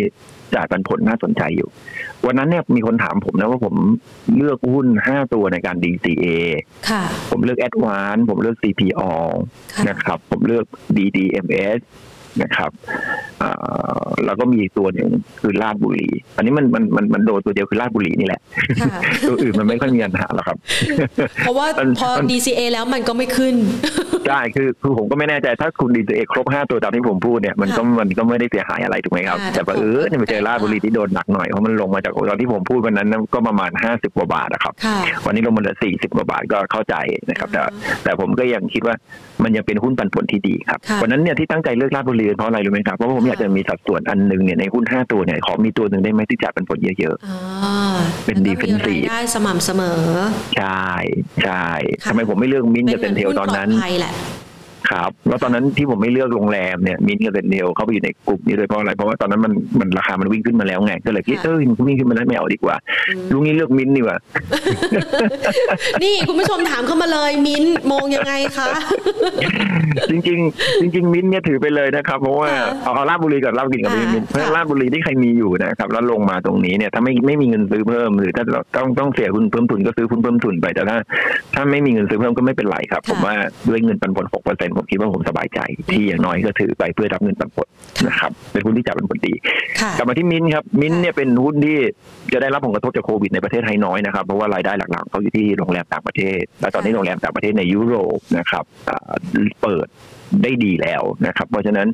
[0.55, 1.69] จ่ายปันผลน่าสนใจอยู่
[2.27, 3.75] วันนั้นเนี่ยมีคนถามผมนะว่าผม
[4.37, 6.27] เลือกหุ้นห้าตัวในการ DCA
[7.31, 9.03] ผมเลือก a d v a n c e ผมเลือก CPO
[9.89, 10.65] นะครับ ผมเลือก
[10.97, 11.79] DDMS
[12.43, 12.71] นะครับ
[14.25, 15.11] แล้วก็มีอีกตัวหนึ่ง
[15.41, 18.41] คือลาดบุรี อันนี้มันมันมันมันโดนตัวเดียวคือลาดบุรีนี่แหละ
[19.29, 20.57] ตัวอื่นมันไม่ค่อยมีปัญหาหรอกครับ
[21.43, 21.67] เพราะว่า
[21.99, 23.55] พอ DCA แล้วมันก็ไม่ขึ้น
[24.29, 34.73] ใช่คือคือผมก็ไม่แน่ใจถ้าคุณ DCA ครบห้าตัวตามที่ผมพูดเนี่ยมันก็มันก็ไม่ได้เสียหายอะไรถูกไหมครับ แต่เออเนี่ยไปเจอลาดบุรีที่โดนหนักหน่อยเพราะมันลงมาจากตอนที่ผมพูดวันนั้นก็ประมาณห้าสิบกว่าบาทนะครับ
[35.27, 36.95] วันนี้ลงมาเหลือสี่สิบกว่าบาทก็เข้าใจ
[37.31, 37.61] นะครับ แต่
[38.05, 38.95] แต่ผมก็ยังคิดว่า
[39.43, 50.01] มันยังเป็นหุ้นปันผลที่ดีครับวันนั้นเนี่ยที่ตั้งใจเลือกราชบุรีเพราะอะไรรู้ไหมครับเพราะว่าผมอยากจะมีสัดส่วนอันหนึ่งเนี่ยในหุ้นห้าตัวเนี่ยขอมีตัวหนึ่งได้ไหมที่จ่ายปันผลเยอะๆเป็น defensive ได้สม่ำเสมอ
[50.59, 50.91] ใช่
[51.45, 51.67] ใช่
[52.09, 53.69] ทำไมผมไม่เลือกมินกับ CENTEL ตอนนั้น
[54.91, 62.77] ครับ แล้วตอนนั้นที่ผมไม่เลือกโรงแรมเนี่ยมินกับ CENTEL เข้าไปอยู่ในกลุ่มนี้ด้วยเพราะอะไร เพราะว่าตอนนั้นมันมันราคามันวิ่งขึ้นมาแล้วไง ก็เลยคิดเออมันวิ่งขึ้นมาแล้วไม่เอาดีกว่า
[63.33, 64.17] ลุงนี้เลือกมินดีกว่า
[66.03, 68.69] นี่คุณผู้ชมถามเข้ามาเลยมินมองยังไงคะ
[70.11, 70.39] จริงจริง
[70.81, 72.51] จริงๆมินเนี่ยถือไปเลยนะครับ เพราะว่า
[72.83, 78.45] เอาเอาลาบุรีกับลาบกินกับมินเพราะลาบุรีที่ใครมีอยู่นะครับ แล้วลงมาตรงนี้เนี่ยถ้าไม่ไม่มีเงินซื้อเพิ่ม หรือถ้า
[78.77, 80.97] ต้องต้องเสียคุณเพิ่มทุนก็ซื้อคุณเพิ่มทุนไปแต่ถ้า
[81.55, 83.35] ถ้าไม่มีเงินซื้อเพิ่มก็ไม่เป็นไรครับ ผมว่า
[83.69, 85.61] ด้วยเงินปันผลหกเปอร์เซ็นต์ผมคิดว่าผมสบายใจ
[85.91, 87.69] ที่อย่างน้อยก็ถือไปเพื่อรับเงินปันผล
[88.09, 89.35] นะครับเป็นหุ้นที่จับเป็นผลดี
[89.99, 91.79] กลับมาที่มินครับมินเนี่ยเป็นหุ้นที่
[92.33, 98.65] จะได้รับผลกระทบจากโควิดในประเทศไทยน้อยนะครับเพราะว่ารายได้หลักๆเขาอยู่ที่โรงแรมต่างประเทศ และตอนนี้โรงแรมต่างประเทศในยุโรปนะครับ
[99.63, 99.87] เปิด
[100.43, 101.89] ได้ดีแล้วนะครับ เพราะฉะนั้น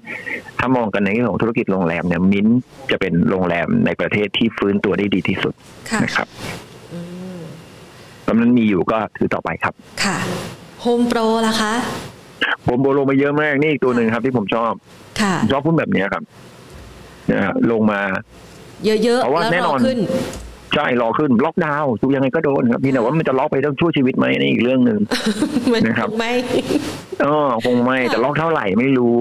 [0.59, 2.47] ถ้ามองกันในเรื่องของธุรกิจโรงแรมเนี่ยมิ้น
[2.91, 5.55] จะเป็นโรงแรมในประเทศที่ฟื้นตัวได้ดีที่สุด
[6.05, 6.27] นะครับ
[8.27, 9.75] ตอนนั้นมีอยู่ก็ถือต่อไปครับ
[10.05, 10.19] ค่ะ
[10.81, 11.73] โฮมโปรล่ะคะ
[12.65, 14.73] โฮมโปรลงมาเยอะมากนี่อีกตัวหนึ่งครับ ที่ผมชอบ
[15.21, 16.23] ค่ะชอบหุ้นแบบนี้ครับ
[17.33, 18.01] นะลงมา
[18.85, 19.99] เยอะๆเพราะว่าแน่นอนขึ้น
[20.75, 24.99] ใช่รอขึ้นล็อกดาวน์ดูยังไงก็โดนครับพี่แต่ว่ามันจะล็อกไปต้องช่วยชีวิตไหมนี่อีกเรื่องหนึ่ง
[25.87, 26.33] นะครับไม่
[27.23, 29.21] เออคงไม่แต่ล็อกเท่าไหร่ไม่รู้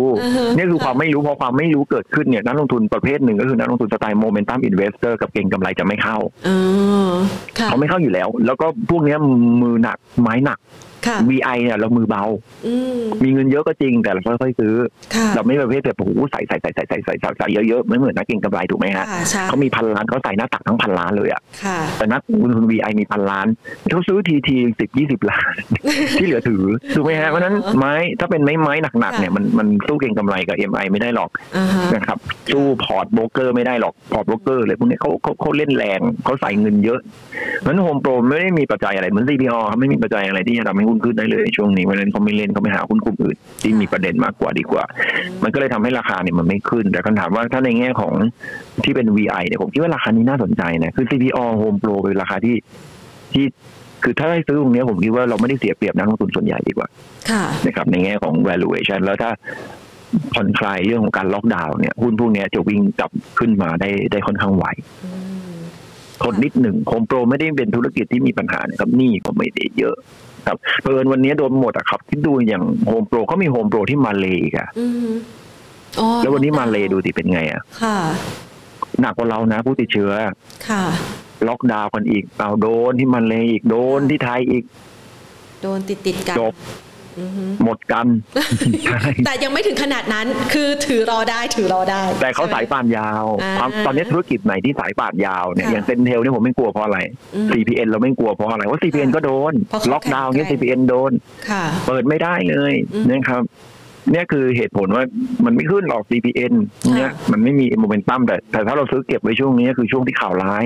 [0.57, 6.17] นี่คือความไม่รู้พอความไม่รู้เกิดขึ้นเนี่ยนักลงทุนประเภทหนึ่งก็คือนักลงทุนสไตล์ momentum investor กับเก็งกำไรจะไม่เข้า
[7.65, 9.15] เขาไม่เข้าอยู่แล้ว แล้วก็พวกนี้
[9.61, 10.59] มือหนักไม้หนัก
[11.29, 12.23] VI เนี่ยเรามือเบา
[13.23, 14.73] มีเงินเยอะก็จริงแต่เราค่อยๆซื้อ
[15.35, 19.05] เราไม่ประเภทแบบโอ้โหใส่ใส่ใส่ใส่ใส่ใส่ใส่เยอะๆไม่เหมือนนักเก็งกำไรถูกไหมฮะ
[19.49, 21.41] เขามีพันล้านเขาใส่หน้าตักทั้งพันล้านเลยอะ
[21.97, 23.47] แต่นักลงทุน VI มีพันล้าน
[23.91, 25.53] เขาซื้อทีทีสิบยี่สิบล้าน
[26.19, 26.63] ที่เหลือถือ
[26.95, 31.29] ถูกไหมฮะเพราะนั้นไม้ถ้าเป็นไม้ไม้หนักๆเนี่ยมันมันสู้เก็งกำไรกับ MI ไม่ได้หรอก
[31.95, 32.17] นะครับ
[32.51, 36.99] สู้พอร์ตโบรกเกอร์ไม่ได้หรอกพอร์ตโบรกเกอร์เลยพวกนี้เขาเขาเขาเล่นแรงเขาใส่เงินเยอะ
[37.61, 44.83] เพราะนั้นโฮมโปรไม่ได้มีปัจจัยอะไรเหมือน CPO เขาไม่มีปัจจัยอะไรที่จะทำให้หุ้นขึ้นได้เลยช่วงนี้เพราะนั้นเขาไม่เล่นเขาไปหาหุ้นกลุ่มอื่นที่มีประเด็นมากกว่าดีกว่า
[45.43, 48.13] มันก็เลยทำให้ราคาเนี่ยมันไม่ขึ้น แต่คำถามว่าถ้าในแง่ของ
[48.83, 52.55] ที่เป็น VI เนี่ยผมคิดว่าราคานี้น่าสนใจนะคือ CPO Home Pro เป็นราคาที่
[53.33, 53.45] ที่
[54.03, 56.87] คือถ้าได้ซื้อตรงนี้ผมคิดว่าเราไม่ได้เสียเปรียบนักลงทุนส่วนใหญ่ดีกว่า
[57.65, 59.31] นะครับในแง่ของ valuation แล้วถ้า
[60.33, 64.65] ผ่อนคลายเรื่องของการล็อกดาวน์เนี่ยหุ้นพวกนี้จะวิ่งกลับขึ้นมาได้ได้ค่อนข้างไว
[66.21, 69.95] ทนนิดหนึ่งโฮมโปรไม่ได้เป็นธุรกิจที่มีปัญหานะครับนี่ผมไม่ได้เยอะ
[70.47, 74.67] ครับเพิ่นวันนี้โดนหมดอะครับที่ดูอย่างโฮมโปรเขามีโฮมโปรที่มาเลยค่ะ
[76.21, 77.97] แล้ววันนี้มาเลยดูสิเป็นไงอะค่ะ
[79.01, 80.11] หนักกว่าเรานะ ผู้ติดเชื้อ
[80.69, 80.83] ค่ะ
[81.47, 84.63] ล็อกดาวน์กันอีกเอาโดนที่มาเลยอีกโดนที่ไทยอีก
[85.61, 86.53] โดนติดติดกันจบ
[87.63, 88.05] หมดกัน
[89.25, 93.25] แต่ยังไม่ถึงขนาดนั้นคือถือรอได้ถือรอได้ แต่เขาสายป่านยาว
[93.85, 96.99] ตอนนี้ธุรกิจไหนที่สายป่านยาวเนี่ยอย่างเซนเทลเนี่ยผมไม่กลัวเพราะอะไร
[97.51, 99.53] CPN เราไม่กลัวเพราะอะไรว่า CPN ก็โดน
[99.91, 101.11] ล็อกดาวน์เนี่ย CPN โดน
[101.87, 102.73] เปิดไม่ได้เลย
[103.09, 103.43] นะครับ
[104.11, 105.03] เนี่ยคือเหตุผลว่า
[105.45, 106.53] มันไม่ขึ้นหรอก CPN
[106.95, 110.65] เนี่ยมันไม่มีโมเมนตัมแต่แต่ถ้าเราซื้อเก็บไว้ช่วงนี้คือช่วงที่ข่าวร้าย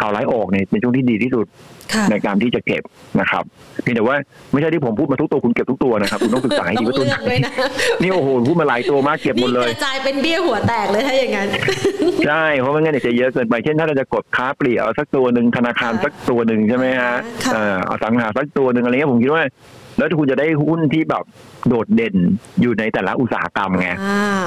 [0.00, 1.46] ข่าวร้ายออกเนี่ยเป็นช่วงที่ดีที่สุด
[2.10, 2.82] ในการที่จะเก็บ
[3.20, 3.44] นะครับ
[3.82, 4.16] เพียงแต่ว่า
[4.52, 7.16] ไม่ใช่ที่ผมพูดมาทุกตัวคุณเก็บทุกตัวนะครับคุณต้องศึกษาให้ดีว่าตัวไหน
[8.02, 11.48] นี่โอ้โหพูดมาหลายตัวมากเก็บหมดเลยกระจายเป็นเบี้ยหัวแตกเลยถ้าอย่างนั้น
[12.26, 17.14] ใช่เพราะไม่งั้นจะเยอะเกินไปเช่นถ้าเราจะกดค้าปลีกเอาสักตัวหนึ่งธนาคารสักตัวหนึ่งใช่ไหมฮะ
[17.86, 19.42] เอาสังหาสักตัวหนึ่งอะไรเงี้ยผมคิดว่า
[19.98, 21.24] แล้วคุณจะได้หุ้นที่แบบ
[21.68, 22.14] โดดเด่น
[22.60, 23.88] อยู่ในแต่ละอุตสาหกรรมไง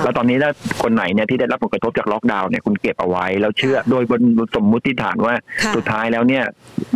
[0.04, 0.52] แล้วตอนนี้ถ้า
[0.84, 4.22] คนไหนเนี่ยที่ได้รับผลกระทบจากล็อกดาวน์เนี่ยคุณเก็บเอาไว้ แล้วเชื่อโดยบน
[4.56, 5.34] สมมุติฐานว่า
[5.76, 6.44] สุดท้ายแล้วเนี่ย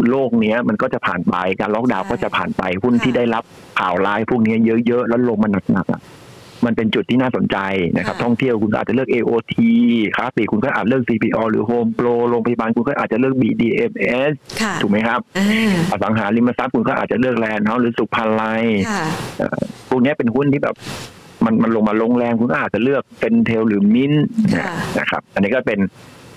[0.10, 3.44] โลกเนี้ยมันก็จะผ่านไปการล็อกดาวน์ก็จะผ่านไปหุ้นที่ได้รับ
[3.80, 4.56] ข่าวร้ายพวกนี้
[4.88, 6.21] เยอะๆแล้วลงมันหนักๆ
[6.66, 7.58] มันเป็นจุดที่น่าสนใจ
[7.98, 9.56] นะครับ ท่องเที่ยวคุณอาจจะเลือก AOT
[10.16, 14.34] ค้าปลีกคุณก็อาจเลือก CPO หรือ Home Pro โรงพยาบาลคุณก็อาจจะเลือก BDMs
[14.82, 15.20] ถูกไหมครับ
[15.92, 18.44] อสังหาริมทรัพย์คุณก็อาจจะเลือกแลนด์เฮาหรือสุพันไล
[19.90, 20.76] พวกนี้เป็นหุ้นที่แบบ
[21.46, 24.14] มันมันลงมาลงแรงคุณก็อาจจะเลือกเป็นเทลหรือมิน
[25.00, 25.80] นะครับ อันนี้ก็เป็น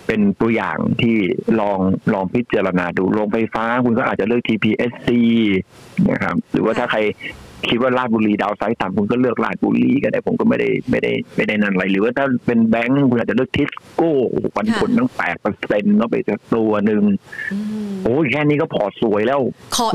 [0.06, 1.16] เป็นตัวอย่างที่
[1.60, 1.78] ลอง
[2.12, 5.08] ลองพิจารณาดูโรงไฟฟ้า คุณก็อาจจะเลือก TPSC
[6.10, 7.00] นะครับ หรือว่าถ้าใคร
[7.70, 14.12] คิดว่าลาดบุรีดาวไซต์ต่ำคุณก็เลือกลาดบุรีก็ได้ผมก็ไม่ได้ไม่ได้ไม่ได้นั่นอะไรหรือว่าถ้าเป็นแบงก์คุณอาจจะเลือกทิสโก้
[14.54, 16.16] ปันผลตั้งแปดเปอร์เซ็นต์ก็ไป
[16.54, 17.02] ตัวหนึ่ง
[18.04, 19.40] โอ้ยแค่นี้ก็พอสวยแล้ว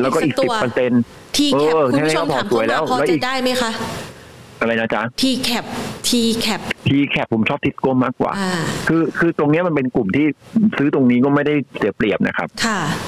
[0.02, 1.02] แล้วก็อีกสิบเปอร์เซ็นต์
[1.36, 3.72] ทีแคปคุณผู้ชมถามเข้ามาพอจะได้ไหมคะ
[4.60, 5.66] อะไรนะจ๊ะ TCAP
[6.08, 8.32] TCAP TCAP ผมชอบทิสโก้มากกว่า
[8.88, 10.26] คือคือตรงนี้มันเป็นกลุ่มที่
[10.78, 12.48] ซื้อตรงนี้ก็ไม่ได้เสียเปรียบนะครับ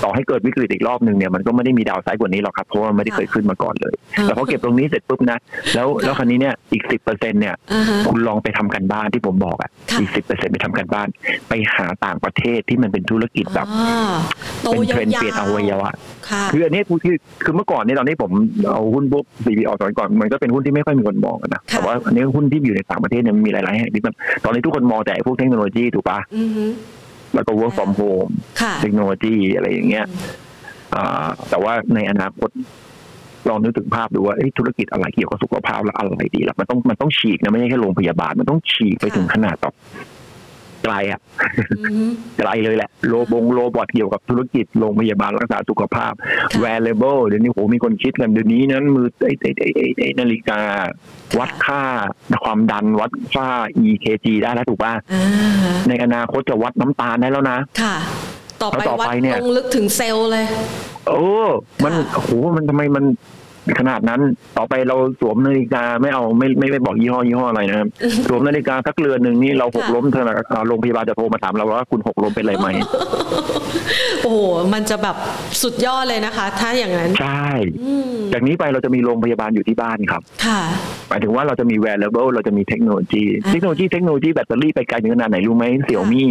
[0.04, 3.94] ต่อให้เกิดวิกฤตอีกรอบหนึ่งเนี่ยมันก็ไม่ได้มี downside กว่านี้หรอกครับ เพราะว่าไม่ได้เคยขึ้นมาก่อนเลย
[4.24, 5.38] แต่พอเก็บตรงนี้เสร็จปุ๊บนะ
[5.76, 7.56] แล้วแล้วคราวนี้เนี่ยอีกสิบเปอร์เซ็นต์เนี่ย
[8.10, 11.08] คุณลองไปทำการบ้านที่ผมบอกอะอีกสิบเปอร์เซ็นต์ไปทำการบ้าน
[11.50, 13.68] ไปหาต่างประเทศที่มันเป็นธุรกิจแบบ
[14.72, 15.92] เป็นเทรนด์เปลี่ยนอวัยวะ
[16.54, 18.32] คืออันนี้คือคือเมื่อก่อนเนี่ยตอนนี้ผม
[18.72, 24.14] เอาหุ้นพวก CPO ตอนก่อนมันก็เป็นหุ้นที่ไม่ค่อยมีคนมองนะแต่ว่าอันนี้หุ้นที่อยู่ในต่างประเทศเนี่ยมีหลายๆแห่งที่มัน
[24.44, 26.20] ตอนนี้ทุกคนมองแต่พวกเทคโนโลยีถูกปะ
[27.36, 28.32] แล้วก็ work from home
[28.82, 30.06] เทคโนโลยีอะไรอย่างเงี้ย
[31.50, 32.50] แต่ว่าในอนาคต
[33.50, 39.74] ลองนึกถึงภาพดูว่าธุรกิจอะไรเกี่ยวกับสุขภาพแล้วอะไรดีล่ะมันต้องมันต้องฉีกนะไม่ใช่แค่โรงพยาบาลมันต้องฉีกไปถึงขนาดแบบ
[40.84, 41.20] ไกลอะ
[42.38, 46.14] ไกลเลยแหละ โลบงโลบอทเกี่ยวกับธุรกิจโรงพยาบาลรักษาสุขภาพ
[46.64, 50.60] wearable เดี๋ยวนี้โหมีคนคิดกันเดี๋ยวนี้นั้นมือไอ้ไอ้ไอ้ไอ้นาฬิกา
[51.40, 51.84] วัดค่า
[52.44, 53.48] ความดันวัดค่า
[53.88, 54.94] EKG ได้แล้วถูกป่ะ
[55.88, 57.96] ในอนาคตจะวัดน้ำตาลได้แล้วนะค่ะ
[58.62, 59.08] ต่อไปวัด
[59.44, 60.46] ลงลึกถึงเซลล์เลย
[61.08, 61.26] โอ้
[61.84, 63.06] มันโหมันทำไมมัน
[63.80, 64.22] ขนาดนั้น
[64.58, 67.88] ต่อไปเราสวมนาฬิกาไม่เอาไม่ไม่ไม่บอกยี่ห้อยี่ห้ออะไรนะครับ
[68.28, 70.24] สวมนาฬิกาสักเรือนหนึ่งนี่เราหกล้มเธอ
[70.68, 72.68] โรงพยาบาลจะโทรมาถามเราว่าคุณหกล้มเป็นอะไรไหม
[74.24, 74.40] โอ้โห
[74.74, 75.16] มันจะแบบ
[75.62, 77.50] สุดยอดเลยนะคะ ถ้าอย่างนั้น ใช่
[78.34, 80.62] จากนี้ไปเราจะมีโรงพยาบาลอยู่ที่บ้านครับ ค่ะ
[81.10, 86.30] หมายถึงว่าเราจะมี wearable เราจะมีเทคโนโลยีเทคโนโลยีเทคโนโลยีแบตเตอรี่ไปไกลถึงขนาดไหนรู้ไหมเสี่ยวมี่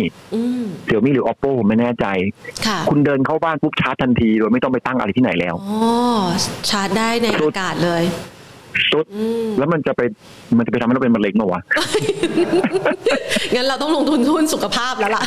[0.87, 2.07] เสี่ยวมี่หรือ oppo ผมไม่แน่ใจ
[2.91, 5.81] คุณเดินเข้าบ้านปุ๊บชาร์จทันทีโดยไม่ต้องไปตั้งอะไรที่ไหนแล้วอ๋อ
[6.71, 8.03] ชาร์จได้ในอากาศเลย
[8.93, 9.05] สุด
[9.59, 10.01] แล้วมันจะไป
[10.59, 11.61] มันจะไปทำให้เราเป็นมะเร็งเหรอวะ
[13.55, 15.23] งั้นเราต้องลงทุนทุนสุขภาพแล้วล่ะ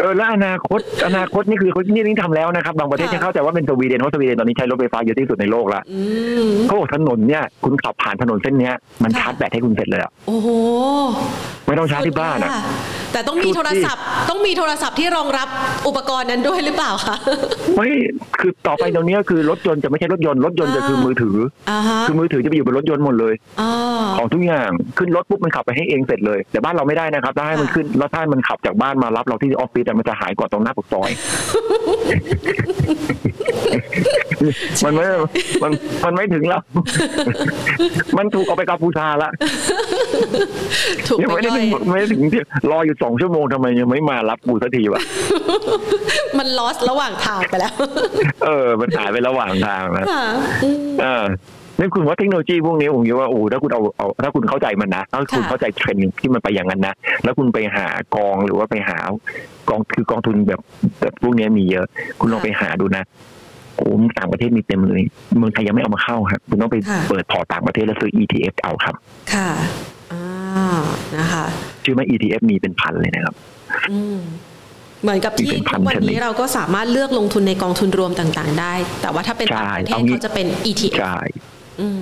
[0.00, 5.80] เออแล้วอนาคตอนาคตนี่คือเขานี่นี่ทำแล้วนะครับ บางประเทศที่เข้าใจว่าเป็นสวีเดนเพราะสวีเดนตอนนี้ใช้รถไฟฟ้าเยอะที่สุดในโลกละ
[6.66, 10.48] เขาบอกถนนเนี่ยคุณขับผ่านถนนเส้นเนี้ยมันชาร์จแบตให้คุณเสร็จเลยอะโอ้โห
[11.66, 12.50] ไม่ต้องชาร์จที่บ้านอะ
[13.12, 15.48] แต่ต้องมีโทรศัพท์ ต้องมีโทรศัพท์ที่รองรับ
[15.86, 17.16] อุปกรณ์นั้นด้วยหรือเปล่าคะ
[17.76, 17.88] ไม่
[18.40, 21.36] คือต่อไปตรงนี้คือรถยนต์จะไม่ใช่รถยนต์รถยนต์จะคือมือถือ
[22.08, 23.34] คือมือถือจะไปอยู่บนรถยนต์หมดเลย
[24.18, 31.10] ของทุกอย่างขึ้นรถปุ๊บมันขับไปให้เองเสร็จเลย แต่บ้านเราไม่ได้นะครับถ้าให้มันขึ้นแล้วถ้ามันขับจากบ้านมารับเราที่ออฟฟิศมันจะหายก่อนตรงหน้าปากซอย
[34.84, 35.04] มันไม่
[35.62, 35.72] มัน
[36.04, 36.60] มันไม่ถึงแล้ว
[38.18, 39.30] มันถูกเอาไปกัมพูชาละ
[41.08, 41.50] ถูกไม่ได้
[41.90, 45.02] ไม่ถึงที่รออยู่สองชั่วโมงทำไมยังไม่มารับกูสักทีวะ
[46.38, 47.74] มันลอสระหว่างทางไปแล้ว
[48.44, 50.04] เออ มันหายไประหว่างทางนะ
[51.04, 51.24] อ่า
[51.78, 58.98] นี่คุณว่าเทคโนโลยีพวกนี้ผมคิดว่าโอ้ถ้าคุณเอาเอาถ้าคุณเข้าใจมันนะถ้าคุณเข้าใจเทรนด์ที่มันไปอย่างนั้นนะแล้วคุณไปหากองหรือว่าไปหา
[59.68, 60.60] กองคือกองทุนแบบ
[61.00, 61.86] แบบพวกนี้มีเยอะ
[62.20, 63.04] คุณลองไปหาดูนะ
[63.76, 63.86] โอ้
[64.18, 65.02] ต่างประเทศมีเต็มเลย
[65.38, 66.76] เมืองไทยยังไม่เอามาเข้าครับคุณต้องไป
[67.08, 68.94] เปิดพอต่างประเทศแล้วซื้อ ETF เอาครับ
[69.34, 69.50] ค่ะ
[70.12, 70.80] อ่า
[71.16, 71.44] นะคะ
[71.84, 73.34] ชื่อว่า ETF มีเป็นพันเลยนะครับ
[75.02, 75.52] เหมือนกับที่
[75.88, 81.18] วันนี้เราก็สามารถเลือกลงทุนในกองทุนรวมต่าง ๆ ได้ แต่ว่าถ้าเป็นต่างประเทศเขาจะเป็น ETF ใช่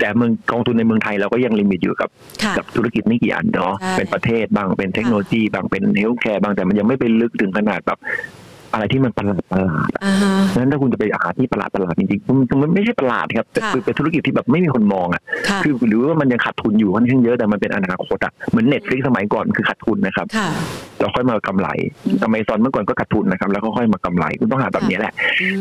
[0.01, 2.11] แต่เมืองกองทุนในเมืองไทยเราก็ยัง limit อยู่กับ
[2.57, 7.99] กับธุรกิจไม่กี่อันเนาะเป็นประเทศบ้างเป็นเทคโนโลยีบ้างเป็น healthcare บ้างแต่มันยังไม่ไปลึกถึงขนาดแบบ
[8.75, 9.89] อะไรที่มันประหลาดประหลาด
[10.57, 15.23] นั้นถ้าคุณจะไปหาที่ประหลาดประหลาดจริงๆมันไม่ใช่ประหลาดครับคือเป็นธุรกิจที่แบบไม่มีคนมองอะ
[15.65, 20.27] คือหรือว่ามันยังขาดทุนอยู่ค่อนข้างเยอะแต่มันเป็นอนาคตอะเหมือน Netflix สมัยก่อนคือขาดทุนนะครับ
[21.01, 21.69] เราค่อยมากำไร
[22.23, 25.13] อเมซอนเมื่อก่อนก็ขาดทุนนะครับ แล้วก็ค่อยมากำไรคุณต้องหาแบบนี้แหละ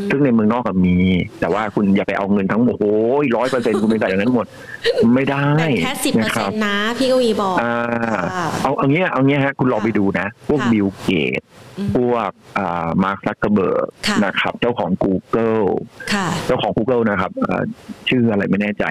[0.10, 0.98] ซึ่งในเมืองนอกก็มี
[1.40, 4.46] แต่ว่าคุณอย่าไปเอาเงินทั้งหมดโอ้ยร้อยเปอร์เซ็นต์คุณไปใส่อย่างนั้นหมด
[5.16, 5.44] ไม่ได้
[5.84, 11.42] แค่สิบเปอร์เซ็นต์นะพี่กวีบอกเอาเอาเงี้ยเอาเงี้ยฮะคุณลองไปดูนะ พวกบิลเกต
[11.96, 12.30] พวก
[13.04, 13.88] มาร์คซักเกอร์เบิร์ก
[14.26, 15.68] นะครับ เจ้าของ Google
[16.46, 17.32] เจ้าของ Google นะครับ
[18.10, 18.86] ชื่ออะไรไม่แน่ใจ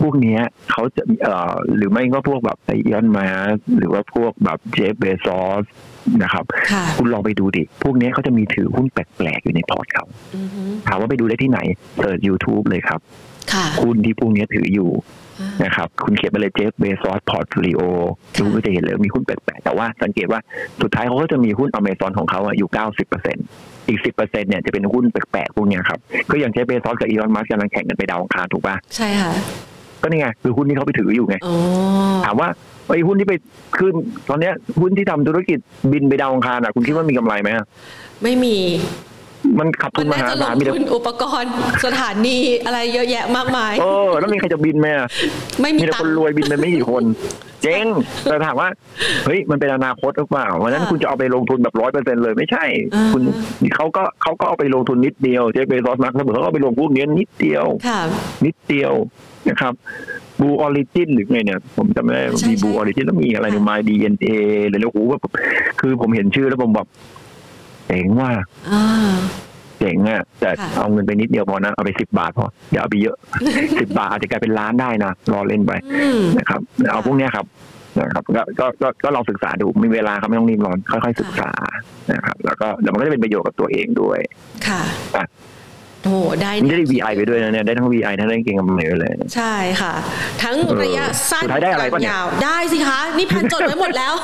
[0.00, 0.38] พวกนี้
[0.70, 3.28] เขาจะเอ่อหรือไม่ก็พวกแบบอีลอนมัสก์
[3.76, 5.64] หรือว่าพวกแบบเจฟเบซอส
[6.22, 6.44] นะครับ
[6.96, 10.04] คุณลองไปดูดิ พวกนี้เขาจะมีถือหุ้นแปลกๆ อยู่ในพอร์ตเขา
[10.88, 11.60] ถามว่าไปดูได้ที่ไหน
[12.00, 13.00] search YouTube เลยครับ
[13.82, 14.90] หุ้นที่พวกนี้ถืออยู่
[15.64, 17.80] นะครับคุณเขียนไปเลยเจฟเบซอส portfolio
[18.38, 20.40] ดูก็จะเห็นเลยมีหุ้นแปลกๆแต่ว่าสังเกตว่า
[20.82, 23.44] สุดท้ายเขาก็จะมีหุ้นอเมซอนของเขาอยู่เก้าสิบเปอร์เซ็นต์
[23.88, 25.98] อีกสิบเปอร์เซ็นเนี่ยจะเป็นหุ้นแปลกๆพวกนี้ครับ
[26.30, 29.32] ก็อย่างเจฟเบซอสกับอีลอนมัสกำลังแข่งกันไปดาวอังคารถูกป่ะใช่ค่ะ
[30.02, 31.36] ก็นี่ไงคือหุ้นที่เขาไปถืออยู่ไง
[32.24, 32.48] ถามว่า
[32.92, 33.34] ไอ้หุ้นที่ไป
[33.78, 33.94] ขึ้น
[34.28, 35.58] ตอนเนี้ยหุ้นที่ทำธุรกิจ
[35.92, 37.50] บินไปดาวอังคารอะคุณคิดว่ามีกำไรไหม
[38.22, 38.56] ไม่มี
[39.58, 41.52] มันขับทุนมหาศาลมีแต่อุปกรณ์
[41.84, 44.86] สถานีอะไรเยอะแยะมากมายเออแล้วมีใครจะบินไหม
[45.60, 47.04] ไม่มีแต่คนรวยบินไปไม่กี่คน
[47.62, 47.86] เจ๊ง
[48.24, 48.68] แต่ถามว่า
[49.26, 52.64] เฮ้ยมันเป็นอนาคตหรือเปล่าวันนั้นคุณจะเอาไปลงทุนแบบร้อยเปอร์เซ็นต์เลยไม่ใช่
[53.12, 53.22] คุณ
[53.76, 57.66] เขาก็เขาก็เอาไปลงทุนนิดเดียวเจฟเบซอสมาร์คเขาก็ไปลงพวกนี้นิดเดียว
[58.46, 58.92] นิดเดียว
[59.48, 59.74] นะครับ
[60.40, 64.26] Blue Origin หรือไงเนี่ยผมจำไม่ได้มี Blue Origin แล้วมีอะไรในมาดีเอ็นเอ
[64.68, 65.12] หรือแล้วโอ้โห
[65.80, 66.86] คือผมเห็นชื่อแล้วผมแบบ
[67.88, 68.30] เจ๋งว่า
[69.78, 73.16] เจ๋งอะแต่เอาเงินไปนิดเดียวพอนะเอาไปสิบบาทพออย่าเอาไปเยอะ
[73.80, 75.72] สิบบาทอาจจะกลายเป็นล้านได้นะรอเล่นไป
[76.38, 76.60] นะครับ
[76.90, 77.46] เอาพวกนี้ครับ
[78.00, 81.50] นะครับก็ก็ก็ก็ลองศึกษาดูมีเวลาครับไม่ต้องรีบร้อนค่อยๆศึกษา
[82.12, 84.18] นะครับ แล้วก็เดี๋ยวมันก็จะเป็นประโยชน์กับตัวเองด้วย
[84.68, 84.82] ค่ะ
[86.04, 89.94] โอ้ได้ได้ VI ไปด้วยนะเนี่ยได้ทั้ง VI ทั้งได้เก็งกำไรเลย ใช่ค่ะ
[90.42, 94.14] ทั้งระยะสั้นกลางยาว ได้สิคะ นี่แพนจดไว้หมดแล้ว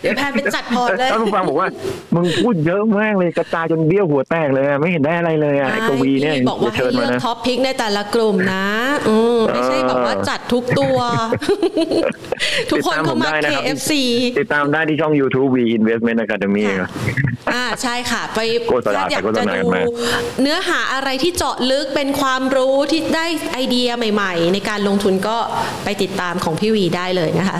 [0.00, 1.68] เดี๋ยวแพนไปจัดพอร์ตเลยท่านผู้ฟังบอกว่า
[2.14, 8.66] มึงพูดเยอะมากเลยกระจายจนเบี้ยวหัวแตกเลยไม่เห็นได้อะไรเลยอะไอ้กวีเนี่ยบอกว่าให้เลือก topพิกในแต่ละกลุ่มนะ
[9.08, 10.98] อืมไม่ใช่แบบว่าจัดทุกตัว
[12.70, 13.92] ทุกคนเข้ามา KFC
[14.38, 16.64] ติดตามได้ที่ช่อง YouTube V Investment Academy
[17.52, 18.38] อ่าใช่ค่ะ ไป
[18.96, 19.60] ถ้าอยากจะดู
[20.42, 25.36] เนื้อหาอะไรที่เจาะลึกเป็นความรู้ที่ได้ไอเดียใหม่ ๆ ในการลงทุนก็
[25.84, 27.58] ไปติดตามของพี่วีได้เลยนะคะ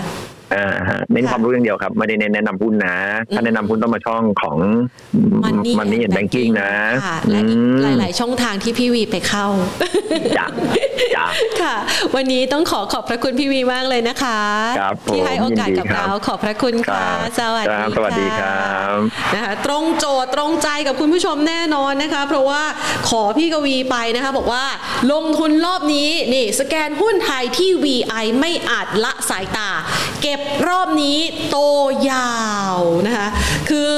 [0.55, 0.67] อ่า
[1.11, 2.97] เน้นความรู้อย่างเดียวครับ ไม่ได้เน้นแนะนำหุ้นนะ
[3.35, 4.57] ถ้าแนะนำหุ้นต้องมาช่องของ
[5.43, 5.55] มัน
[5.91, 6.71] นี่แบงกิ้งนะ
[7.31, 7.41] และ
[7.99, 9.45] หลาย ๆ ช่องทางที่พี่วีไปเข้า
[10.37, 10.45] จ้ะ
[11.15, 11.25] จ้ะ
[11.61, 11.75] ค่ะ
[12.15, 14.39] วันนี้ต้องขอขอบพระคุณพี่วีมากเลยนะคะ
[15.07, 17.03] ที่ให้โอกาสกับเราขอบพระคุณค่ะ
[17.39, 18.97] สวัสดีสวัสดีครับ
[19.35, 22.63] นะคะตรงโจทย์ตรงใจกับคุณผู้ชมแน่นอนนะคะ เพราะว่า
[23.09, 24.65] ขอพี่กวีไปนะคะ บอกว่า
[25.11, 29.69] ลงทุนรอบนี้นี่สแกนหุ้นไทยที่ VI ไม่อาจละสายตา
[30.21, 31.57] เก็บรอบนี้โต
[32.09, 32.33] ยา
[32.75, 33.27] วนะคะ
[33.69, 33.91] คือ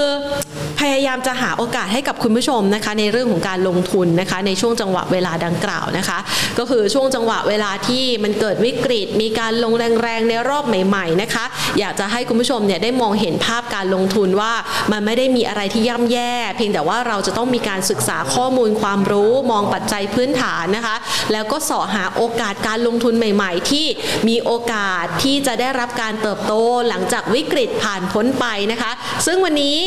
[0.82, 6.19] พยายามจะหาโอกาสให้กับคุณผู้ชมนะคะในเรื่องของการลงทุนนะคะในช่วงจังหวะเวลาดังกล่าวนะคะ
[6.57, 11.45] ก็คือช่วงจังหวะเวลาที่มันเกิดวิกฤต มีการลงแรงๆในรอบใหม่ๆนะคะ
[11.79, 14.53] อยากจะให้คุณผู้ชมเนี่ยได้มองเห็นภาพการลงทุนว่า
[14.91, 20.95] มันไม่ได้มีอะไรที่ย่ำแย่ เพียงแต่ว่าเราจะต้องมีการศึกษาข้อมูลความรู้มองปัจจัยพื้นฐานนะคะ
[21.32, 23.86] แล้วก็สอหาโอกาสการลงทุนใหม่ ๆ ที่
[24.27, 26.53] มีโอกาสที่จะได้รับการเติบโต
[26.89, 28.91] หลังจากวิกฤตผ่านพ้นไปนะคะ
[29.25, 29.77] ซึ่งวันนี้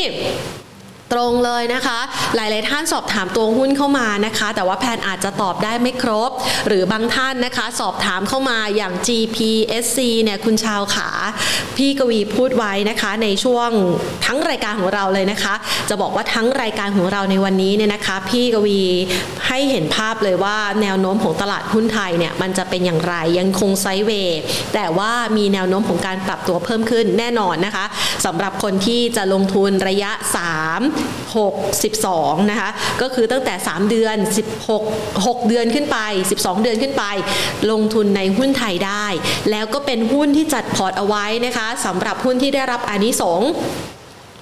[1.13, 1.99] ตรงเลยนะคะ
[2.35, 6.31] หลาย ๆ ท่านสอบถามตัวหุ้นเข้ามานะคะ แต่ว่าแพนอาจจะตอบได้ไม่ครบ
[6.67, 11.09] หรือบางท่านนะคะ สอบถามเข้ามาอย่าง GPSC เนี่ยคุณชาวขา
[11.77, 13.69] พี่กวีพูดไว้นะคะ ในช่วง
[14.25, 15.53] ทั้งรายการของเราเลยนะคะ
[15.89, 18.81] จะบอกว่าทั้งรายการของเราในวันนี้เนี่ยนะคะ พี่กวี
[19.47, 24.39] ให้เห็นภาพเลยว่าแนวโน้มของตลาดหุ้นไทยเนี่ยมันจะเป็นอย่างไรยังคงไซด์เวย์
[24.73, 27.85] แต่ว่ามีแนวโน้มของการปรับตัวเพิ่มขึ้นแน่นอนนะคะ
[28.25, 30.94] สำหรับคนที่จะลงทุนระยะ 3
[31.35, 31.53] 6
[31.93, 32.69] 12นะคะ
[33.01, 34.17] ก็คือตั้งแต่ 3 เดือน
[34.67, 35.97] 16 6 เดือนขึ้นไป
[36.33, 37.03] 12 เดือนขึ้นไป
[37.71, 39.05] ลงทุนในหุ้นไทยได้
[39.51, 43.49] แล้วก็เป็นหุ้นที่จัดพอร์ตเอาไว้นะคะสำหรับหุ้นที่ได้รับอานิสงส์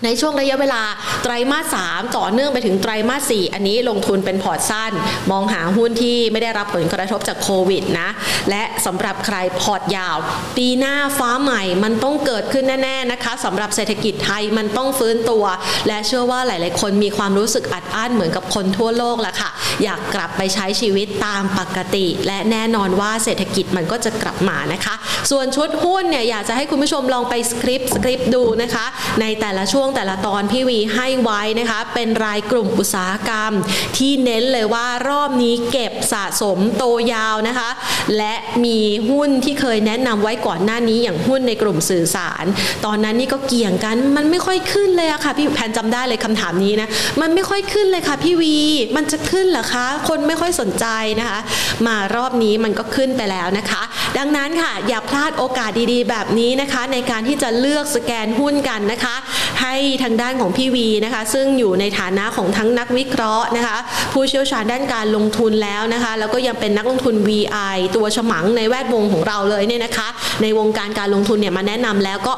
[0.03, 0.81] ในช่วงระยะเวลา
[1.23, 4.91] ไตรมาส 3 ต่อเนื่องไปถึงไตรมาส 4 อันนี้ลงทุนเป็นพอร์ตสั้น
[5.31, 8.09] มองหาหุ้นที่ไม่ได้รับผลกระทบจากโควิดนะ
[8.49, 10.17] และสำหรับใครพอร์ตยาว
[10.57, 15.45] ปีหน้าฟ้าใหม่มันต้องเกิดขึ้นแน่ ๆ นะคะสำหรับเศรษฐกิจไทยมันต้องฟื้นตัว
[15.87, 19.49] และเชื่อว่าหลาย ๆ คนมีความรู้สึกอัดอั้นเหมือนกับคนทั่วโลกแหละค่ะ
[19.83, 24.95] อยากกลับไปใช้ชีวิตตามปกติ และแน่นอนว่าเศรษฐกิจมันก็จะกลับมานะคะ
[25.31, 28.85] ส่วนชุดหุ้นเนี่ยอยากจะให้คุณผู้ชมลองไป screen screen ดูนะคะ
[29.21, 33.51] ในแต่ละช่วงแต่ละตอนพี่วีให้ไว้นะคะเป็นรายกลุ่มอุตสาหกรรม
[33.97, 36.83] ที่เน้นเลยว่ารอบนี้เก็บสะสมโต
[37.13, 37.69] ยาวนะคะ
[38.17, 38.33] และ
[38.65, 38.79] มี
[39.09, 42.45] หุ้นที่เคยแนะนำไว้ก่อนหน้านี้อย่างหุ้นในกลุ่มสื่อสาร
[42.85, 46.89] ตอนนั้นนี่ก็เกี่ยงกันมันไม่ค่อยขึ้นเลยอะค่ะพี่แพนจำได้เลยคำถามนี้นะ
[47.21, 48.55] มันไม่ค่อยขึ้นเลยค่ะพี่วี
[48.95, 50.85] มันจะขึ้นเหรอคะ คนไม่ค่อยสนใจ
[51.19, 51.39] นะคะ
[51.87, 53.81] มารอบนี้มันก็ขึ้นไปแล้วนะคะ
[54.17, 59.15] ดังนั้นค่ะอย่าพลาดโอกาสดีๆ แบบนี้นะคะ ในการที่จะเลือกสแกนหุ้นกันนะคะ
[59.61, 59.72] ให้
[60.03, 63.77] ทางด้านของพี่วีนะคะ ซึ่งอยู่ในฐานะของทั้งนักวิเคราะห์นะคะ
[64.13, 70.07] ผู้เชี่ยวชาญด้านการลงทุนแล้วนะคะ แล้วก็ยังเป็นนักลงทุน VI ตัวฉมังในแวดวงของเราเลยเนี่ยนะคะ
[70.41, 72.33] ในวงการการลงทุนเนี่ยมาแนะนำแล้วก็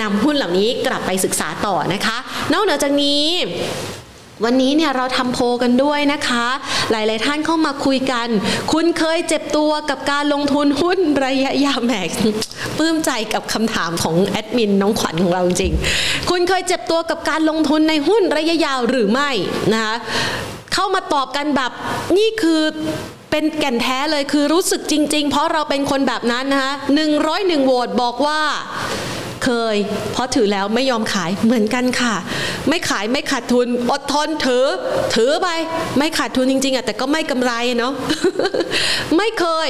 [0.00, 2.16] นำหุ้นเหล่านี้กลับไปศึกษาต่อนะคะ
[2.52, 3.22] นอกเหนือจากนี้
[4.44, 6.46] วันนี้เนี่ยเราทำโพลกันด้วยนะคะ
[6.90, 8.28] หลาย ๆ ท่านเข้ามาคุยกัน
[8.72, 11.92] คุณเคยเจ็บตัวกับการลงทุนหุ้นระยะยาวแหม
[12.78, 15.72] ปลื้มใจกับคำถามของแอดมินน้องขวัญของเราจริง
[16.30, 19.30] คุณเคยเจ็บตัวกับการลงทุนในหุ้นระยะยาวหรือไม่
[19.72, 19.94] นะคะ
[20.74, 21.72] เข้ามาตอบกันแบบ
[22.16, 22.60] นี่คือ
[23.30, 26.72] เป็นแก่นแท้เลยคือรู้สึกจริง ๆ เพราะเราเป็นคนแบบนั้นนะคะ
[27.18, 28.40] 101โหวตบอกว่า
[29.44, 29.76] เคย
[30.12, 32.14] เพราะถือแล้วไม่ยอมขายเหมือนกันค่ะ
[32.68, 34.66] ไม่ขายไม่ขาดทุน อดทนถือ
[35.14, 35.48] ถือไป
[35.98, 37.92] ไม่ขาดทุนจริงๆอะแต่ก็ไม่กำไรเนาะ
[39.16, 39.68] ไม่เคย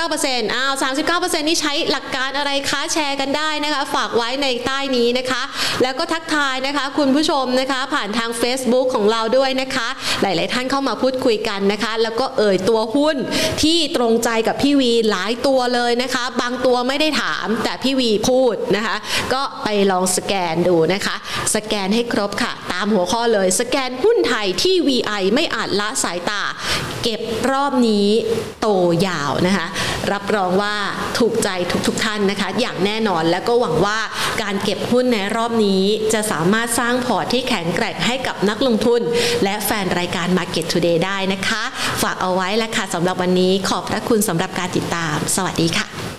[0.00, 0.72] 39%อ้าว
[1.10, 5.42] 39%นี่ใช้หลักการอะไรคะแชร์กันได้นะคะ ฝากไว้ในใต้นี้นะคะ
[5.82, 9.88] แล้วก็ทักทายนะคะ คุณผู้ชมนะคะ ผ่านทาง Facebook ของเราด้วยนะคะ
[10.22, 13.16] หลาย ๆ ท่านเข้ามาพูดคุยกันนะคะ แล้วก็เอ่ยตัวหุ้น
[13.62, 18.96] ที่ตรงใจกับพี่วีหลายตัวเลยนะคะ บางตัวไม่ได้ถามแต่พี่วีพูดนะคะ
[19.32, 21.16] ก็ไปลองสแกนดูนะคะ
[21.54, 26.42] สแกนให้ครบค่ะ ตามหัวข้อเลย สแกนหุ้นไทยที่ VI ไม่อาจละสายตา
[27.02, 27.20] เก็บ
[27.50, 28.08] รอบนี้
[28.60, 28.66] โต
[29.06, 29.66] ยาวนะคะ
[30.12, 30.74] รับรองว่า
[31.18, 31.48] ถูกใจ
[31.86, 33.98] ทุกๆทท่านนะคะ อย่างแน่นอนแล้วก็หวังว่า
[34.42, 35.82] การเก็บหุ้นในรอบนี้
[36.12, 39.00] จะสามารถสร้างพอร์ตที่แข็งแกร่งให้กับนักลงทุน
[39.44, 41.62] และแฟนรายการ Market Today ได้นะคะ
[42.02, 46.17] ฝากเอาไว้แล้วค่ะสำหรับวันนี้ขอบพระคุณสำหรับการติดตาม สวัสดีค่ะ